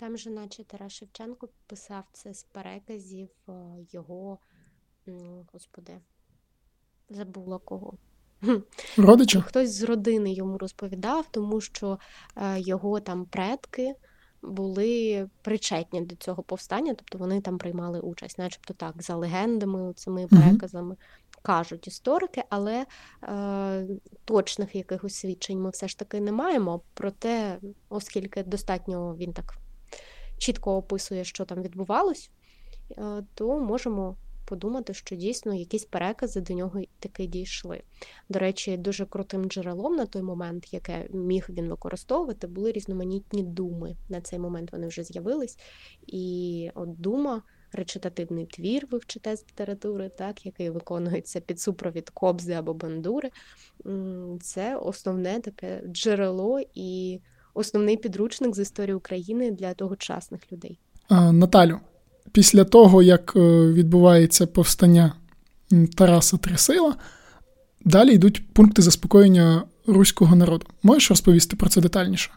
Там 0.02 0.16
же, 0.16 0.30
наче 0.30 0.64
Тарас 0.64 0.92
Шевченко 0.92 1.48
писав 1.66 2.04
це 2.12 2.34
з 2.34 2.42
переказів 2.42 3.28
е, 3.48 3.52
його, 3.92 4.38
господи, 5.52 5.98
забула 7.08 7.58
кого. 7.58 7.94
Родича? 8.96 9.40
Хтось 9.46 9.70
з 9.70 9.82
родини 9.82 10.32
йому 10.32 10.58
розповідав, 10.58 11.26
тому 11.30 11.60
що 11.60 11.98
е, 12.36 12.60
його 12.60 13.00
там 13.00 13.24
предки 13.24 13.94
були 14.42 15.28
причетні 15.42 16.00
до 16.00 16.16
цього 16.16 16.42
повстання, 16.42 16.94
тобто 16.94 17.18
вони 17.18 17.40
там 17.40 17.58
приймали 17.58 18.00
участь, 18.00 18.38
начебто 18.38 18.74
так, 18.74 19.02
за 19.02 19.16
легендами, 19.16 19.92
цими 19.92 20.26
переказами. 20.26 20.96
кажуть 21.42 21.86
історики, 21.86 22.44
але 22.50 22.86
е, 23.22 23.86
точних 24.24 24.74
якихось 24.74 25.14
свідчень 25.14 25.60
ми 25.60 25.70
все 25.70 25.88
ж 25.88 25.98
таки 25.98 26.20
не 26.20 26.32
маємо. 26.32 26.80
Проте, 26.94 27.58
оскільки 27.88 28.42
достатньо 28.42 29.16
він 29.16 29.32
так 29.32 29.61
чітко 30.42 30.76
описує, 30.76 31.24
що 31.24 31.44
там 31.44 31.62
відбувалось, 31.62 32.30
е, 32.90 33.24
то 33.34 33.60
можемо 33.60 34.16
подумати, 34.44 34.94
що 34.94 35.16
дійсно 35.16 35.54
якісь 35.54 35.84
перекази 35.84 36.40
до 36.40 36.54
нього 36.54 36.80
таки 36.98 37.26
дійшли. 37.26 37.82
До 38.28 38.38
речі, 38.38 38.76
дуже 38.76 39.06
крутим 39.06 39.44
джерелом 39.44 39.96
на 39.96 40.06
той 40.06 40.22
момент, 40.22 40.74
яке 40.74 41.08
міг 41.10 41.46
він 41.48 41.68
використовувати, 41.68 42.46
були 42.46 42.72
різноманітні 42.72 43.42
думи. 43.42 43.96
На 44.08 44.20
цей 44.20 44.38
момент 44.38 44.72
вони 44.72 44.86
вже 44.86 45.04
з'явились. 45.04 45.58
І 46.06 46.70
от 46.74 47.00
дума. 47.00 47.42
Речитативний 47.74 48.46
твір 48.46 48.86
вивчите 48.90 49.36
з 49.36 49.42
літератури, 49.42 50.08
так, 50.08 50.46
який 50.46 50.70
виконується 50.70 51.40
під 51.40 51.60
супровід 51.60 52.10
кобзи 52.10 52.52
або 52.52 52.74
бандури. 52.74 53.30
Це 54.40 54.76
основне 54.76 55.40
таке 55.40 55.82
джерело 55.86 56.60
і 56.74 57.20
основний 57.54 57.96
підручник 57.96 58.54
з 58.54 58.58
історії 58.58 58.94
України 58.94 59.50
для 59.50 59.74
тогочасних 59.74 60.40
людей. 60.52 60.78
Наталю, 61.10 61.78
після 62.32 62.64
того, 62.64 63.02
як 63.02 63.32
е, 63.36 63.40
відбувається 63.72 64.46
повстання 64.46 65.12
Тараса 65.96 66.36
Тресила, 66.36 66.94
далі 67.84 68.14
йдуть 68.14 68.52
пункти 68.52 68.82
заспокоєння 68.82 69.62
руського 69.86 70.36
народу. 70.36 70.66
Можеш 70.82 71.10
розповісти 71.10 71.56
про 71.56 71.68
це 71.68 71.80
детальніше? 71.80 72.30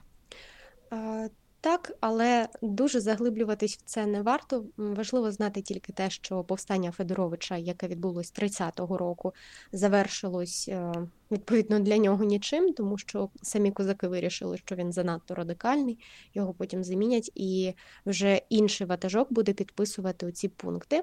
Так, 1.65 1.91
але 1.99 2.47
дуже 2.61 2.99
заглиблюватись 2.99 3.77
в 3.77 3.81
це 3.81 4.05
не 4.05 4.21
варто. 4.21 4.65
Важливо 4.77 5.31
знати 5.31 5.61
тільки 5.61 5.93
те, 5.93 6.09
що 6.09 6.43
повстання 6.43 6.91
Федоровича, 6.91 7.57
яке 7.57 7.87
відбулось 7.87 8.33
30-го 8.33 8.97
року, 8.97 9.33
завершилось 9.71 10.67
е, 10.69 10.93
відповідно 11.31 11.79
для 11.79 11.97
нього 11.97 12.23
нічим, 12.23 12.73
тому 12.73 12.97
що 12.97 13.29
самі 13.41 13.71
козаки 13.71 14.07
вирішили, 14.07 14.57
що 14.57 14.75
він 14.75 14.91
занадто 14.91 15.35
радикальний, 15.35 15.99
його 16.33 16.53
потім 16.53 16.83
замінять, 16.83 17.31
і 17.35 17.73
вже 18.05 18.41
інший 18.49 18.87
ватажок 18.87 19.33
буде 19.33 19.53
підписувати 19.53 20.31
ці 20.31 20.47
пункти. 20.47 21.01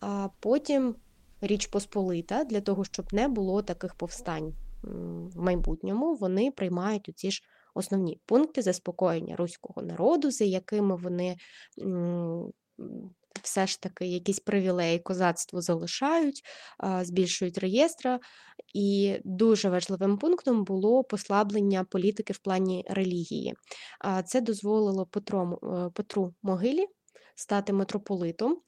А 0.00 0.28
потім 0.40 0.94
Річ 1.40 1.66
Посполита 1.66 2.44
для 2.44 2.60
того, 2.60 2.84
щоб 2.84 3.14
не 3.14 3.28
було 3.28 3.62
таких 3.62 3.94
повстань 3.94 4.54
в 4.82 5.40
майбутньому, 5.40 6.14
вони 6.14 6.50
приймають 6.50 7.08
у 7.08 7.12
ці 7.12 7.30
ж 7.30 7.42
основні 7.74 8.20
пункти 8.26 8.62
заспокоєння 8.62 9.36
руського 9.36 9.82
народу, 9.82 10.30
за 10.30 10.44
якими 10.44 10.96
вони 10.96 11.36
все 13.42 13.66
ж 13.66 13.80
таки 13.80 14.06
якісь 14.06 14.40
привілеї 14.40 14.98
козацтву 14.98 15.60
залишають, 15.60 16.42
збільшують 17.02 17.58
реєстра. 17.58 18.20
І 18.74 19.18
дуже 19.24 19.70
важливим 19.70 20.18
пунктом 20.18 20.64
було 20.64 21.04
послаблення 21.04 21.84
політики 21.84 22.32
в 22.32 22.38
плані 22.38 22.84
релігії. 22.88 23.54
Це 24.24 24.40
дозволило 24.40 25.06
Петру, 25.06 25.58
е, 25.62 25.90
Петру 25.94 26.34
Могилі 26.42 26.86
стати 27.34 27.72
митрополитом. 27.72 28.60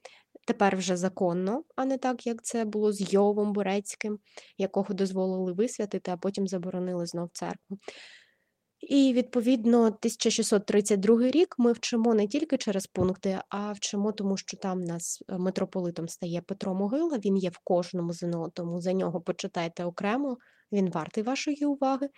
Тепер 0.47 0.77
вже 0.77 0.97
законно, 0.97 1.65
а 1.77 1.85
не 1.85 1.99
так, 1.99 2.27
як 2.27 2.45
це 2.45 2.65
було 2.65 2.93
з 2.93 3.13
Йовом 3.13 3.53
Бурецьким, 3.53 4.19
якого 4.59 4.95
дозволили 4.95 5.53
висвятити, 5.53 6.11
а 6.11 6.17
потім 6.17 6.47
заборонили 6.49 7.07
знов 7.07 7.31
церкву. 7.33 7.79
І 8.93 9.13
відповідно 9.13 9.79
1632 9.79 11.31
рік 11.31 11.55
ми 11.59 11.73
вчимо 11.73 12.15
не 12.15 12.27
тільки 12.27 12.59
через 12.59 12.87
пункти, 12.87 13.41
а 13.49 13.73
вчимо, 13.73 14.13
тому 14.13 14.37
що 14.37 14.57
там 14.57 14.85
нас 14.85 15.23
е, 15.29 15.39
митрополитом 15.39 16.09
стає 16.09 16.41
Петро 16.41 16.75
Могила. 16.75 17.19
Він 17.19 17.37
є 17.37 17.51
в 17.51 17.59
кожному 17.65 18.13
ЗНО, 18.13 18.51
тому 18.55 18.81
за 18.81 18.93
нього 18.93 19.21
почитайте 19.21 19.85
окремо. 19.85 20.37
Він 20.73 20.91
вартий 20.91 21.25
вашої 21.25 21.65
уваги. 21.65 22.09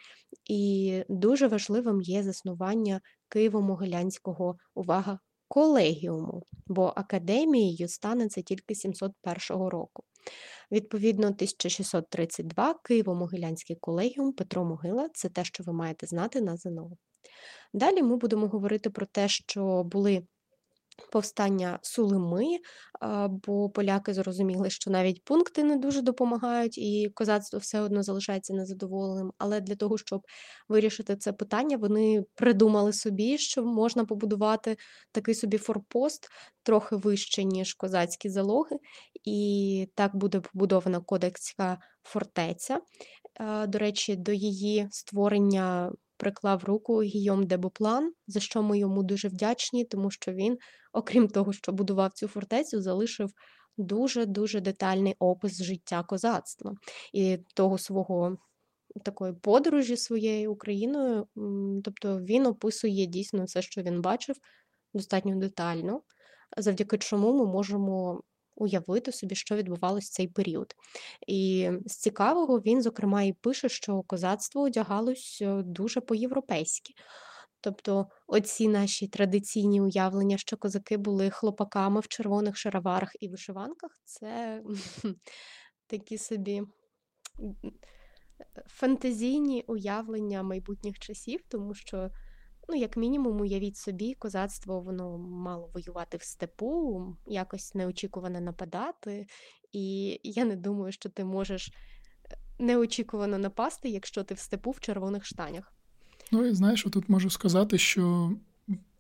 І 0.45 1.03
дуже 1.09 1.49
важливим 1.49 2.01
є 2.01 2.23
заснування 2.23 3.01
Києво-Могилянського 3.35 4.55
увага 4.75 5.19
колегіуму, 5.49 6.43
бо 6.67 6.93
академією 6.97 7.89
стане 7.89 8.29
це 8.29 8.43
тільки 8.43 8.75
701 8.75 9.69
року. 9.69 10.05
Відповідно, 10.73 11.27
1632 11.27 12.75
Києво-Могилянський 12.91 13.77
колегіум 13.81 14.33
Петро 14.33 14.65
Могила 14.65 15.09
це 15.15 15.29
те, 15.29 15.45
що 15.45 15.65
ви 15.65 15.73
маєте 15.73 16.07
знати 16.07 16.41
на 16.41 16.57
ЗНО. 16.57 16.91
Далі 17.73 18.03
ми 18.03 18.17
будемо 18.17 18.47
говорити 18.47 18.91
про 18.91 19.07
те, 19.07 19.29
що 19.29 19.85
були 19.85 20.27
повстання 21.13 21.79
Сулими, 21.83 22.59
бо 23.29 23.71
поляки 23.71 24.15
зрозуміли, 24.15 24.71
що 24.71 24.91
навіть 24.91 25.25
пункти 25.25 25.65
не 25.65 25.77
дуже 25.77 26.03
допомагають, 26.03 26.79
і 26.79 27.11
козацтво 27.15 27.59
все 27.59 27.81
одно 27.81 28.03
залишається 28.03 28.55
незадоволеним. 28.55 29.33
Але 29.39 29.61
для 29.61 29.75
того, 29.75 29.99
щоб 29.99 30.23
вирішити 30.69 31.17
це 31.17 31.33
питання, 31.33 31.77
вони 31.77 32.25
придумали 32.35 32.93
собі, 32.93 33.39
що 33.39 33.65
можна 33.65 34.05
побудувати 34.05 34.77
такий 35.13 35.35
собі 35.35 35.59
форпост 35.59 36.29
трохи 36.63 36.97
вище, 36.97 37.45
ніж 37.45 37.75
козацькі 37.75 38.29
залоги, 38.29 38.77
і 39.25 39.89
так 39.95 40.17
буде 40.17 40.41
побудована 40.41 41.01
кодекська 41.01 41.79
фортеця. 42.03 42.81
До 43.69 43.79
речі, 43.79 44.17
до 44.17 44.33
її 44.33 44.89
створення 44.91 45.93
приклав 46.25 46.65
руку 46.65 47.03
Гійом 47.03 47.47
де 47.47 47.57
Боплан, 47.57 48.13
за 48.27 48.41
що 48.41 48.63
ми 48.63 48.79
йому 48.79 49.03
дуже 49.03 49.29
вдячні, 49.29 49.85
тому 49.85 50.11
що 50.11 50.33
він, 50.33 50.59
окрім 50.93 51.29
того, 51.29 51.53
що 51.53 51.73
будував 51.73 52.13
цю 52.13 52.29
фортецю, 52.29 52.83
залишив 52.83 53.31
дуже-дуже 53.77 54.61
детальний 54.61 55.15
опис 55.19 55.63
життя 55.63 56.03
козацтва 56.03 56.75
і 57.13 57.39
того 57.55 57.79
свого. 57.79 58.37
Такої 59.05 59.33
подорожі 59.33 59.97
своєю 59.97 60.53
Україною, 60.53 61.27
тобто 61.85 62.21
він 62.21 62.47
описує 62.47 63.07
дійсно 63.07 63.45
все, 63.45 63.63
що 63.63 63.83
він 63.83 64.01
бачив, 64.01 64.37
достатньо 64.95 65.37
детально, 65.37 66.03
завдяки 66.57 66.99
чому 66.99 67.33
ми 67.33 67.53
можемо 67.53 68.23
уявити 68.57 69.13
собі, 69.13 69.35
що 69.35 69.57
відбувалося 69.57 70.07
в 70.07 70.15
цей 70.15 70.29
період. 70.29 70.75
І 71.27 71.71
з 71.87 71.97
цікавого 71.97 72.59
він, 72.59 72.83
зокрема, 72.83 73.23
і 73.23 73.33
пише, 73.33 73.69
що 73.69 74.03
козацтво 74.03 74.63
одягалось 74.63 75.39
е, 75.43 75.63
дуже 75.63 76.01
по-європейськи. 76.01 76.95
Тобто, 77.61 78.07
оці 78.27 78.69
наші 78.69 79.09
традиційні 79.09 79.81
уявлення, 79.81 80.39
що 80.39 80.57
козаки 80.57 80.97
були 80.97 81.31
хлопаками 81.31 82.01
в 82.01 82.09
червоних 82.09 82.57
шароварах 82.57 83.13
і 83.21 83.29
вишиванках, 83.29 83.91
це 84.05 84.63
такі 85.87 86.19
собі 86.19 86.63
фантазійні 88.67 89.65
уявлення 89.67 90.43
майбутніх 90.43 90.99
часів, 90.99 91.41
тому 91.49 91.75
що 91.75 92.11
Ну, 92.69 92.77
як 92.77 92.97
мінімум, 92.97 93.41
уявіть 93.41 93.77
собі, 93.77 94.15
козацтво 94.15 94.81
воно 94.81 95.19
мало 95.19 95.71
воювати 95.75 96.17
в 96.17 96.23
степу, 96.23 97.03
якось 97.27 97.75
неочікувано 97.75 98.41
нападати. 98.41 99.27
І 99.73 100.21
я 100.25 100.45
не 100.45 100.57
думаю, 100.57 100.93
що 100.93 101.09
ти 101.09 101.25
можеш 101.25 101.69
е, 101.69 101.73
неочікувано 102.59 103.39
напасти, 103.39 103.89
якщо 103.89 104.23
ти 104.23 104.35
в 104.35 104.39
степу 104.39 104.71
в 104.71 104.81
червоних 104.81 105.27
штанях. 105.27 105.73
Ну 106.33 106.47
і 106.47 106.55
знаєш, 106.55 106.83
тут 106.83 107.09
можу 107.09 107.31
сказати, 107.31 107.79
що 107.79 108.33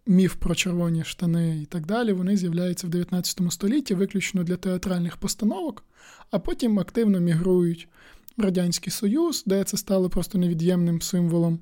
міф 0.06 0.34
про 0.34 0.54
червоні 0.54 1.04
штани 1.04 1.62
і 1.62 1.66
так 1.66 1.86
далі, 1.86 2.12
вони 2.12 2.36
з'являються 2.36 2.86
в 2.86 2.90
19 2.90 3.52
столітті 3.52 3.94
виключно 3.94 4.44
для 4.44 4.56
театральних 4.56 5.16
постановок, 5.16 5.84
а 6.30 6.38
потім 6.38 6.78
активно 6.78 7.20
мігрують 7.20 7.88
в 8.36 8.42
Радянський 8.42 8.92
Союз, 8.92 9.44
де 9.46 9.64
це 9.64 9.76
стало 9.76 10.10
просто 10.10 10.38
невід'ємним 10.38 11.02
символом. 11.02 11.60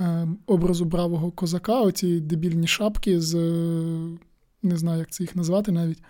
Е, 0.00 0.28
образу 0.46 0.84
бравого 0.84 1.30
козака, 1.30 1.80
оці 1.80 2.20
дебільні 2.20 2.66
шапки 2.66 3.20
з. 3.20 3.34
Не 4.62 4.76
знаю, 4.76 4.98
як 4.98 5.10
це 5.10 5.22
їх 5.22 5.36
назвати 5.36 5.72
навіть. 5.72 6.02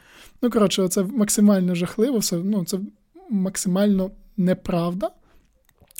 Ну, 0.42 0.50
коротше, 0.50 0.88
це 0.88 1.02
максимально 1.02 1.74
жахливо, 1.74 2.18
все, 2.18 2.36
ну, 2.36 2.64
це 2.64 2.78
максимально 3.30 4.10
неправда. 4.36 5.10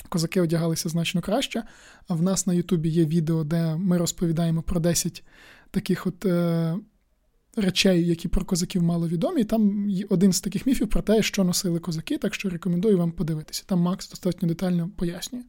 Козаки 0.09 0.41
одягалися 0.41 0.89
значно 0.89 1.21
краще. 1.21 1.63
А 2.07 2.13
в 2.13 2.21
нас 2.21 2.47
на 2.47 2.53
Ютубі 2.53 2.89
є 2.89 3.05
відео, 3.05 3.43
де 3.43 3.75
ми 3.75 3.97
розповідаємо 3.97 4.61
про 4.61 4.79
10 4.79 5.23
таких 5.71 6.07
от 6.07 6.25
е, 6.25 6.75
речей, 7.55 8.07
які 8.07 8.27
про 8.27 8.45
козаків 8.45 8.83
мало 8.83 9.07
відомі. 9.07 9.41
І 9.41 9.45
там 9.45 9.89
один 10.09 10.33
з 10.33 10.41
таких 10.41 10.65
міфів 10.65 10.87
про 10.87 11.01
те, 11.01 11.23
що 11.23 11.43
носили 11.43 11.79
козаки, 11.79 12.17
так 12.17 12.33
що 12.33 12.49
рекомендую 12.49 12.97
вам 12.97 13.11
подивитися. 13.11 13.63
Там 13.65 13.79
Макс 13.79 14.09
достатньо 14.09 14.47
детально 14.47 14.89
пояснює. 14.97 15.43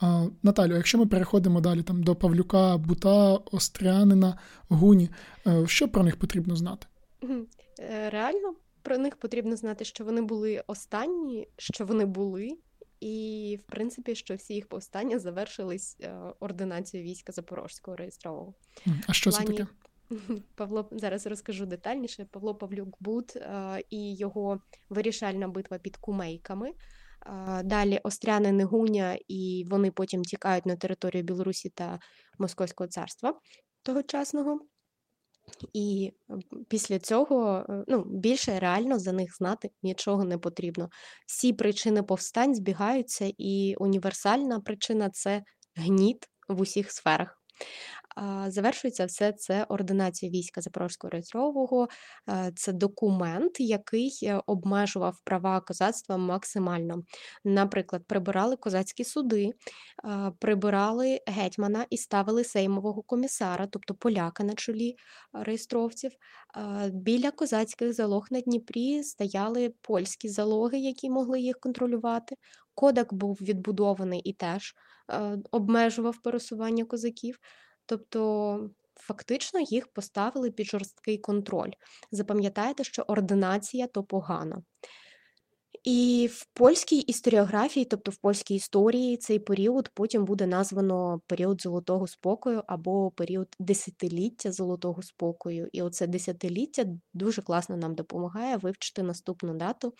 А, 0.00 0.26
Наталю, 0.42 0.76
якщо 0.76 0.98
ми 0.98 1.06
переходимо 1.06 1.60
далі 1.60 1.82
там, 1.82 2.02
до 2.02 2.16
Павлюка, 2.16 2.76
Бута, 2.76 3.34
Острянина, 3.34 4.38
Гуні, 4.68 5.10
е, 5.46 5.66
що 5.66 5.88
про 5.88 6.02
них 6.02 6.16
потрібно 6.16 6.56
знати? 6.56 6.86
Е, 7.80 8.10
реально 8.10 8.54
про 8.82 8.98
них 8.98 9.16
потрібно 9.16 9.56
знати, 9.56 9.84
що 9.84 10.04
вони 10.04 10.22
були 10.22 10.62
останні, 10.66 11.48
що 11.58 11.84
вони 11.84 12.04
були, 12.04 12.58
і, 13.00 13.58
в 13.62 13.70
принципі, 13.70 14.14
що 14.14 14.34
всі 14.34 14.54
їх 14.54 14.68
повстання 14.68 15.18
завершились 15.18 15.96
е, 16.00 16.14
ординацією 16.40 17.10
війська 17.10 17.32
Запорозького 17.32 17.96
реєстрового. 17.96 18.54
А 19.06 19.12
що 19.12 19.30
Плані... 19.30 19.46
це 19.46 19.52
таке? 19.52 19.66
Павло 20.54 20.88
зараз 20.92 21.26
розкажу 21.26 21.66
детальніше. 21.66 22.26
Павло 22.30 22.54
Павлюк 22.54 22.96
Бут 23.00 23.36
і 23.90 24.16
його 24.16 24.60
вирішальна 24.88 25.48
битва 25.48 25.78
під 25.78 25.96
кумейками. 25.96 26.72
Далі 27.64 28.00
Остряни 28.02 28.52
Негуня, 28.52 29.18
і 29.28 29.66
вони 29.70 29.90
потім 29.90 30.22
тікають 30.22 30.66
на 30.66 30.76
територію 30.76 31.24
Білорусі 31.24 31.68
та 31.68 31.98
Московського 32.38 32.88
царства 32.88 33.34
тогочасного. 33.82 34.60
І 35.72 36.12
після 36.68 36.98
цього 36.98 37.64
е, 37.68 37.84
ну, 37.88 38.04
більше 38.06 38.58
реально 38.58 38.98
за 38.98 39.12
них 39.12 39.36
знати 39.36 39.70
нічого 39.82 40.24
не 40.24 40.38
потрібно. 40.38 40.88
Всі 41.26 41.52
причини 41.52 42.02
повстань 42.02 42.54
збігаються, 42.54 43.32
і 43.38 43.74
універсальна 43.78 44.60
причина 44.60 45.10
це 45.10 45.42
гніт 45.74 46.28
в 46.48 46.60
усіх 46.60 46.92
сферах. 46.92 47.36
Завершується 48.46 49.06
все 49.06 49.32
це 49.32 49.64
ординацією 49.64 50.38
війська 50.38 50.60
Запорозького 50.60 51.10
реєстрового. 51.10 51.88
Це 52.56 52.72
документ, 52.72 53.60
який 53.60 54.18
е, 54.22 54.40
обмежував 54.46 55.20
права 55.24 55.60
козацтва 55.60 56.16
максимально. 56.16 57.02
Наприклад, 57.44 58.02
прибирали 58.06 58.56
козацькі 58.56 59.04
суди, 59.04 59.52
прибирали 60.38 61.20
гетьмана 61.26 61.86
і 61.90 61.96
ставили 61.96 62.44
сеймового 62.44 63.02
комісара, 63.02 63.66
тобто 63.66 63.94
поляка 63.94 64.44
на 64.44 64.54
чолі 64.54 64.96
реєстровців. 65.32 66.10
Біля 66.92 67.30
козацьких 67.30 67.92
залог 67.92 68.26
на 68.30 68.40
Дніпрі 68.40 69.02
стояли 69.02 69.74
польські 69.80 70.28
залоги, 70.28 70.78
які 70.78 71.10
могли 71.10 71.40
їх 71.40 71.60
контролювати. 71.60 72.36
Кодек 72.74 73.12
був 73.12 73.38
відбудований 73.40 74.20
і 74.20 74.32
теж 74.32 74.74
е, 75.10 75.38
обмежував 75.50 76.22
пересування 76.22 76.84
козаків. 76.84 77.38
Тобто, 77.90 78.70
фактично 78.94 79.60
їх 79.60 79.88
поставили 79.88 80.50
під 80.50 80.66
жорсткий 80.66 81.18
контроль. 81.18 81.70
Запам'ятайте, 82.12 82.84
що 82.84 83.02
ординація 83.02 83.86
то 83.86 84.04
погано. 84.04 84.62
І 85.84 86.28
в 86.32 86.46
польській 86.52 86.98
історіографії, 86.98 87.84
тобто 87.84 88.10
в 88.10 88.16
польській 88.16 88.54
історії, 88.54 89.16
цей 89.16 89.38
період 89.38 89.90
потім 89.94 90.24
буде 90.24 90.46
названо 90.46 91.20
період 91.26 91.62
золотого 91.62 92.06
спокою 92.06 92.62
або 92.66 93.10
період 93.10 93.48
десятиліття 93.58 94.52
золотого 94.52 95.02
спокою. 95.02 95.68
І 95.72 95.82
оце 95.82 96.06
десятиліття 96.06 96.84
дуже 97.14 97.42
класно 97.42 97.76
нам 97.76 97.94
допомагає 97.94 98.56
вивчити 98.56 99.02
наступну 99.02 99.54
дату, 99.54 99.94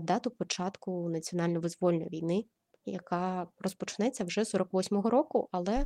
дату 0.00 0.30
початку 0.30 1.10
національно-визвольної 1.10 2.08
війни, 2.08 2.44
яка 2.86 3.46
розпочнеться 3.58 4.24
вже 4.24 4.40
48-го 4.40 5.10
року, 5.10 5.48
але 5.52 5.84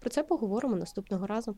про 0.00 0.10
це 0.10 0.22
поговоримо 0.22 0.76
наступного 0.76 1.26
разу. 1.26 1.56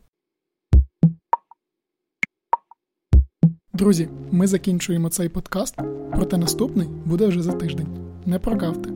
Друзі, 3.73 4.09
ми 4.31 4.47
закінчуємо 4.47 5.09
цей 5.09 5.29
подкаст, 5.29 5.75
проте 6.11 6.37
наступний 6.37 6.87
буде 6.87 7.27
вже 7.27 7.41
за 7.41 7.51
тиждень. 7.51 7.87
Не 8.25 8.39
прогавте. 8.39 8.89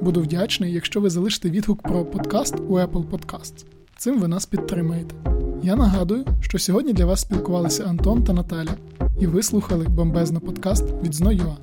Буду 0.00 0.22
вдячний, 0.22 0.72
якщо 0.72 1.00
ви 1.00 1.10
залишите 1.10 1.50
відгук 1.50 1.82
про 1.82 2.04
подкаст 2.04 2.54
у 2.54 2.78
Apple 2.78 3.10
Podcasts. 3.10 3.64
Цим 3.96 4.20
ви 4.20 4.28
нас 4.28 4.46
підтримаєте. 4.46 5.14
Я 5.62 5.76
нагадую, 5.76 6.26
що 6.40 6.58
сьогодні 6.58 6.92
для 6.92 7.06
вас 7.06 7.20
спілкувалися 7.20 7.84
Антон 7.84 8.24
та 8.24 8.32
Наталя, 8.32 8.76
і 9.20 9.26
ви 9.26 9.42
слухали 9.42 9.88
бомбезний 9.88 10.40
подкаст 10.40 10.84
від 11.02 11.14
Зною. 11.14 11.56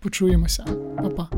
Почуємося, 0.00 0.64
Па-па. 0.96 1.37